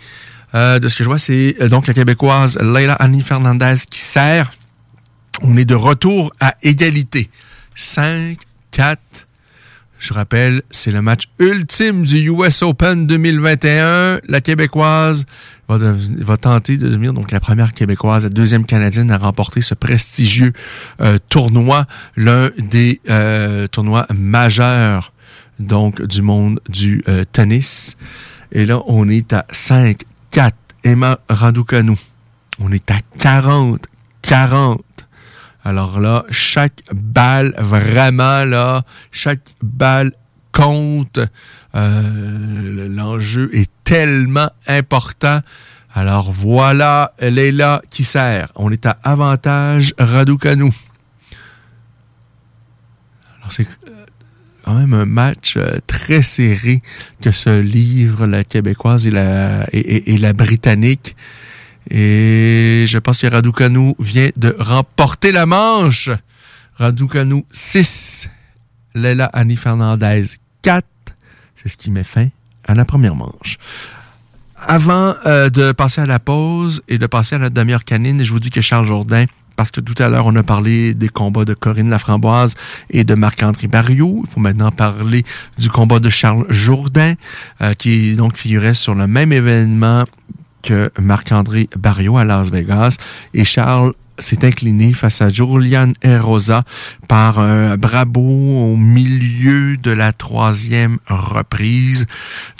[0.54, 4.00] Euh, de ce que je vois, c'est euh, donc la Québécoise Leila Annie Fernandez qui
[4.00, 4.52] sert.
[5.42, 7.30] On est de retour à égalité.
[7.74, 8.38] 5,
[8.70, 9.00] 4,
[10.02, 14.20] je rappelle, c'est le match ultime du US Open 2021.
[14.26, 15.26] La Québécoise
[15.68, 20.52] va, tenter de devenir donc la première Québécoise, la deuxième Canadienne à remporter ce prestigieux
[21.00, 25.12] euh, tournoi, l'un des euh, tournois majeurs
[25.60, 27.96] donc du monde du euh, tennis.
[28.50, 30.50] Et là, on est à 5-4.
[30.82, 31.96] Emma Raducanu.
[32.58, 33.78] On est à 40-40.
[35.64, 38.82] Alors là, chaque balle, vraiment là,
[39.12, 40.12] chaque balle
[40.50, 41.20] compte.
[41.74, 45.40] Euh, L'enjeu est tellement important.
[45.94, 48.48] Alors voilà, elle est là qui sert.
[48.56, 50.72] On est à avantage Raducanu.
[53.38, 53.66] Alors c'est
[54.64, 56.80] quand même un match euh, très serré
[57.20, 59.10] que se livre la québécoise et
[60.18, 61.14] la britannique.
[61.90, 66.10] Et je pense que Raducanu vient de remporter la manche.
[66.76, 68.28] Raducanu 6,
[68.94, 70.24] Leila Annie Fernandez
[70.62, 70.86] 4.
[71.56, 72.28] C'est ce qui met fin
[72.66, 73.58] à la première manche.
[74.56, 78.32] Avant euh, de passer à la pause et de passer à notre demi-heure canine, je
[78.32, 79.24] vous dis que Charles Jourdain,
[79.56, 82.54] parce que tout à l'heure, on a parlé des combats de Corinne Laframboise
[82.90, 84.22] et de Marc-André Barriot.
[84.24, 85.24] Il faut maintenant parler
[85.58, 87.14] du combat de Charles Jourdain,
[87.60, 90.04] euh, qui donc figurait sur le même événement
[90.62, 92.96] que Marc-André Barriot à Las Vegas.
[93.34, 96.64] Et Charles s'est incliné face à Julian Erosa
[97.08, 102.06] par un brabo au milieu de la troisième reprise.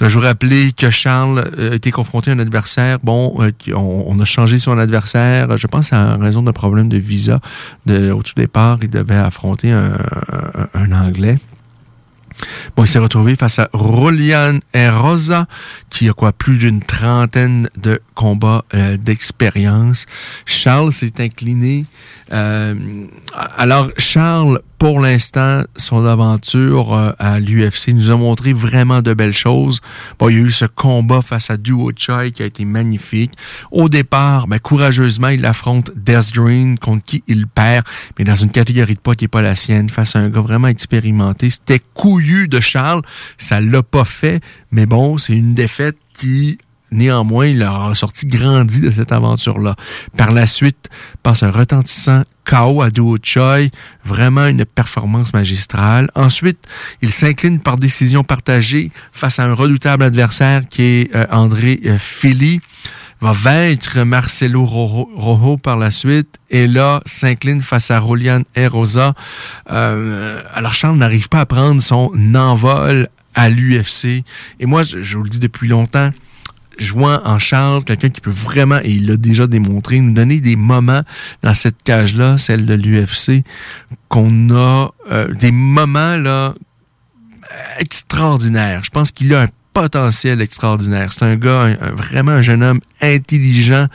[0.00, 2.98] Je vous rappeler que Charles euh, a été confronté à un adversaire.
[3.02, 5.56] Bon, euh, on, a changé son adversaire.
[5.56, 7.40] Je pense à raison d'un problème de visa.
[7.88, 11.38] Au tout départ, il devait affronter un Anglais.
[12.77, 15.47] Bon, il s'est retrouvé face à Rolian Rosa,
[15.90, 20.06] qui a quoi plus d'une trentaine de combats euh, d'expérience.
[20.47, 21.85] Charles s'est incliné.
[22.32, 22.74] euh,
[23.56, 29.32] alors, Charles, pour l'instant, son aventure euh, à l'UFC nous a montré vraiment de belles
[29.32, 29.81] choses.
[30.19, 33.32] Bon, il y a eu ce combat face à Duo Choi qui a été magnifique.
[33.70, 37.85] Au départ, ben, courageusement, il affronte Des Green, contre qui il perd,
[38.19, 40.40] mais dans une catégorie de poids qui n'est pas la sienne, face à un gars
[40.40, 41.51] vraiment expérimenté.
[41.51, 43.02] C'était couillu de Charles.
[43.38, 44.40] Ça l'a pas fait,
[44.70, 46.59] mais bon, c'est une défaite qui
[46.92, 49.76] Néanmoins, il a sorti grandi de cette aventure-là.
[50.14, 50.90] Par la suite,
[51.22, 53.70] passe un retentissant KO à Duo Choi.
[54.04, 56.10] Vraiment une performance magistrale.
[56.14, 56.59] Ensuite,
[57.00, 61.96] il s'incline par décision partagée face à un redoutable adversaire qui est euh, André euh,
[61.98, 62.60] Philly
[63.23, 69.15] va vaincre Marcelo Rojo, par la suite et là s'incline face à Rolian Erosa.
[69.70, 74.24] Euh, alors Charles n'arrive pas à prendre son envol à l'UFC.
[74.61, 76.11] Et moi, je, je vous le dis depuis longtemps,
[76.78, 80.57] jouant en Charles, quelqu'un qui peut vraiment, et il l'a déjà démontré, nous donner des
[80.57, 81.03] moments
[81.43, 83.44] dans cette cage-là, celle de l'UFC,
[84.09, 86.55] qu'on a euh, des moments là
[87.78, 88.82] extraordinaires.
[88.85, 91.12] Je pense qu'il a un potentiel extraordinaire.
[91.12, 93.86] C'est un gars, vraiment un jeune homme intelligent.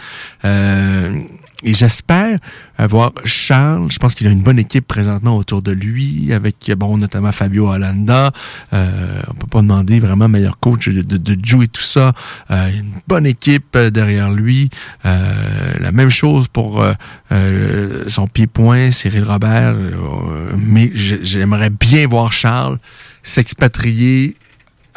[0.45, 1.19] euh,
[1.63, 2.37] et j'espère
[2.77, 3.87] avoir Charles.
[3.91, 7.67] Je pense qu'il a une bonne équipe présentement autour de lui, avec bon notamment Fabio
[7.67, 8.31] Hollanda.
[8.73, 12.13] Euh, on peut pas demander vraiment meilleur coach de, de, de Joe et tout ça.
[12.51, 14.69] Euh, une bonne équipe euh, derrière lui.
[15.05, 16.93] Euh, la même chose pour euh,
[17.31, 19.73] euh, son pied-point, Cyril Robert.
[19.73, 22.77] Euh, mais j'ai- j'aimerais bien voir Charles
[23.23, 24.37] s'expatrier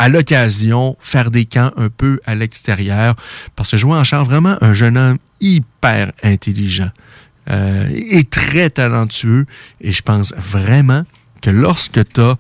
[0.00, 3.14] à l'occasion, faire des camps un peu à l'extérieur,
[3.54, 6.90] parce que jouer en Charles, vraiment un jeune homme hyper intelligent
[7.50, 9.44] euh, et très talentueux.
[9.82, 11.04] Et je pense vraiment
[11.42, 12.36] que lorsque tu as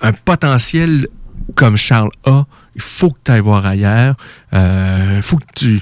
[0.00, 1.08] un potentiel
[1.54, 4.16] comme Charles a, il faut que tu ailles voir ailleurs.
[4.52, 5.80] Il faut que tu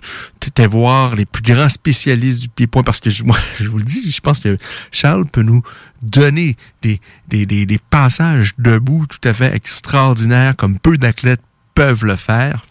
[0.59, 3.85] ailles voir les plus grands spécialistes du pied-point parce que je- moi, je vous le
[3.85, 4.57] dis, je pense que
[4.93, 5.63] Charles peut nous
[6.05, 11.43] donner des, passages debout tout à fait extraordinaires comme peu d'athlètes
[11.75, 12.67] peuvent le faire.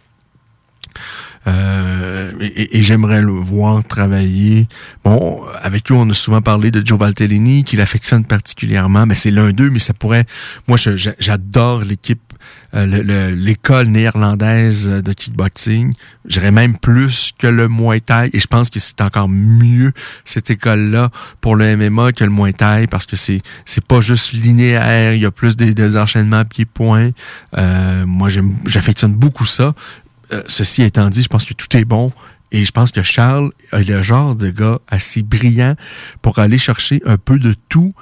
[1.45, 4.67] Euh, et, j'aimerais le voir travailler.
[5.03, 9.31] Bon, avec lui, on a souvent parlé de Joe Valtellini, qu'il affectionne particulièrement, mais c'est
[9.31, 10.25] l'un d'eux, mais ça pourrait...
[10.67, 10.77] Moi,
[11.19, 12.21] j'adore l'équipe,
[12.73, 15.93] l'école néerlandaise de kickboxing.
[16.25, 19.93] J'irais même plus que le Muay Thai, et je pense que c'est encore mieux,
[20.25, 24.31] cette école-là, pour le MMA que le Muay Thai, parce que c'est c'est pas juste
[24.33, 27.11] linéaire, il y a plus des, des enchaînements pieds-points.
[27.57, 28.29] Euh, moi,
[28.65, 29.73] j'affectionne beaucoup ça.
[30.31, 32.11] Euh, ceci étant dit, je pense que tout est bon.
[32.51, 35.75] Et je pense que Charles est le genre de gars assez brillant
[36.21, 37.95] pour aller chercher un peu de tout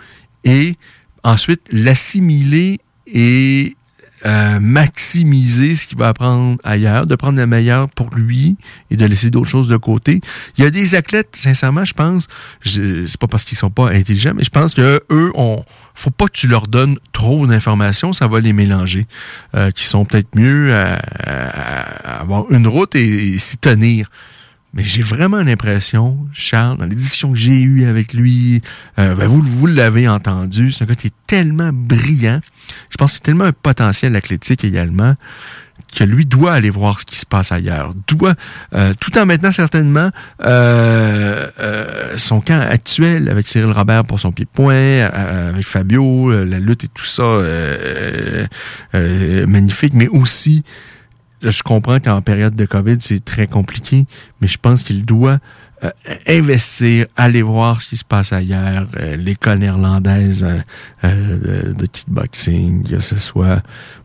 [0.44, 0.76] et
[1.24, 3.78] ensuite l'assimiler et
[4.26, 8.56] euh, maximiser ce qu'il va apprendre ailleurs, de prendre le meilleur pour lui
[8.90, 10.22] et de laisser d'autres choses de côté.
[10.58, 12.28] Il y a des athlètes, sincèrement, je pense,
[12.64, 15.64] c'est pas parce qu'ils sont pas intelligents, mais je pense que eux, on,
[15.96, 19.08] faut pas que tu leur donnes trop d'informations, ça va les mélanger,
[19.56, 21.00] euh, qui sont peut-être mieux à,
[22.22, 24.10] avoir une route et s'y tenir.
[24.74, 28.62] Mais j'ai vraiment l'impression, Charles, dans les discussions que j'ai eues avec lui,
[29.00, 32.40] euh, ben vous, vous l'avez entendu, c'est un gars qui est tellement brillant.
[32.90, 35.16] Je pense qu'il a tellement un potentiel athlétique également
[35.94, 38.36] que lui doit aller voir ce qui se passe ailleurs, doit,
[38.74, 40.10] euh, tout en maintenant certainement
[40.42, 46.88] euh, son camp actuel avec Cyril Robert pour son pied-point, avec Fabio, la lutte et
[46.88, 47.42] tout ça
[49.48, 50.64] magnifique, mais aussi,
[51.42, 54.06] je comprends qu'en période de COVID, c'est très compliqué,
[54.40, 55.40] mais je pense qu'il doit
[55.84, 55.90] euh,
[56.28, 60.46] investir, aller voir ce qui se passe ailleurs, euh, l'école néerlandaise
[61.04, 63.64] euh, de, kickboxing, que ce soit...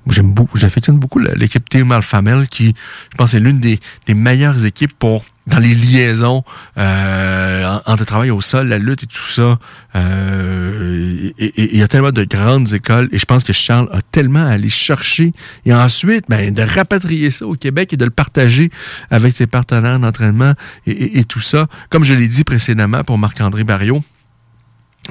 [0.09, 2.75] J'aime beaucoup, j'affectionne beaucoup l'équipe Team Alphamel qui,
[3.11, 3.81] je pense, est l'une des
[4.15, 6.43] meilleures équipes pour dans les liaisons
[6.77, 9.59] euh, entre travail au sol, la lutte et tout ça.
[9.95, 14.03] Euh, et il y a tellement de grandes écoles et je pense que Charles a
[14.03, 15.33] tellement à aller chercher
[15.65, 18.71] et ensuite ben, de rapatrier ça au Québec et de le partager
[19.11, 20.55] avec ses partenaires d'entraînement
[20.87, 21.67] et, tout ça.
[21.91, 24.03] Comme je l'ai dit précédemment pour Marc-André Barriot,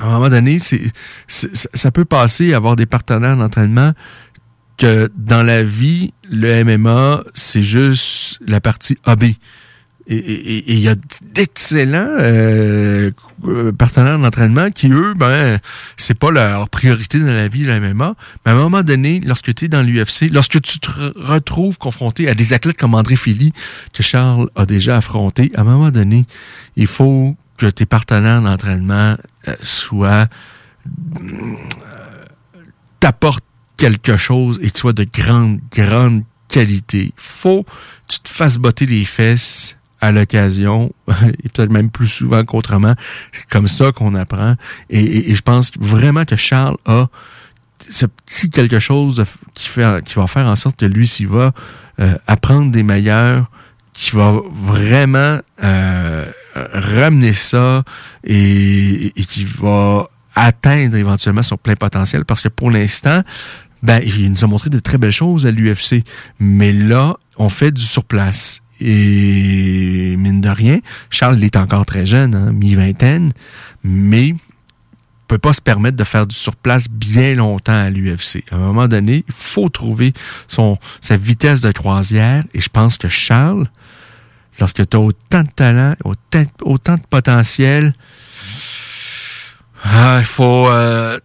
[0.01, 0.57] à un moment donné,
[1.27, 3.93] ça peut passer à avoir des partenaires d'entraînement
[4.77, 9.23] que dans la vie, le MMA, c'est juste la partie AB.
[10.07, 10.95] Et il y a
[11.34, 13.11] d'excellents euh,
[13.77, 15.60] partenaires d'entraînement qui, eux, ben,
[15.98, 18.15] c'est pas leur priorité dans la vie, le MMA.
[18.45, 22.30] Mais à un moment donné, lorsque tu es dans l'UFC, lorsque tu te retrouves confronté
[22.30, 23.52] à des athlètes comme André Philly,
[23.94, 26.26] que Charles a déjà affronté, à un moment donné,
[26.76, 29.15] il faut que tes partenaires d'entraînement
[29.48, 30.27] euh, soient
[30.88, 31.56] euh,
[32.99, 33.44] t'apportent
[33.77, 37.14] quelque chose et tu sois de grande, grande qualité.
[37.18, 37.69] Faut que
[38.07, 40.94] tu te fasses botter les fesses à l'occasion,
[41.44, 42.95] et peut-être même plus souvent qu'autrement.
[43.32, 44.56] C'est comme ça qu'on apprend.
[44.90, 47.07] Et, je pense vraiment que Charles a
[47.90, 49.23] ce petit quelque chose
[49.53, 51.53] qui, fait, qui va faire en sorte que lui, s'il va
[51.99, 53.49] euh, apprendre des meilleurs,
[53.94, 57.84] qui va vraiment euh, ramener ça
[58.23, 63.22] et, et qui va atteindre éventuellement son plein potentiel parce que pour l'instant,
[63.86, 66.03] ben, il nous a montré de très belles choses à l'UFC.
[66.40, 68.61] Mais là, on fait du surplace.
[68.80, 70.80] Et mine de rien,
[71.10, 73.31] Charles il est encore très jeune, hein, mi-vingtaine,
[73.84, 74.35] mais
[75.27, 78.43] peut pas se permettre de faire du surplace bien longtemps à l'UFC.
[78.52, 80.14] À un moment donné, il faut trouver
[80.47, 82.43] son sa vitesse de croisière.
[82.53, 83.68] Et je pense que Charles,
[84.60, 87.93] lorsque tu as autant de talent, autant, autant de potentiel,
[89.84, 91.19] ah, il faut euh,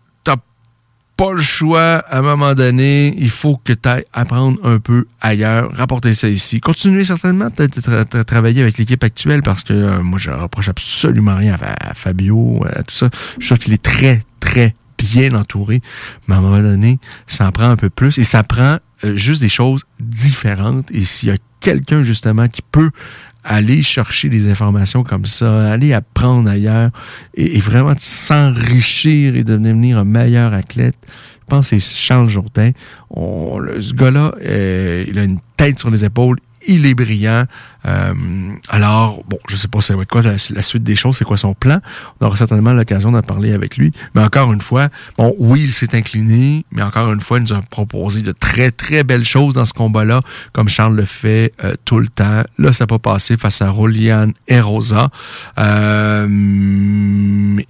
[1.20, 2.02] pas le choix.
[2.08, 6.30] À un moment donné, il faut que tu ailles apprendre un peu ailleurs, rapporter ça
[6.30, 6.60] ici.
[6.60, 11.36] Continuer certainement peut-être de travailler avec l'équipe actuelle parce que euh, moi, je reproche absolument
[11.36, 13.10] rien à, Fabio, à tout ça.
[13.38, 15.82] Je sûr qu'il est très, très bien entouré.
[16.26, 19.14] Mais à un moment donné, ça en prend un peu plus et ça prend euh,
[19.16, 20.90] juste des choses différentes.
[20.90, 22.92] Et s'il y a quelqu'un justement qui peut
[23.44, 26.90] aller chercher des informations comme ça, aller apprendre ailleurs
[27.34, 30.96] et, vraiment s'enrichir et devenir un meilleur athlète.
[31.40, 32.70] Je pense que c'est Charles Jourdain.
[33.14, 37.44] Ce gars-là, euh, il a une tête sur les épaules, il est brillant.
[37.86, 38.12] Euh,
[38.68, 41.80] alors, bon, je sais pas c'est quoi la, suite des choses, c'est quoi son plan.
[42.20, 43.92] On aura certainement l'occasion d'en parler avec lui.
[44.14, 47.52] Mais encore une fois, bon, oui, il s'est incliné, mais encore une fois, il nous
[47.52, 50.20] a proposé de très, très belles choses dans ce combat-là,
[50.52, 52.42] comme Charles le fait euh, tout le temps.
[52.58, 55.08] Là, ça n'a pas passé face à Rolian et Rosa.
[55.58, 56.26] Euh,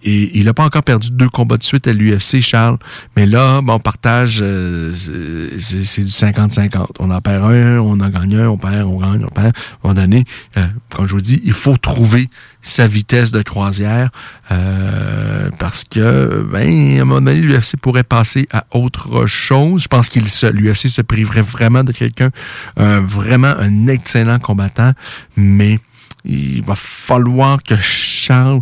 [0.03, 2.79] et il n'a pas encore perdu deux combats de suite à l'UFC, Charles.
[3.17, 6.87] Mais là, bon, on partage, c'est du 50-50.
[6.99, 9.55] On en perd un, on en gagne un, on perd, on gagne, on perd.
[10.01, 10.25] Donné,
[10.57, 12.29] euh, comme je vous dis, il faut trouver
[12.63, 14.11] sa vitesse de croisière
[14.51, 19.83] euh, parce que, ben, à un moment donné, l'UFC pourrait passer à autre chose.
[19.83, 22.31] Je pense qu'il l'UFC se priverait vraiment de quelqu'un,
[22.79, 24.93] euh, vraiment un excellent combattant,
[25.37, 25.79] mais
[26.25, 28.61] il va falloir que Charles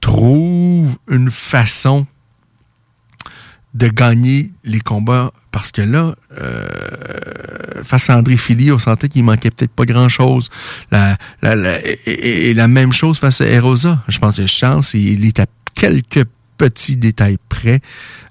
[0.00, 2.06] trouve une façon
[3.74, 6.66] de gagner les combats parce que là, euh,
[7.82, 10.50] face à André Philly, on sentait qu'il manquait peut-être pas grand-chose.
[10.90, 11.16] La,
[12.06, 14.02] et, la même chose face à Erosa.
[14.08, 16.26] Je pense que Chance, il est à quelques
[16.58, 17.80] petits détails près.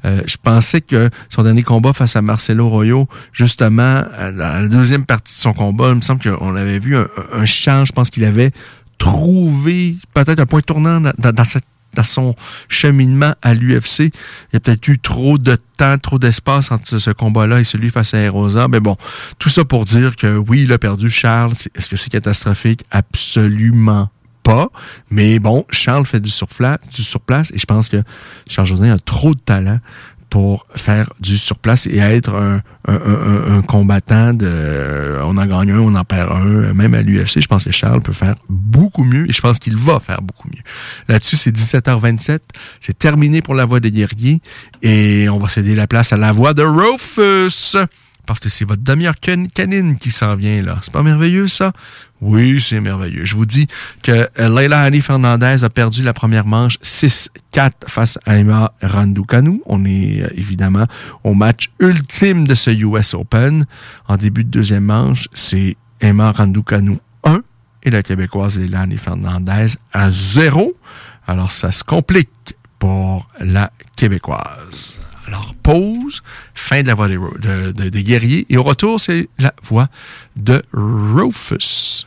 [0.05, 5.05] Euh, je pensais que son dernier combat face à Marcelo Royo, justement, dans la deuxième
[5.05, 8.25] partie de son combat, il me semble qu'on avait vu un, un Je pense qu'il
[8.25, 8.51] avait
[8.97, 12.35] trouvé peut-être un point tournant dans, dans cette dans son
[12.67, 13.99] cheminement à l'UFC.
[13.99, 14.11] Il
[14.53, 18.13] y a peut-être eu trop de temps, trop d'espace entre ce combat-là et celui face
[18.13, 18.67] à Erosa.
[18.67, 18.95] Mais bon,
[19.39, 21.53] tout ça pour dire que oui, il a perdu Charles.
[21.75, 22.83] Est-ce que c'est catastrophique?
[22.91, 24.09] Absolument
[24.43, 24.69] pas.
[25.09, 28.03] Mais bon, Charles fait du, surplace, du surplace et je pense que
[28.47, 29.79] Charles José a trop de talent
[30.29, 36.03] pour faire du surplace et être un, combattant de on en gagne un, on en
[36.03, 39.41] perd un, même à l'UFC, je pense que Charles peut faire beaucoup mieux et je
[39.41, 40.61] pense qu'il va faire beaucoup mieux.
[41.07, 42.39] Là-dessus, c'est 17h27,
[42.81, 44.41] c'est terminé pour la voix des guerriers
[44.81, 47.77] et on va céder la place à la voix de Rufus
[48.25, 50.79] parce que c'est votre demi-heure can- canine qui s'en vient là.
[50.81, 51.71] C'est pas merveilleux ça?
[52.19, 53.25] Oui, c'est merveilleux.
[53.25, 53.67] Je vous dis
[54.01, 59.61] que euh, Leila Ali Fernandez a perdu la première manche 6-4 face à Emma Randucanu.
[59.65, 60.85] On est euh, évidemment
[61.23, 63.65] au match ultime de ce US Open.
[64.07, 67.41] En début de deuxième manche, c'est Emma Randucanu 1
[67.83, 70.75] et la Québécoise Leila Ali Fernandez à 0.
[71.27, 72.29] Alors ça se complique
[72.79, 74.99] pour la Québécoise.
[75.27, 76.23] Alors, pause,
[76.55, 78.45] fin de la voix des, des guerriers.
[78.49, 79.89] Et au retour, c'est la voix
[80.37, 82.06] de Rufus.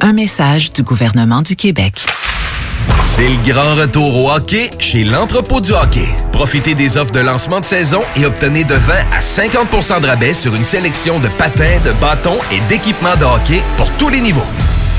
[0.00, 2.06] Un message du gouvernement du Québec.
[3.02, 6.06] C'est le grand retour au hockey chez l'entrepôt du hockey.
[6.30, 10.34] Profitez des offres de lancement de saison et obtenez de 20 à 50% de rabais
[10.34, 14.46] sur une sélection de patins, de bâtons et d'équipements de hockey pour tous les niveaux.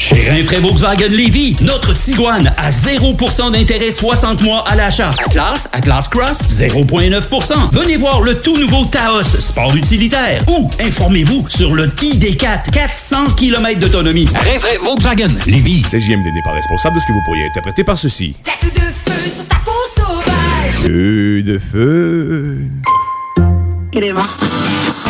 [0.00, 5.10] Chez Rinfraie Volkswagen Lévy, notre Tiguan à 0% d'intérêt 60 mois à l'achat.
[5.26, 7.70] Atlas, Atlas Cross, 0,9%.
[7.70, 10.42] Venez voir le tout nouveau Taos, sport utilitaire.
[10.48, 14.26] Ou informez-vous sur le ID4, 400 km d'autonomie.
[14.34, 15.82] Rinfraie Volkswagen Lévy.
[15.82, 18.34] CJMD n'est pas responsable de ce que vous pourriez interpréter par ceci.
[18.42, 20.82] Tête de feu sur ta peau sauvage.
[20.82, 22.56] Feu de feu.
[23.94, 24.24] Animal,
[25.04, 25.09] je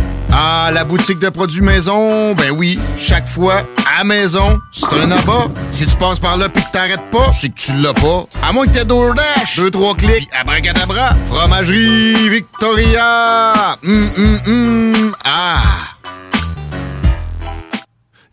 [0.31, 3.63] Ah, la boutique de produits maison, ben oui, chaque fois,
[3.99, 5.49] à maison, c'est un abat.
[5.71, 8.25] Si tu passes par là pis que t'arrêtes pas, c'est que tu l'as pas.
[8.41, 13.77] À moins que t'aies DoorDash, deux, trois clics, abracadabra, fromagerie Victoria!
[13.83, 15.61] Hum, hum, hum, ah!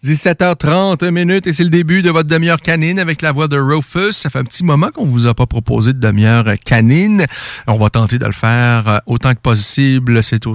[0.04, 4.12] 17h30 minutes et c'est le début de votre demi-heure canine avec la voix de Rufus.
[4.12, 7.26] Ça fait un petit moment qu'on vous a pas proposé de demi-heure canine.
[7.66, 10.46] On va tenter de le faire euh, autant que possible cet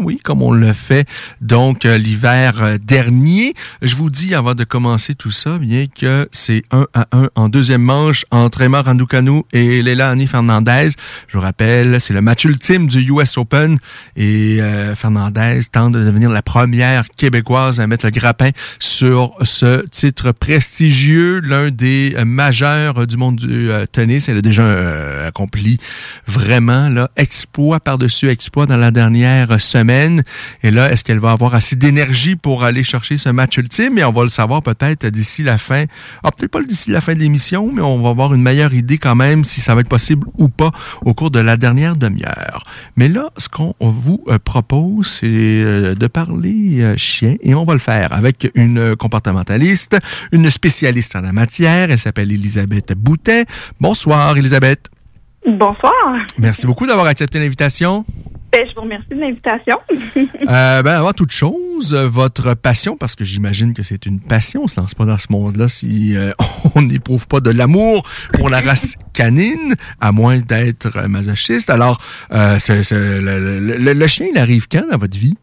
[0.00, 1.06] oui, comme on le fait
[1.40, 3.54] donc euh, l'hiver euh, dernier.
[3.80, 7.48] Je vous dis avant de commencer tout ça, bien que c'est 1 à 1 en
[7.48, 10.90] deuxième manche entre Emma Raducanu et Leila Annie Fernandez.
[11.28, 13.78] Je vous rappelle, c'est le match ultime du US Open
[14.16, 19.86] et euh, Fernandez tente de devenir la première québécoise à mettre le grappin sur ce
[19.86, 24.28] titre prestigieux, l'un des majeurs du monde du tennis.
[24.28, 25.78] Elle a déjà accompli
[26.26, 30.22] vraiment là exploit par-dessus exploit dans la dernière semaine.
[30.62, 33.98] Et là, est-ce qu'elle va avoir assez d'énergie pour aller chercher ce match ultime?
[33.98, 35.84] Et on va le savoir peut-être d'ici la fin.
[36.22, 38.98] Ah, peut-être pas d'ici la fin de l'émission, mais on va avoir une meilleure idée
[38.98, 40.70] quand même si ça va être possible ou pas
[41.02, 42.64] au cours de la dernière demi-heure.
[42.96, 47.64] Mais là, ce qu'on vous euh, propose, c'est euh, de parler euh, chien et on
[47.64, 49.96] va le faire avec une comportementaliste,
[50.32, 51.90] une spécialiste en la matière.
[51.90, 53.46] Elle s'appelle Elisabeth Boutet.
[53.80, 54.90] Bonsoir, Elisabeth.
[55.46, 55.92] Bonsoir.
[56.38, 58.04] Merci beaucoup d'avoir accepté l'invitation.
[58.52, 59.78] Ben, je vous remercie de l'invitation.
[60.48, 64.64] Euh, ben, avant toute chose, euh, votre passion, parce que j'imagine que c'est une passion,
[64.64, 66.32] on se lance pas dans ce monde-là si euh,
[66.74, 68.02] on n'éprouve pas de l'amour
[68.34, 71.70] pour la race canine, à moins d'être euh, masochiste.
[71.70, 72.00] Alors,
[72.32, 72.58] euh,
[72.90, 75.36] le, le- le- le chien, il arrive quand dans votre vie?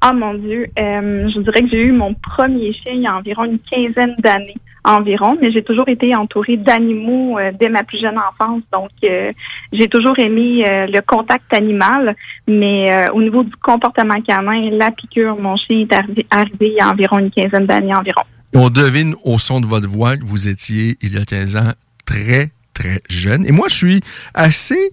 [0.00, 3.44] Ah mon Dieu, je dirais que j'ai eu mon premier chien il y a environ
[3.44, 8.18] une quinzaine d'années environ, mais j'ai toujours été entourée d'animaux euh, dès ma plus jeune
[8.18, 9.32] enfance, donc euh,
[9.72, 12.16] j'ai toujours aimé euh, le contact animal,
[12.48, 16.76] mais euh, au niveau du comportement canin, la piqûre, mon chien est arri- arrivé il
[16.78, 18.22] y a environ une quinzaine d'années environ.
[18.54, 21.72] On devine au son de votre voix que vous étiez, il y a 15 ans,
[22.04, 23.44] très, très jeune.
[23.46, 24.00] Et moi, je suis
[24.34, 24.92] assez,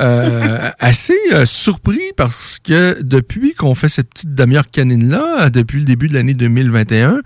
[0.00, 5.84] euh, assez euh, surpris parce que depuis qu'on fait cette petite demi-heure canine-là, depuis le
[5.84, 7.20] début de l'année 2021,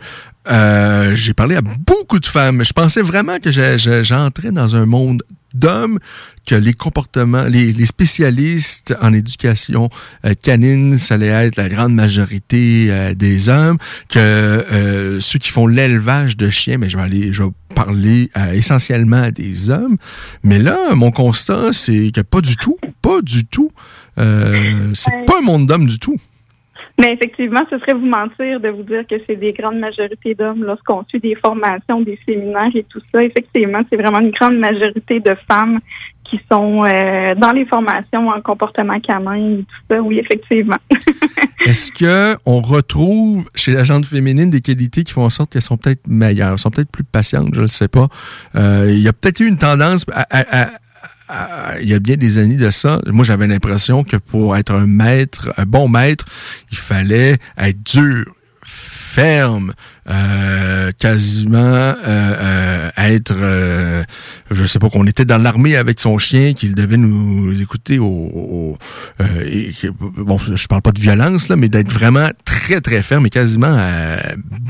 [0.50, 2.64] euh, j'ai parlé à beaucoup de femmes.
[2.64, 5.22] Je pensais vraiment que j'entrais dans un monde
[5.54, 5.98] d'hommes,
[6.46, 9.90] que les comportements, les, les spécialistes en éducation
[10.24, 15.50] euh, canine, ça allait être la grande majorité euh, des hommes, que euh, ceux qui
[15.50, 19.70] font l'élevage de chiens, mais je vais aller, je vais parler euh, essentiellement à des
[19.70, 19.96] hommes.
[20.42, 23.70] Mais là, mon constat, c'est que pas du tout, pas du tout.
[24.18, 26.16] Euh, c'est pas un monde d'hommes du tout.
[27.00, 30.64] Mais effectivement, ce serait vous mentir de vous dire que c'est des grandes majorités d'hommes
[30.64, 33.22] lorsqu'on suit des formations, des séminaires et tout ça.
[33.22, 35.78] Effectivement, c'est vraiment une grande majorité de femmes
[36.24, 40.02] qui sont euh, dans les formations en comportement canin et tout ça.
[40.02, 40.76] Oui, effectivement.
[41.66, 45.62] Est-ce que on retrouve chez la gente féminine des qualités qui font en sorte qu'elles
[45.62, 48.08] sont peut-être meilleures, sont peut-être plus patientes, je ne sais pas.
[48.56, 50.68] Euh, il y a peut-être eu une tendance à- à- à-
[51.80, 53.00] il y a bien des années de ça.
[53.06, 56.26] Moi, j'avais l'impression que pour être un maître, un bon maître,
[56.70, 58.24] il fallait être dur,
[59.18, 59.72] ferme,
[60.08, 64.04] euh, quasiment euh, euh, être, euh,
[64.52, 68.04] je sais pas, qu'on était dans l'armée avec son chien, qu'il devait nous écouter au,
[68.06, 68.78] au-
[69.20, 69.70] euh,
[70.00, 73.76] bon, je parle pas de violence là, mais d'être vraiment très très ferme et quasiment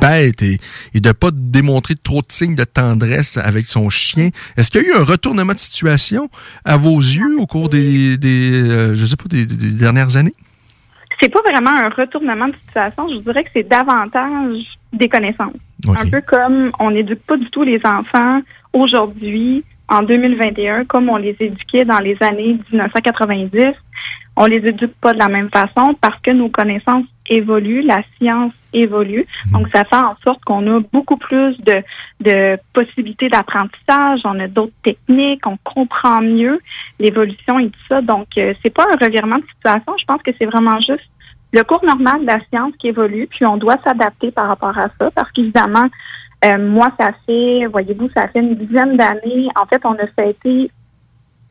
[0.01, 0.59] bête et,
[0.95, 4.31] et de pas démontrer trop de signes de tendresse avec son chien.
[4.57, 6.31] Est-ce qu'il y a eu un retournement de situation
[6.65, 10.35] à vos yeux au cours des, des je sais pas, des dernières années?
[11.21, 13.09] C'est pas vraiment un retournement de situation.
[13.09, 14.63] Je dirais que c'est davantage
[14.93, 15.55] des connaissances.
[15.87, 18.41] Un peu comme on n'éduque pas du tout les enfants
[18.73, 23.75] aujourd'hui, en 2021, comme on les éduquait dans les années 1990.
[24.37, 28.53] On les éduque pas de la même façon parce que nos connaissances évoluent, la science
[28.73, 29.27] évolue.
[29.53, 31.83] Donc, ça fait en sorte qu'on a beaucoup plus de,
[32.21, 36.61] de possibilités d'apprentissage, on a d'autres techniques, on comprend mieux
[36.99, 38.01] l'évolution et tout ça.
[38.03, 39.95] Donc, euh, c'est pas un revirement de situation.
[39.99, 41.09] Je pense que c'est vraiment juste
[41.53, 44.89] le cours normal de la science qui évolue, puis on doit s'adapter par rapport à
[45.01, 45.89] ça, parce qu'évidemment,
[46.45, 49.49] euh, moi, ça fait, voyez-vous, ça fait une dizaine d'années.
[49.57, 50.71] En fait, on a fêté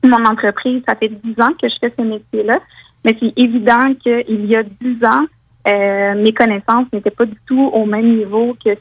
[0.04, 2.60] mon entreprise, ça fait dix ans que je fais ce métier-là,
[3.04, 5.26] mais c'est évident qu'il y a dix ans,
[5.68, 8.72] euh, mes connaissances n'étaient pas du tout au même niveau que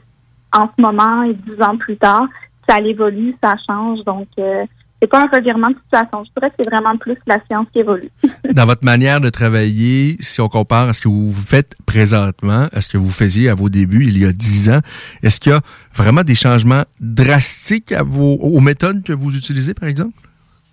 [0.53, 2.27] en ce moment et dix ans plus tard.
[2.67, 4.65] Ça évolue, ça change, donc euh,
[5.01, 6.23] c'est pas un revirement de situation.
[6.25, 8.09] Je dirais que c'est vraiment plus la science qui évolue.
[8.53, 12.81] Dans votre manière de travailler, si on compare à ce que vous faites présentement, à
[12.81, 14.79] ce que vous faisiez à vos débuts il y a dix ans,
[15.23, 15.61] est-ce qu'il y a
[15.95, 20.13] vraiment des changements drastiques aux méthodes que vous utilisez, par exemple?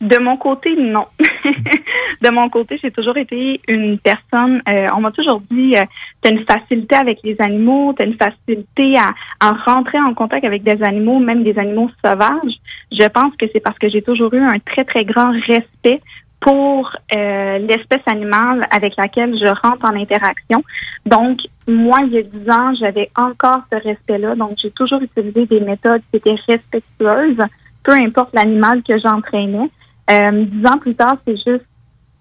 [0.01, 1.07] De mon côté, non.
[2.23, 5.85] de mon côté, j'ai toujours été une personne, euh, on m'a toujours dit, euh,
[6.23, 10.12] tu as une facilité avec les animaux, tu as une facilité à, à rentrer en
[10.12, 12.55] contact avec des animaux, même des animaux sauvages.
[12.93, 16.01] Je pense que c'est parce que j'ai toujours eu un très, très grand respect
[16.45, 20.62] pour euh, l'espèce animale avec laquelle je rentre en interaction.
[21.07, 24.35] Donc, moi, il y a dix ans, j'avais encore ce respect-là.
[24.35, 27.43] Donc, j'ai toujours utilisé des méthodes qui étaient respectueuses,
[27.83, 29.71] peu importe l'animal que j'entraînais.
[30.11, 31.65] Euh, dix ans plus tard, c'est juste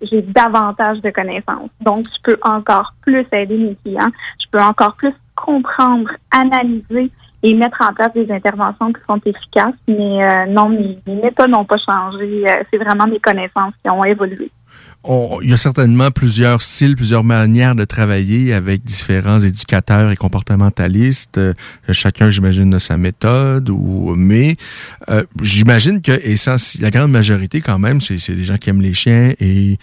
[0.02, 1.70] j'ai davantage de connaissances.
[1.82, 4.12] Donc, je peux encore plus aider mes clients.
[4.42, 7.12] Je peux encore plus comprendre, analyser
[7.42, 9.76] et mettre en place des interventions qui sont efficaces.
[9.88, 12.44] Mais euh, non, mes, mes méthodes n'ont pas changé.
[12.48, 14.52] Euh, c'est vraiment mes connaissances qui ont évolué.
[15.44, 21.38] Il y a certainement plusieurs styles, plusieurs manières de travailler avec différents éducateurs et comportementalistes.
[21.38, 21.54] Euh,
[21.92, 23.70] chacun, j'imagine, a sa méthode.
[23.70, 24.56] Ou, mais
[25.10, 28.94] euh, j'imagine que essenci- la grande majorité, quand même, c'est des gens qui aiment les
[28.94, 29.78] chiens et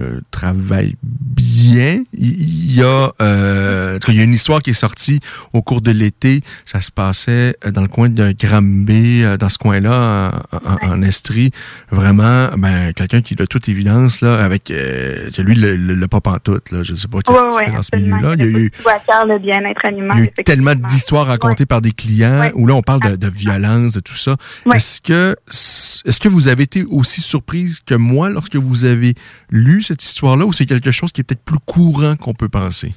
[0.00, 2.02] euh, travaillent bien.
[2.12, 5.20] Il y a, euh, en tout il y a une histoire qui est sortie
[5.52, 6.42] au cours de l'été.
[6.64, 10.56] Ça se passait euh, dans le coin de Granby, euh, dans ce coin-là, en,
[10.88, 11.50] en, en Estrie.
[11.90, 16.20] Vraiment, ben, quelqu'un qui, de toute évidence, là, avec euh, lui, le, le, le pas
[16.20, 18.34] pantoute, là, je sais pas qu'est-ce qu'il fait dans ce milieu-là.
[18.38, 20.16] Il y a eu Tout à cœur, le bien-être animal.
[20.16, 20.64] il y a eu effectivement.
[20.72, 24.14] tellement d'histoires racontées par des clients où là on parle de, de violence, de tout
[24.16, 24.36] ça.
[24.74, 29.14] Est-ce que est-ce que vous avez été aussi surprise que moi lorsque vous avez
[29.50, 32.92] lu cette histoire-là ou c'est quelque chose qui est peut-être plus courant qu'on peut penser?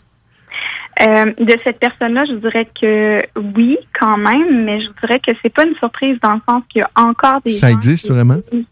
[1.01, 3.19] Euh, de cette personne-là, je dirais que
[3.55, 6.81] oui, quand même, mais je dirais que c'est pas une surprise dans le sens qu'il
[6.81, 8.37] y a encore des Ça gens existe qui- vraiment?
[8.51, 8.65] Oui,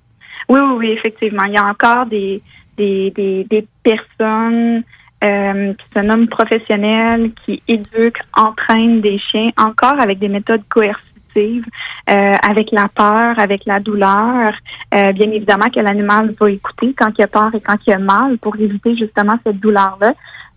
[0.50, 1.44] oui, oui, effectivement.
[1.46, 2.42] Il y a encore des
[2.78, 4.84] des, des, des personnes
[5.24, 11.11] euh, qui se nomment professionnelles, qui éduquent, entraînent des chiens, encore avec des méthodes coercitives,
[11.38, 14.54] euh, avec la peur, avec la douleur.
[14.94, 18.00] Euh, bien évidemment que l'animal va écouter quand il a peur et quand il a
[18.00, 20.14] mal pour éviter justement cette douleur-là.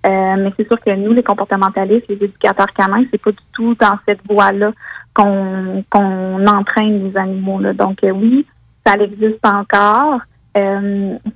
[0.07, 3.75] Euh, mais c'est sûr que nous, les comportementalistes, les éducateurs canins, c'est pas du tout
[3.75, 4.73] dans cette voie-là
[5.15, 7.61] qu'on qu'on entraîne les animaux.
[7.61, 7.73] Là.
[7.73, 8.47] Donc oui,
[8.87, 10.21] ça existe encore.
[10.55, 10.61] C'est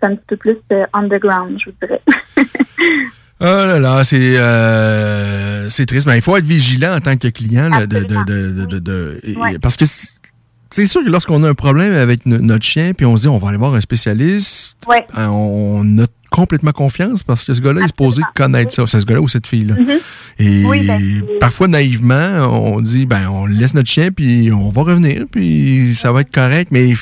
[0.05, 0.59] un petit peu plus
[0.93, 2.03] underground, je vous dirais.
[3.41, 7.29] Oh là là, c'est euh, c'est triste, mais il faut être vigilant en tant que
[7.29, 9.85] client là, de, de, de, parce que
[10.71, 13.29] c'est sûr que lorsqu'on a un problème avec no- notre chien, puis on se dit
[13.29, 15.07] on va aller voir un spécialiste, Ouais.
[15.15, 19.07] hein, on a complètement confiance parce que ce gars-là est supposé connaître ça, c'est ce
[19.07, 19.75] gars-là ou cette fille-là.
[19.77, 19.99] Mhm.
[20.41, 24.83] Et Oui, ben, parfois naïvement, on dit ben on laisse notre chien puis on va
[24.83, 26.93] revenir puis ça va être correct, mais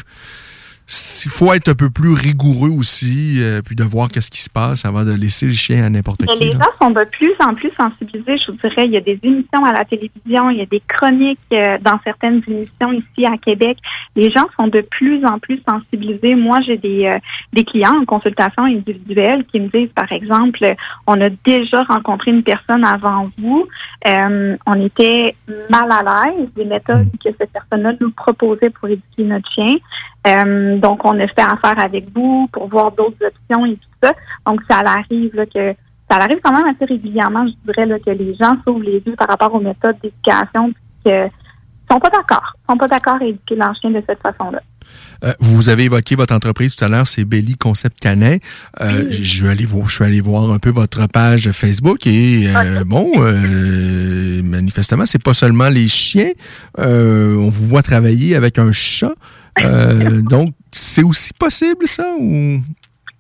[0.88, 4.50] il faut être un peu plus rigoureux aussi, euh, puis de voir qu'est-ce qui se
[4.50, 6.38] passe avant de laisser le chien à n'importe qui.
[6.38, 6.58] les là.
[6.58, 8.86] gens sont de plus en plus sensibilisés, je vous dirais.
[8.86, 11.98] Il y a des émissions à la télévision, il y a des chroniques euh, dans
[12.04, 13.78] certaines émissions ici à Québec.
[14.14, 16.36] Les gens sont de plus en plus sensibilisés.
[16.36, 17.18] Moi, j'ai des, euh,
[17.52, 20.74] des clients en consultation individuelle qui me disent, par exemple,
[21.08, 23.66] on a déjà rencontré une personne avant vous,
[24.06, 25.34] euh, on était
[25.68, 29.74] mal à l'aise des méthodes que cette personne-là nous proposait pour éduquer notre chien.
[30.26, 34.12] Euh, donc, on a fait affaire avec vous pour voir d'autres options et tout ça.
[34.46, 35.74] Donc, ça arrive là, que
[36.10, 39.14] ça arrive quand même assez régulièrement, je dirais, là, que les gens s'ouvrent les yeux
[39.16, 40.72] par rapport aux méthodes d'éducation
[41.04, 41.28] que
[41.90, 42.54] sont pas d'accord.
[42.68, 44.60] sont pas d'accord à éduquer leur chien de cette façon-là.
[45.24, 48.36] Euh, vous avez évoqué votre entreprise tout à l'heure, c'est Belly Concept Canin.
[48.80, 52.48] Euh, Je vais aller voir, je vais aller voir un peu votre page Facebook et
[52.54, 53.12] euh, bon,
[54.42, 56.32] manifestement, c'est pas seulement les chiens.
[56.78, 59.14] On vous voit travailler avec un chat.
[59.60, 62.58] Euh, donc, c'est aussi possible ça ou?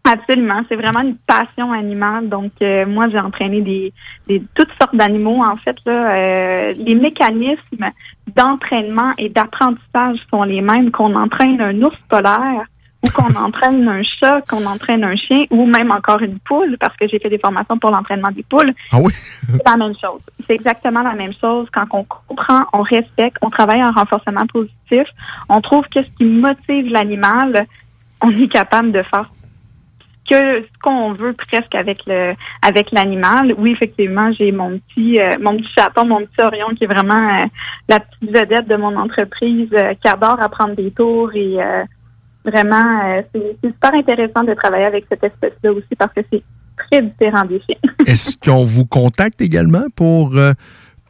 [0.08, 2.28] Absolument, c'est vraiment une passion animale.
[2.28, 3.92] Donc, euh, moi, j'ai entraîné des,
[4.28, 5.42] des toutes sortes d'animaux.
[5.42, 7.90] En fait, là, euh, les mécanismes
[8.36, 12.66] d'entraînement et d'apprentissage sont les mêmes qu'on entraîne un ours polaire
[13.06, 16.96] ou qu'on entraîne un chat, qu'on entraîne un chien ou même encore une poule, parce
[16.96, 18.72] que j'ai fait des formations pour l'entraînement des poules.
[18.92, 19.12] Ah oui?
[19.46, 20.20] C'est la même chose.
[20.46, 21.68] C'est exactement la même chose.
[21.72, 25.06] Quand on comprend, on respecte, on travaille en renforcement positif,
[25.48, 27.66] on trouve qu'est-ce qui motive l'animal,
[28.22, 29.30] on est capable de faire
[30.28, 33.54] que ce qu'on veut presque avec le avec l'animal.
[33.58, 37.28] Oui, effectivement, j'ai mon petit euh, mon petit chaton, mon petit Orion qui est vraiment
[37.28, 37.44] euh,
[37.88, 41.58] la petite vedette de mon entreprise euh, qui adore apprendre des tours et
[42.46, 46.42] vraiment euh, c'est c'est super intéressant de travailler avec cette espèce-là aussi parce que c'est
[46.76, 47.76] très différent des chiens.
[48.06, 50.52] est-ce qu'on vous contacte également pour euh,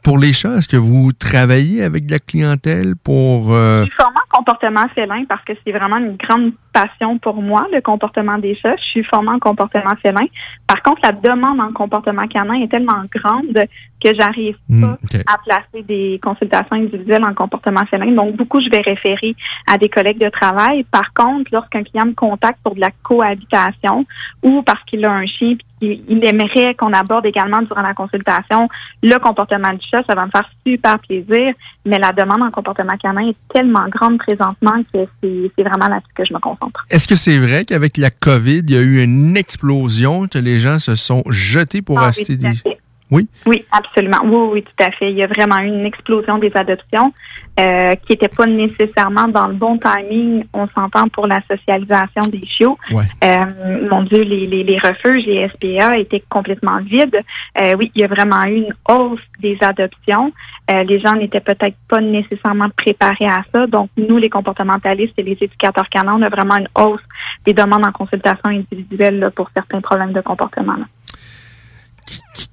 [0.03, 0.55] pour les chats?
[0.55, 4.87] Est-ce que vous travaillez avec de la clientèle pour euh, Je suis formée en comportement
[4.95, 8.75] félin parce que c'est vraiment une grande passion pour moi, le comportement des chats.
[8.77, 10.25] Je suis formée en comportement félin.
[10.65, 13.67] Par contre, la demande en comportement canin est tellement grande
[14.03, 18.11] que j'arrive pas à placer des consultations individuelles en comportement félin.
[18.11, 19.35] Donc, beaucoup, je vais référer
[19.67, 20.83] à des collègues de travail.
[20.83, 24.05] Par contre, lorsqu'un client me contacte pour de la cohabitation
[24.43, 27.93] ou parce qu'il a un chien puis qu'il il aimerait qu'on aborde également durant la
[27.93, 28.67] consultation
[29.03, 31.53] le comportement du chat, ça va me faire super plaisir.
[31.85, 36.25] Mais la demande en comportement canin est tellement grande présentement que c'est vraiment là-dessus que
[36.25, 36.85] je me concentre.
[36.89, 40.59] Est-ce que c'est vrai qu'avec la COVID, il y a eu une explosion, que les
[40.59, 42.76] gens se sont jetés pour Ah oui, acheter à des...
[43.09, 43.27] Oui?
[43.45, 44.19] Oui, absolument.
[44.25, 45.11] Oui, oui, tout à fait.
[45.11, 47.13] Il y a vraiment eu une explosion des adoptions
[47.59, 52.45] euh, qui n'était pas nécessairement dans le bon timing, on s'entend, pour la socialisation des
[52.45, 52.77] chiots.
[52.91, 53.05] Ouais.
[53.23, 57.19] Euh, mon Dieu, les, les, les refuges, les SPA étaient complètement vides.
[57.63, 60.33] Euh, oui, il y a vraiment eu une hausse des adoptions.
[60.69, 63.67] Euh, les gens n'étaient peut-être pas nécessairement préparés à ça.
[63.67, 67.01] Donc, nous, les comportementalistes et les éducateurs canins, on a vraiment une hausse
[67.45, 70.73] des demandes en consultation individuelle là, pour certains problèmes de comportement.
[70.73, 70.85] là.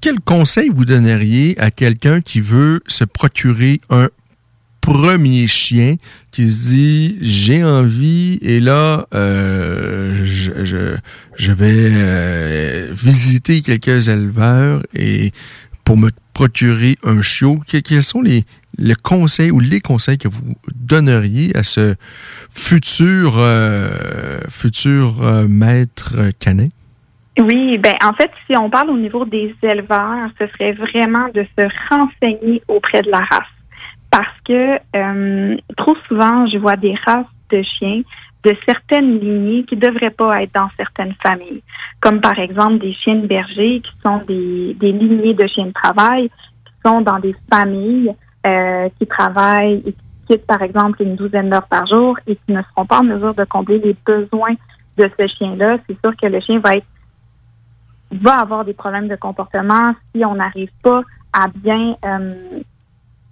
[0.01, 4.09] Quel conseil vous donneriez à quelqu'un qui veut se procurer un
[4.81, 5.97] premier chien,
[6.31, 15.32] qui se dit j'ai envie et là euh, je, vais euh, visiter quelques éleveurs et
[15.85, 18.44] pour me procurer un chiot, que- quels sont les,
[18.76, 21.94] les conseils ou les conseils que vous donneriez à ce
[22.51, 26.68] futur euh, futur euh, maître canin?
[27.39, 31.44] Oui, ben en fait, si on parle au niveau des éleveurs, ce serait vraiment de
[31.59, 33.48] se renseigner auprès de la race.
[34.11, 38.02] Parce que euh, trop souvent, je vois des races de chiens
[38.44, 41.62] de certaines lignées qui devraient pas être dans certaines familles.
[42.01, 45.73] Comme par exemple des chiens de berger qui sont des, des lignées de chiens de
[45.73, 48.15] travail, qui sont dans des familles
[48.47, 52.52] euh, qui travaillent et qui quittent par exemple une douzaine d'heures par jour et qui
[52.52, 54.55] ne seront pas en mesure de combler les besoins
[54.98, 55.78] de ce chien-là.
[55.89, 56.86] C'est sûr que le chien va être
[58.19, 62.61] va avoir des problèmes de comportement si on n'arrive pas à bien euh,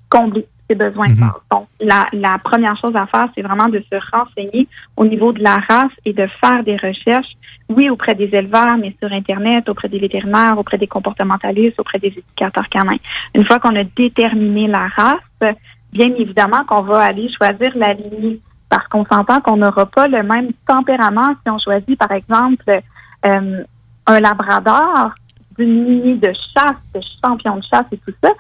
[0.09, 1.31] combler ses besoins de base.
[1.51, 5.43] Donc, la, la première chose à faire, c'est vraiment de se renseigner au niveau de
[5.43, 7.33] la race et de faire des recherches,
[7.69, 12.09] oui, auprès des éleveurs, mais sur Internet, auprès des vétérinaires, auprès des comportementalistes, auprès des
[12.09, 12.99] éducateurs canins.
[13.35, 15.55] Une fois qu'on a déterminé la race,
[15.93, 18.41] bien évidemment qu'on va aller choisir la lignée.
[18.69, 22.81] parce qu'on s'entend qu'on n'aura pas le même tempérament si on choisit, par exemple,
[23.27, 23.63] euh,
[24.07, 25.13] un labrador
[25.59, 28.31] d'une lignée de chasse, de champion de chasse et tout ça,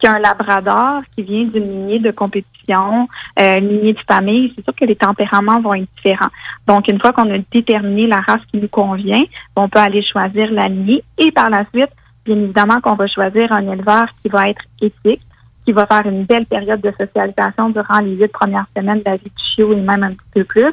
[0.00, 3.08] qu'un labrador qui vient d'une lignée de compétition,
[3.38, 4.52] euh, une lignée de famille.
[4.56, 6.30] C'est sûr que les tempéraments vont être différents.
[6.66, 9.22] Donc, une fois qu'on a déterminé la race qui nous convient,
[9.56, 11.90] on peut aller choisir la lignée et par la suite,
[12.24, 15.20] bien évidemment qu'on va choisir un éleveur qui va être éthique,
[15.64, 19.16] qui va faire une belle période de socialisation durant les huit premières semaines de la
[19.16, 20.72] vie du chiot et même un petit peu plus.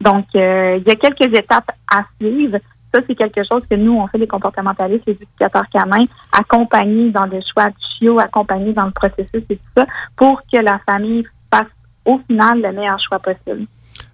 [0.00, 2.58] Donc, euh, il y a quelques étapes à suivre.
[2.92, 7.26] Ça, c'est quelque chose que nous, on fait les comportementalistes, les éducateurs canins, accompagnés dans
[7.26, 7.68] le choix
[7.98, 9.86] chiot, accompagnés dans le processus et tout ça,
[10.16, 11.68] pour que la famille fasse
[12.04, 13.66] au final le meilleur choix possible.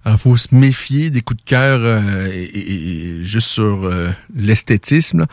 [0.04, 5.26] Alors, il faut se méfier des coups de cœur euh, et, juste sur euh, l'esthétisme.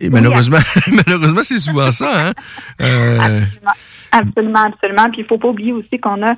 [0.00, 0.58] Et Oui, malheureusement,
[1.06, 2.28] malheureusement, c'est souvent ça.
[2.28, 2.32] Hein?
[2.80, 3.42] Euh,
[4.10, 5.10] Absolument, absolument.
[5.10, 6.34] Puis il faut pas oublier aussi qu'on a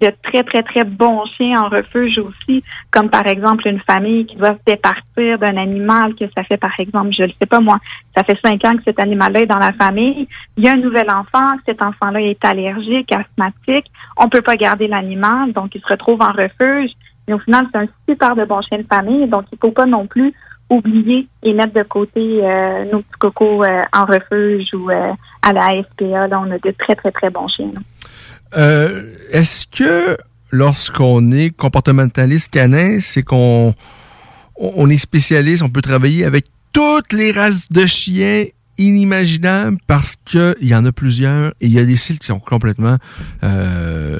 [0.00, 4.36] de très, très, très bons chiens en refuge aussi, comme par exemple une famille qui
[4.36, 7.78] doit se départir d'un animal que ça fait, par exemple, je ne sais pas moi,
[8.16, 10.28] ça fait cinq ans que cet animal-là est dans la famille.
[10.56, 13.90] Il y a un nouvel enfant, cet enfant-là est allergique, asthmatique.
[14.16, 16.90] On peut pas garder l'animal, donc il se retrouve en refuge.
[17.26, 19.86] Mais au final, c'est un super de bon chien de famille, donc il faut pas
[19.86, 20.34] non plus
[20.70, 25.12] oublier et mettre de côté euh, nos petits cocos euh, en refuge ou euh,
[25.42, 26.26] à la SPA.
[26.26, 27.70] Là, on a de très, très, très bons chiens.
[28.56, 30.16] Euh, Est-ce que
[30.50, 33.74] lorsqu'on est comportementaliste canin, c'est qu'on
[34.56, 38.46] on est spécialiste, on peut travailler avec toutes les races de chiens
[38.78, 42.26] inimaginables parce que il y en a plusieurs et il y a des styles qui
[42.26, 42.96] sont complètement
[43.42, 44.18] euh,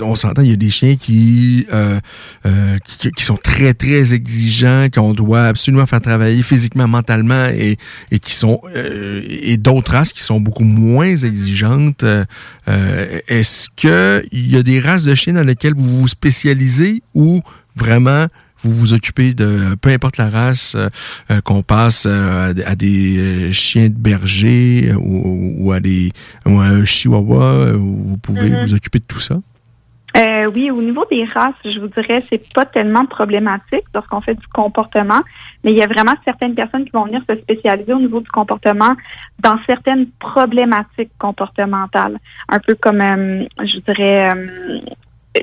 [0.00, 1.98] on s'entend, il y a des chiens qui, euh,
[2.46, 7.76] euh, qui qui sont très très exigeants, qu'on doit absolument faire travailler physiquement, mentalement, et,
[8.10, 12.04] et qui sont euh, et d'autres races qui sont beaucoup moins exigeantes.
[12.04, 17.02] Euh, Est-ce que il y a des races de chiens dans lesquelles vous vous spécialisez
[17.14, 17.40] ou
[17.76, 18.26] vraiment
[18.62, 20.88] vous vous occupez de peu importe la race, euh,
[21.30, 25.78] euh, qu'on passe euh, à des- à des chiens de berger euh, ou, ou à
[25.78, 26.10] des
[26.46, 28.64] ou à un chihuahua, vous pouvez Mhm.
[28.64, 29.38] vous occuper de tout ça?
[30.16, 34.34] Euh, oui, au niveau des races, je vous dirais, c'est pas tellement problématique lorsqu'on fait
[34.34, 35.20] du comportement,
[35.62, 38.30] mais il y a vraiment certaines personnes qui vont venir se spécialiser au niveau du
[38.30, 38.94] comportement
[39.40, 42.18] dans certaines problématiques comportementales,
[42.48, 44.80] un peu comme, euh, je dirais, euh,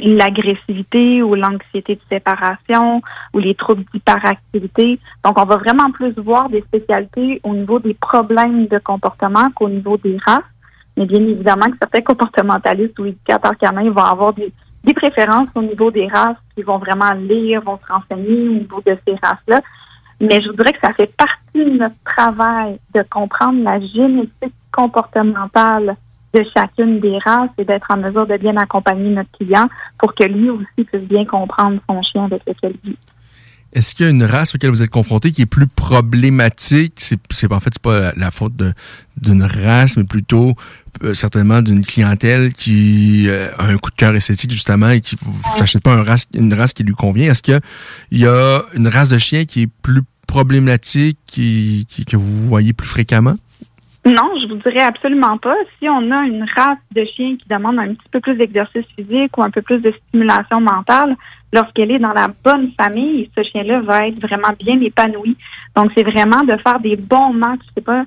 [0.01, 4.99] l'agressivité ou l'anxiété de séparation ou les troubles d'hyperactivité.
[5.23, 9.69] Donc, on va vraiment plus voir des spécialités au niveau des problèmes de comportement qu'au
[9.69, 10.41] niveau des races.
[10.97, 14.53] Mais bien évidemment que certains comportementalistes ou éducateurs canins vont avoir des,
[14.84, 18.81] des préférences au niveau des races, qui vont vraiment lire, vont se renseigner au niveau
[18.85, 19.61] de ces races-là.
[20.19, 24.53] Mais je vous dirais que ça fait partie de notre travail de comprendre la génétique
[24.72, 25.95] comportementale
[26.34, 29.68] de chacune des races et d'être en mesure de bien accompagner notre client
[29.99, 32.95] pour que lui aussi puisse bien comprendre son chien avec lequel il.
[33.73, 36.93] Est-ce qu'il y a une race auquel vous êtes confronté qui est plus problématique?
[36.97, 38.53] C'est, en fait c'est pas la, faute
[39.19, 40.53] d'une race, mais plutôt
[41.03, 45.17] euh, certainement d'une clientèle qui euh, a un coup de cœur esthétique justement et qui
[45.57, 45.99] s'achète pas
[46.35, 47.31] une race qui lui convient.
[47.31, 47.59] Est-ce qu'il
[48.11, 52.87] y a une race de chien qui est plus problématique, qui- que vous voyez plus
[52.87, 53.35] fréquemment?
[54.05, 55.55] Non, je vous dirais absolument pas.
[55.80, 59.38] Si on a une race de chien qui demande un petit peu plus d'exercice physique
[59.38, 61.15] ou un peu plus de stimulation mentale,
[61.53, 65.38] lorsqu'elle est dans la bonne famille, ce chien-là va être vraiment bien épanoui.
[65.77, 67.61] Donc, c'est vraiment de faire des bons matchs.
[67.75, 68.03] C'est pas,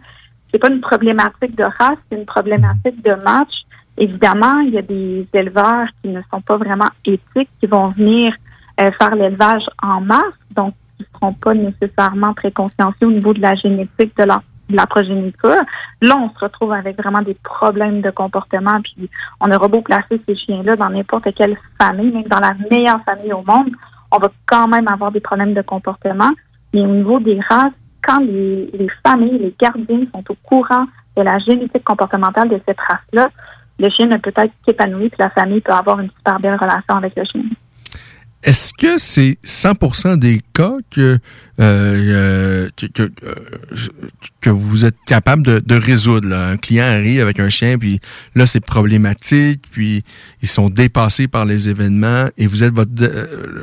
[0.53, 3.55] c'est pas une problématique de race, c'est une problématique de match.
[3.97, 8.35] Évidemment, il y a des éleveurs qui ne sont pas vraiment éthiques, qui vont venir
[8.83, 13.33] euh, faire l'élevage en masse, donc qui ne seront pas nécessairement très consciencieux au niveau
[13.33, 15.63] de la génétique de leur de la progéniture.
[16.03, 19.09] Là, on se retrouve avec vraiment des problèmes de comportement, puis
[19.41, 23.33] on aura beau placer ces chiens-là dans n'importe quelle famille, même dans la meilleure famille
[23.33, 23.71] au monde,
[24.11, 26.31] on va quand même avoir des problèmes de comportement.
[26.73, 27.73] Mais au niveau des races,
[28.03, 30.87] quand les, les familles, les gardiens sont au courant
[31.17, 33.31] de la génétique comportementale de cette race-là,
[33.79, 36.97] le chien ne peut être qu'épanoui, puis la famille peut avoir une super belle relation
[36.97, 37.43] avec le chien.
[38.47, 41.19] Est-ce que c'est 100% des cas que, euh,
[41.59, 42.69] euh,
[43.01, 43.09] euh,
[44.41, 46.33] que vous êtes capable de, résoudre?
[46.33, 47.99] Un client arrive avec un chien, puis
[48.37, 50.05] là, c'est problématique, puis
[50.43, 52.93] ils sont dépassés par les événements, et vous êtes votre,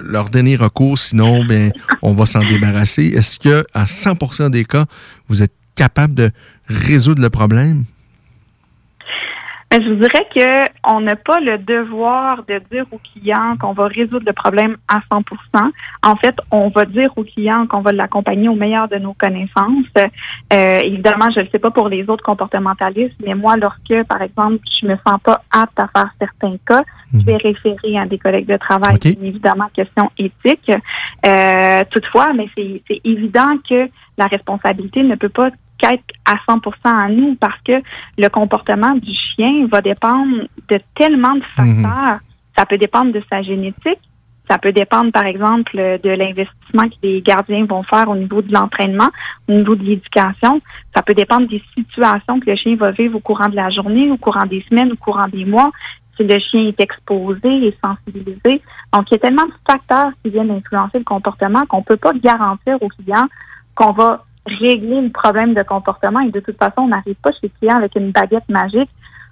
[0.04, 3.06] leur dernier recours, sinon, ben, on va s'en débarrasser.
[3.06, 4.86] Est-ce que à 100% des cas,
[5.30, 6.32] vous êtes capable de
[6.68, 7.86] résoudre le problème?
[9.74, 13.74] Ben, je vous dirais que on n'a pas le devoir de dire au client qu'on
[13.74, 15.24] va résoudre le problème à 100%
[16.04, 19.88] En fait, on va dire au client qu'on va l'accompagner au meilleur de nos connaissances.
[19.98, 24.22] Euh, évidemment, je ne le sais pas pour les autres comportementalistes, mais moi, lorsque, par
[24.22, 28.20] exemple, je me sens pas apte à faire certains cas, je vais référer à des
[28.20, 29.02] collègues de travail, OK.
[29.02, 30.72] bien évidemment, question éthique.
[31.26, 35.50] Euh, toutefois, mais c'est c'est évident que la responsabilité ne peut pas
[35.84, 37.74] qu'être à 100% à nous parce que
[38.18, 42.20] le comportement du chien va dépendre de tellement de facteurs.
[42.58, 44.00] Ça peut dépendre de sa génétique,
[44.50, 48.54] ça peut dépendre, par exemple, de l'investissement que les gardiens vont faire au niveau de
[48.54, 49.10] l'entraînement,
[49.50, 50.62] au niveau de l'éducation.
[50.96, 54.12] Ça peut dépendre des situations que le chien va vivre au courant de la journée,
[54.12, 55.72] au courant des semaines, au courant des mois,
[56.16, 58.62] si le chien est exposé et sensibilisé.
[58.94, 62.14] Donc, il y a tellement de facteurs qui viennent influencer le comportement qu'on peut pas
[62.14, 63.28] garantir aux clients
[63.76, 66.20] qu'on va régler le problème de comportement.
[66.22, 68.90] Et de toute façon, on n'arrive pas chez le client avec une baguette magique.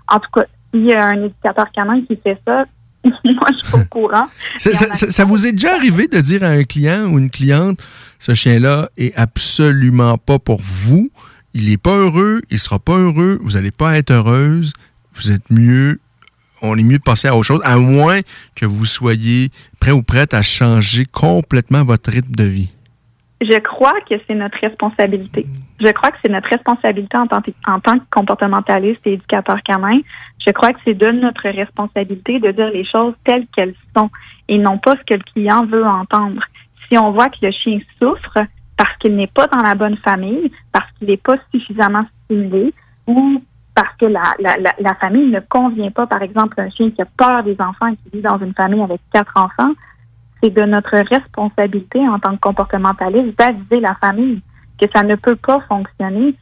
[0.07, 2.65] En tout cas, s'il y a un éducateur canin qui fait ça,
[3.03, 4.27] moi, je suis pas au courant.
[4.57, 7.81] Ça, vous est déjà arrivé de dire à un client ou une cliente,
[8.19, 11.09] ce chien-là est absolument pas pour vous,
[11.53, 14.73] il est pas heureux, il sera pas heureux, vous allez pas être heureuse,
[15.15, 15.99] vous êtes mieux,
[16.61, 18.19] on est mieux de passer à autre chose, à moins
[18.55, 22.69] que vous soyez prêt ou prête à changer complètement votre rythme de vie.
[23.41, 25.47] Je crois que c'est notre responsabilité.
[25.79, 29.99] Je crois que c'est notre responsabilité en tant, en tant que comportementaliste et éducateur canin.
[30.45, 34.11] Je crois que c'est de notre responsabilité de dire les choses telles qu'elles sont
[34.47, 36.43] et non pas ce que le client veut entendre.
[36.87, 38.45] Si on voit que le chien souffre
[38.77, 42.73] parce qu'il n'est pas dans la bonne famille, parce qu'il n'est pas suffisamment stimulé
[43.07, 43.41] ou
[43.73, 47.01] parce que la, la, la, la famille ne convient pas, par exemple, un chien qui
[47.01, 49.71] a peur des enfants et qui vit dans une famille avec quatre enfants,
[50.41, 54.41] c'est de notre responsabilité en tant que comportementaliste d'aviser la famille
[54.79, 56.35] que ça ne peut pas fonctionner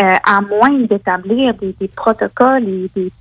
[0.00, 3.12] euh, à moins d'établir des, des protocoles et des,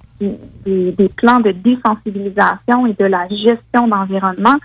[0.65, 4.57] des, des plans de désensibilisation et de la gestion d'environnement.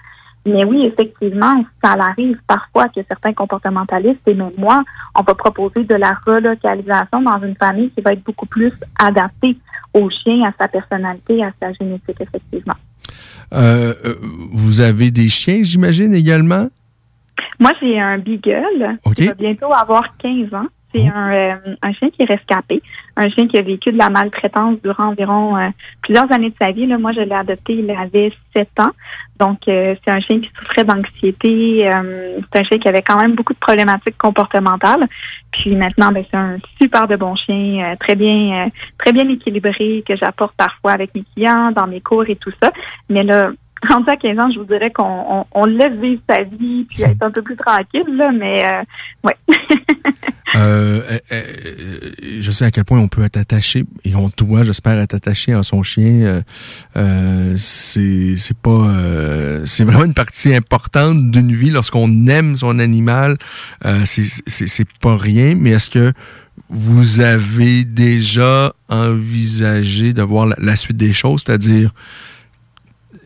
[0.46, 4.82] Mais oui, effectivement, ça arrive parfois que certains comportementalistes, et même moi,
[5.14, 9.58] on va proposer de la relocalisation dans une famille qui va être beaucoup plus adaptée
[9.92, 12.76] au chien, à sa personnalité, à sa génétique, effectivement.
[13.52, 14.14] Euh, euh,
[14.52, 16.68] vous avez des chiens, j'imagine, également?
[17.58, 19.14] Moi, j'ai un beagle OK.
[19.14, 20.66] qui va bientôt avoir 15 ans.
[20.94, 22.82] C'est un, euh, un chien qui est rescapé,
[23.16, 25.68] un chien qui a vécu de la maltraitance durant environ euh,
[26.02, 26.86] plusieurs années de sa vie.
[26.86, 28.92] Là, moi, je l'ai adopté, il avait 7 ans.
[29.38, 31.88] Donc, euh, c'est un chien qui souffrait d'anxiété.
[31.88, 35.06] euh, c'est un chien qui avait quand même beaucoup de problématiques comportementales.
[35.52, 39.28] Puis maintenant, ben, c'est un super de bon chien, euh, très bien, euh, très bien
[39.28, 42.72] équilibré, que j'apporte parfois avec mes clients, dans mes cours et tout ça.
[43.08, 43.50] Mais là,
[43.88, 47.02] rendu à 15 ans, je vous dirais qu'on on, on laisse vivre sa vie puis
[47.02, 48.82] être un peu plus tranquille, là, mais euh,
[49.24, 49.36] ouais.
[50.56, 51.42] Euh, euh, euh,
[52.40, 55.52] je sais à quel point on peut être attaché et on doit, j'espère, être attaché
[55.52, 56.42] à son chien.
[56.96, 58.94] Euh, c'est c'est pas,
[59.66, 63.36] c'est vraiment une partie importante d'une vie lorsqu'on aime son animal.
[64.04, 65.54] C'est c'est c'est pas rien.
[65.54, 66.12] Mais est-ce que
[66.70, 71.92] vous avez déjà envisagé de voir la suite des choses, c'est-à-dire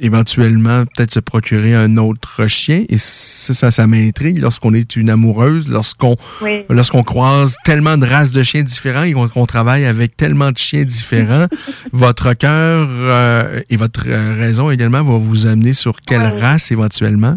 [0.02, 2.84] éventuellement peut-être se procurer un autre chien.
[2.88, 6.64] Et ça ça, ça m'intrigue lorsqu'on est une amoureuse lorsqu'on Oui.
[6.68, 10.84] lorsqu'on croise tellement de races de chiens différents et qu'on travaille avec tellement de chiens
[10.84, 11.46] différents.
[11.92, 17.36] Votre cœur euh, et votre euh, raison également va vous amener sur quelle race éventuellement?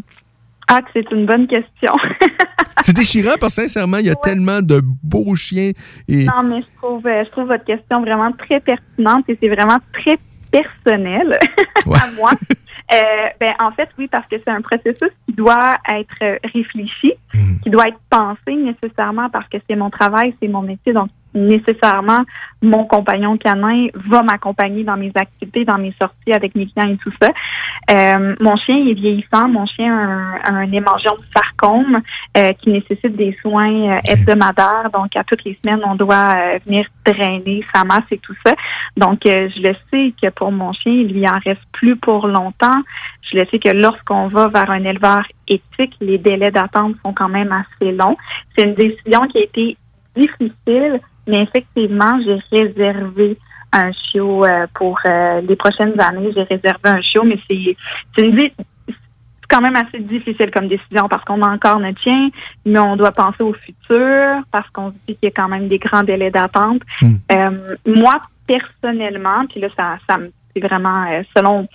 [0.68, 1.94] Ah, c'est une bonne question.
[2.82, 5.72] c'est déchirant parce que sincèrement il y a tellement de beaux chiens
[6.08, 9.50] et non, mais je trouve, euh, je trouve votre question vraiment très pertinente et c'est
[9.50, 10.18] vraiment très
[10.56, 11.40] personnel
[11.86, 12.32] à moi.
[12.94, 17.14] Euh, ben, en fait, oui, parce que c'est un processus qui doit être réfléchi,
[17.64, 20.94] qui doit être pensé nécessairement parce que c'est mon travail, c'est mon métier.
[20.94, 22.24] Donc, nécessairement,
[22.62, 26.98] mon compagnon canin va m'accompagner dans mes activités, dans mes sorties avec mes clients et
[26.98, 27.30] tout ça.
[27.92, 29.48] Euh, mon chien est vieillissant.
[29.48, 32.02] Mon chien a un, un hémangiome sarcome
[32.38, 34.90] euh, qui nécessite des soins euh, hebdomadaires.
[34.92, 38.54] Donc, à toutes les semaines, on doit euh, venir drainer sa masse et tout ça.
[38.98, 42.28] Donc, euh, je le sais que pour mon chien, il lui en reste plus pour
[42.28, 42.82] longtemps.
[43.22, 47.30] Je le sais que lorsqu'on va vers un éleveur éthique, les délais d'attente sont quand
[47.30, 48.18] même assez longs.
[48.56, 49.78] C'est une décision qui a été
[50.16, 53.38] difficile, mais effectivement, j'ai réservé
[53.74, 56.32] un chiot euh, pour euh, les prochaines années.
[56.36, 57.76] J'ai réservé un chiot, mais c'est
[59.50, 62.30] quand même assez difficile comme décision parce qu'on a encore notre chien,
[62.66, 65.68] mais on doit penser au futur parce qu'on se dit qu'il y a quand même
[65.68, 66.82] des grands délais d'attente.
[67.32, 71.68] Euh, moi, personnellement, puis là, ça, ça me- c'est vraiment euh, selon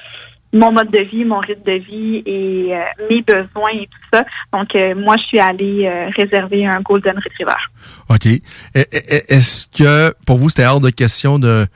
[0.52, 4.24] mon mode de vie, mon rythme de vie et euh, mes besoins et tout ça.
[4.52, 7.60] Donc, euh, moi, je suis allée euh, réserver un Golden Retriever.
[8.09, 8.27] OK.
[8.74, 11.66] Est-ce que pour vous, c'était hors de question de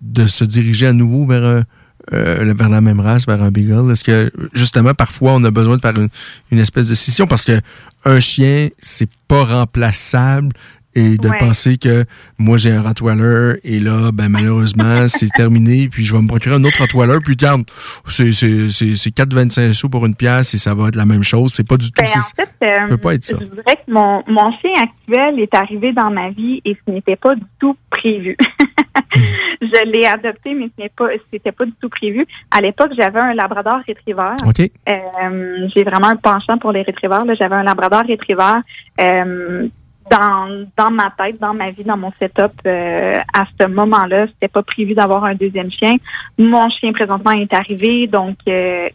[0.00, 1.62] de se diriger à nouveau vers, un-
[2.12, 3.92] euh, vers la même race, vers un beagle?
[3.92, 6.08] Est-ce que, justement, parfois, on a besoin de faire une,
[6.50, 7.60] une espèce de scission parce que
[8.04, 10.50] un chien, c'est pas remplaçable
[10.94, 11.38] et de Ouais.
[11.38, 12.04] penser que
[12.38, 16.54] moi, j'ai un Rottweiler et là, ben, malheureusement, c'est terminé puis je vais me procurer
[16.56, 17.62] un autre Rottweiler puis regarde,
[18.08, 21.22] c'est, c'est, c'est, c'est 4,25 sous pour une pièce et ça va être la même
[21.22, 21.52] chose.
[21.54, 22.02] C'est pas du tout...
[22.02, 22.50] Ben, en fait,
[22.84, 23.36] euh, peut pas être ça.
[23.40, 27.16] je dirais que mon, mon chien actuel est arrivé dans ma vie et ce n'était
[27.16, 28.36] pas du tout prévu.
[29.14, 32.26] je l'ai adopté, mais ce n'est pas, c'était pas du tout prévu.
[32.50, 34.34] À l'époque, j'avais un Labrador Retriever.
[34.46, 34.60] OK.
[34.88, 37.24] Euh, j'ai vraiment un penchant pour les Retrievers.
[37.24, 37.34] là.
[37.34, 38.60] J'avais un Labrador Retriever.
[39.00, 39.68] Euh,
[40.12, 44.48] dans, dans ma tête, dans ma vie, dans mon setup, euh, à ce moment-là, c'était
[44.48, 45.94] pas prévu d'avoir un deuxième chien.
[46.38, 48.88] Mon chien présentement est arrivé, donc euh,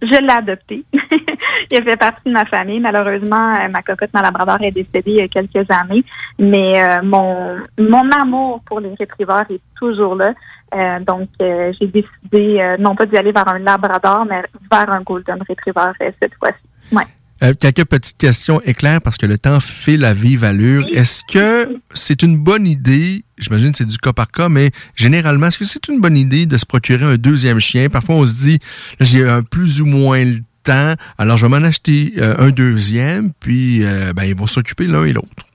[0.00, 0.84] je l'ai adopté.
[1.70, 2.80] il fait partie de ma famille.
[2.80, 6.04] Malheureusement, euh, ma cocotte, ma labrador, est décédée il y a quelques années.
[6.38, 10.32] Mais euh, mon mon amour pour les retrievers est toujours là.
[10.74, 14.90] Euh, donc, euh, j'ai décidé euh, non pas d'y aller vers un labrador, mais vers
[14.90, 16.94] un golden retriever euh, cette fois-ci.
[16.96, 17.04] Ouais.
[17.42, 20.86] Euh, quelques petites questions éclairs parce que le temps file à vive allure.
[20.92, 25.48] Est-ce que c'est une bonne idée, j'imagine que c'est du cas par cas, mais généralement,
[25.48, 27.88] est-ce que c'est une bonne idée de se procurer un deuxième chien?
[27.88, 28.60] Parfois, on se dit,
[29.00, 33.32] j'ai un plus ou moins le temps, alors je vais m'en acheter euh, un deuxième,
[33.40, 35.48] puis euh, ben, ils vont s'occuper l'un et l'autre.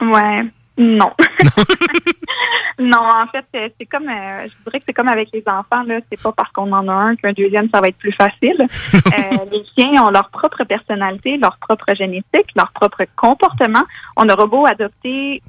[0.00, 0.44] Ouais,
[0.76, 1.12] non.
[2.78, 3.44] non, en fait,
[3.78, 6.00] c'est comme, euh, je dirais que c'est comme avec les enfants, là.
[6.10, 8.58] C'est pas parce qu'on en a un qu'un deuxième, ça va être plus facile.
[9.14, 13.84] Euh, les chiens ont leur propre personnalité, leur propre génétique, leur propre comportement.
[14.16, 15.40] On aura beau adopter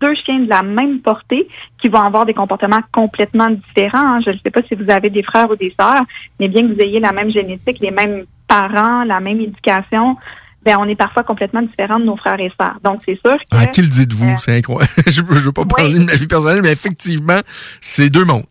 [0.00, 1.48] deux chiens de la même portée
[1.80, 4.16] qui vont avoir des comportements complètement différents.
[4.16, 4.20] hein.
[4.26, 6.02] Je ne sais pas si vous avez des frères ou des sœurs,
[6.38, 10.16] mais bien que vous ayez la même génétique, les mêmes parents, la même éducation,
[10.64, 12.78] ben on est parfois complètement différents de nos frères et sœurs.
[12.82, 14.30] Donc c'est sûr que À qui le dites-vous?
[14.30, 14.92] Euh, C'est incroyable.
[15.06, 17.40] je ne veux pas parler de ma vie personnelle, mais effectivement,
[17.80, 18.46] c'est deux mondes.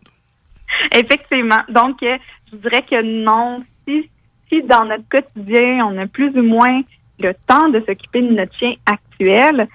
[0.94, 1.61] Effectivement.
[1.69, 2.18] Donc, euh,
[2.52, 3.64] je dirais que non.
[3.88, 4.10] Si,
[4.49, 6.81] si dans notre quotidien, on a plus ou moins
[7.19, 9.68] le temps de s'occuper de notre chien actuel,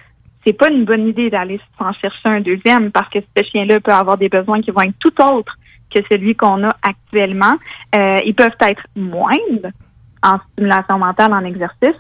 [0.47, 3.93] c'est pas une bonne idée d'aller s'en chercher un deuxième parce que ce chien-là peut
[3.93, 5.57] avoir des besoins qui vont être tout autres
[5.95, 7.57] que celui qu'on a actuellement.
[7.95, 9.71] Euh, ils peuvent être moindres
[10.23, 11.97] en stimulation mentale, en exercice,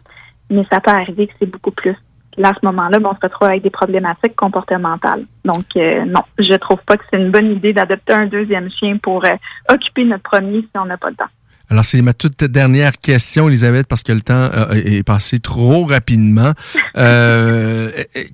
[0.50, 1.96] mais ça peut arriver que c'est beaucoup plus.
[2.36, 5.24] Là, à ce moment-là, ben, on se retrouve avec des problématiques comportementales.
[5.44, 8.96] Donc, euh, non, je trouve pas que c'est une bonne idée d'adopter un deuxième chien
[9.02, 9.32] pour euh,
[9.68, 11.30] occuper notre premier si on n'a pas le temps.
[11.70, 15.84] Alors, c'est ma toute dernière question, Elisabeth, parce que le temps euh, est passé trop
[15.84, 16.52] rapidement.
[16.96, 17.90] Euh,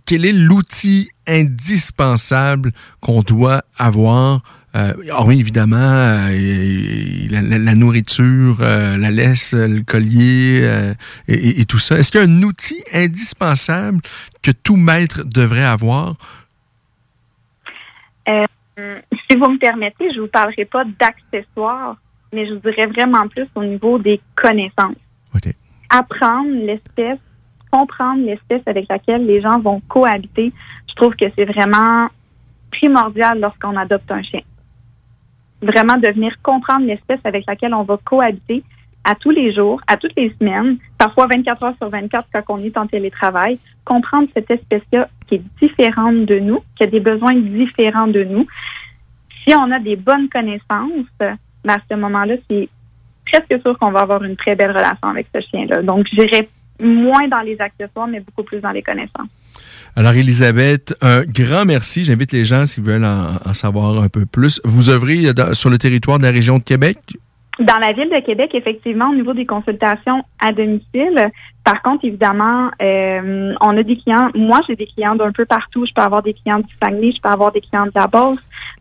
[0.07, 4.41] quel est l'outil indispensable qu'on doit avoir?
[4.77, 6.31] Euh, hormis évidemment euh,
[7.31, 10.69] la, la- la nourriture, euh, la laisse, le collier
[11.29, 11.97] et, tout ça.
[11.99, 14.01] Est-ce qu'il y a un outil indispensable
[14.43, 16.17] que tout maître devrait avoir?
[18.29, 18.47] Euh,
[19.31, 21.97] si vous me permettez, je vous parlerai pas d'accessoires,
[22.33, 24.97] mais je vous dirais vraiment plus au niveau des connaissances.
[25.91, 27.19] Apprendre l'espèce,
[27.71, 30.53] comprendre l'espèce avec laquelle les gens vont cohabiter,
[30.89, 32.09] je trouve que c'est vraiment
[32.73, 34.41] primordial lorsqu'on adopte un chien.
[35.63, 38.63] Vraiment de venir comprendre l'espèce avec laquelle on va cohabiter
[39.05, 42.59] à tous les jours, à toutes les semaines, parfois 24 heures sur 24 quand on
[42.59, 47.35] est en télétravail, comprendre cette espèce-là qui est différente de nous, qui a des besoins
[47.35, 48.47] différents de nous.
[49.47, 51.37] Si on a des bonnes connaissances, ben
[51.69, 52.69] à ce moment-là, c'est
[53.27, 55.83] presque sûr qu'on va avoir une très belle relation avec ce chien-là.
[55.83, 56.49] Donc, j'irai
[56.81, 59.29] moins dans les accessoires, mais beaucoup plus dans les connaissances.
[59.97, 62.05] Alors, Elisabeth, un grand merci.
[62.05, 64.61] J'invite les gens, s'ils veulent en, en savoir un peu plus.
[64.65, 66.99] Vous œuvrez dans- sur le territoire de la région de Québec?
[67.61, 71.31] Dans la ville de Québec, effectivement, au niveau des consultations à domicile,
[71.63, 74.29] par contre, évidemment, euh, on a des clients.
[74.35, 75.87] Moi, j'ai des clients d'un peu partout.
[75.87, 78.39] Je peux avoir des clients du Saguenay, je peux avoir des clients de la Beauce,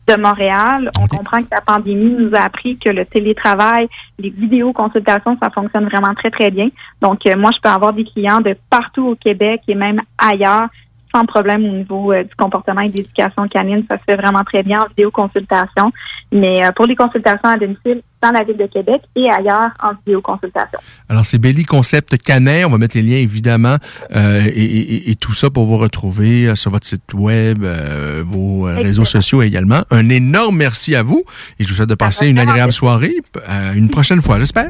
[0.08, 0.90] de Montréal.
[1.00, 3.88] On comprend que la pandémie nous a appris que le télétravail,
[4.18, 6.70] les vidéoconsultations, ça fonctionne vraiment très, très bien.
[7.00, 10.68] Donc, euh, moi, je peux avoir des clients de partout au Québec et même ailleurs
[11.14, 13.84] sans problème au niveau euh, du comportement et de l'éducation canine.
[13.90, 15.92] Ça se fait vraiment très bien en vidéoconsultation.
[16.32, 19.92] Mais euh, pour les consultations à domicile, dans la ville de Québec et ailleurs en
[20.06, 20.80] vidéoconsultation.
[21.10, 22.66] Alors, c'est Belly Concept Canet.
[22.66, 23.76] On va mettre les liens, évidemment,
[24.16, 28.62] euh, et, et- et tout ça pour vous retrouver sur votre site web, euh, vos
[28.64, 29.82] réseaux sociaux également.
[29.92, 31.24] Un énorme merci à vous
[31.60, 33.16] et je vous souhaite de passer une agréable soirée.
[33.50, 34.70] Euh, une prochaine fois, j'espère.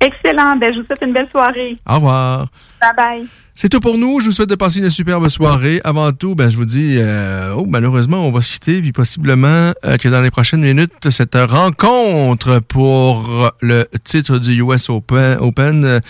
[0.00, 0.56] Excellent.
[0.56, 1.76] Ben, je vous souhaite une belle soirée.
[1.88, 2.48] Au revoir.
[2.82, 3.28] Bye bye.
[3.54, 4.18] C'est tout pour nous.
[4.20, 5.82] Je vous souhaite de passer une superbe soirée.
[5.84, 9.72] Avant tout, ben, je vous dis, euh, oh, malheureusement, on va se quitter, puis possiblement
[9.84, 16.00] euh, que dans les prochaines minutes, cette rencontre pour le titre du US Open, euh,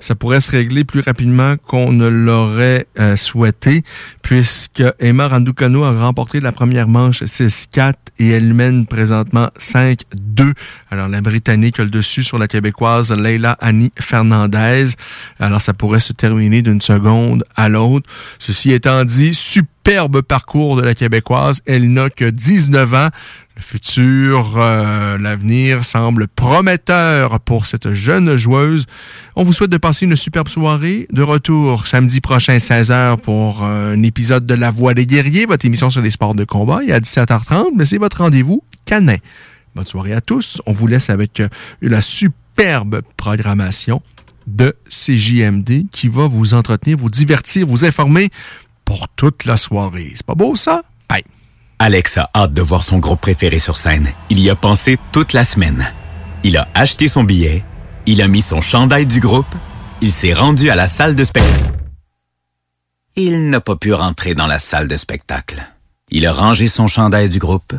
[0.00, 2.86] ça pourrait se régler plus rapidement qu'on ne l'aurait
[3.16, 3.82] souhaité,
[4.22, 10.54] puisque Emma Raducanu a remporté la première manche 6-4 et elle mène présentement 5-2.
[10.90, 14.86] Alors, la Britannique a le dessus sur la Québécoise Leila Annie Fernandez.
[15.38, 18.08] Alors, ça pourrait se terminer d'une seconde à l'autre.
[18.38, 21.62] Ceci étant dit, superbe parcours de la Québécoise.
[21.66, 23.08] Elle n'a que 19 ans.
[23.56, 28.84] Le futur, euh, l'avenir semble prometteur pour cette jeune joueuse.
[29.34, 31.06] On vous souhaite de passer une superbe soirée.
[31.10, 35.64] De retour samedi prochain, 16h, pour euh, un épisode de La Voix des guerriers, votre
[35.64, 36.80] émission sur les sports de combat.
[36.86, 39.16] Et à 17h30, mais c'est votre rendez-vous canin.
[39.74, 40.60] Bonne soirée à tous.
[40.66, 41.48] On vous laisse avec euh,
[41.80, 44.02] la superbe programmation
[44.46, 48.30] de CJMD qui va vous entretenir, vous divertir, vous informer
[48.84, 50.12] pour toute la soirée.
[50.14, 50.82] C'est pas beau ça?
[51.08, 51.24] Bye.
[51.78, 54.08] Alex a hâte de voir son groupe préféré sur scène.
[54.30, 55.92] Il y a pensé toute la semaine.
[56.44, 57.64] Il a acheté son billet,
[58.06, 59.54] il a mis son chandail du groupe,
[60.00, 61.72] il s'est rendu à la salle de spectacle.
[63.16, 65.66] Il n'a pas pu rentrer dans la salle de spectacle.
[66.10, 67.74] Il a rangé son chandail du groupe,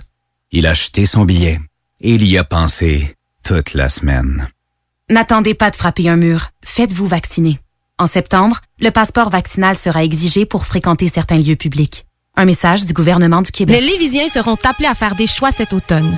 [0.51, 1.59] il a acheté son billet
[2.01, 4.47] et il y a pensé toute la semaine.
[5.09, 6.49] N'attendez pas de frapper un mur.
[6.65, 7.59] Faites-vous vacciner.
[7.97, 12.05] En septembre, le passeport vaccinal sera exigé pour fréquenter certains lieux publics.
[12.35, 13.79] Un message du gouvernement du Québec.
[13.79, 16.17] Les Lévisiens seront appelés à faire des choix cet automne.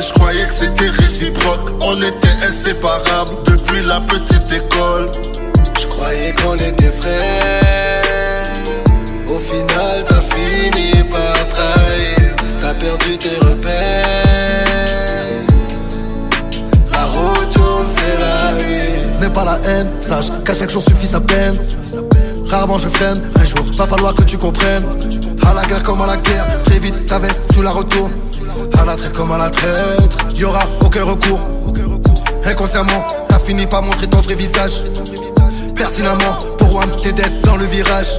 [0.00, 5.10] Je croyais que c'était réciproque On était inséparables depuis la petite école
[5.78, 8.46] Je croyais qu'on était frères
[9.28, 14.06] Au final t'as fini par trahir T'as perdu tes repères
[16.90, 21.06] La route tourne c'est la vie N'aie pas la haine, sache qu'à chaque jour suffit
[21.06, 21.56] sa peine.
[22.48, 24.84] Rarement je freine, un jour va falloir que tu comprennes.
[25.46, 28.10] À la guerre comme à la guerre, très vite ta veste tu la retournes.
[28.78, 31.40] À la traite comme à la traître, y'aura aucun recours.
[32.44, 34.82] Inconsciemment, t'as fini par montrer ton vrai visage.
[35.76, 38.18] Pertinemment, pour one, t'es dead dans le virage.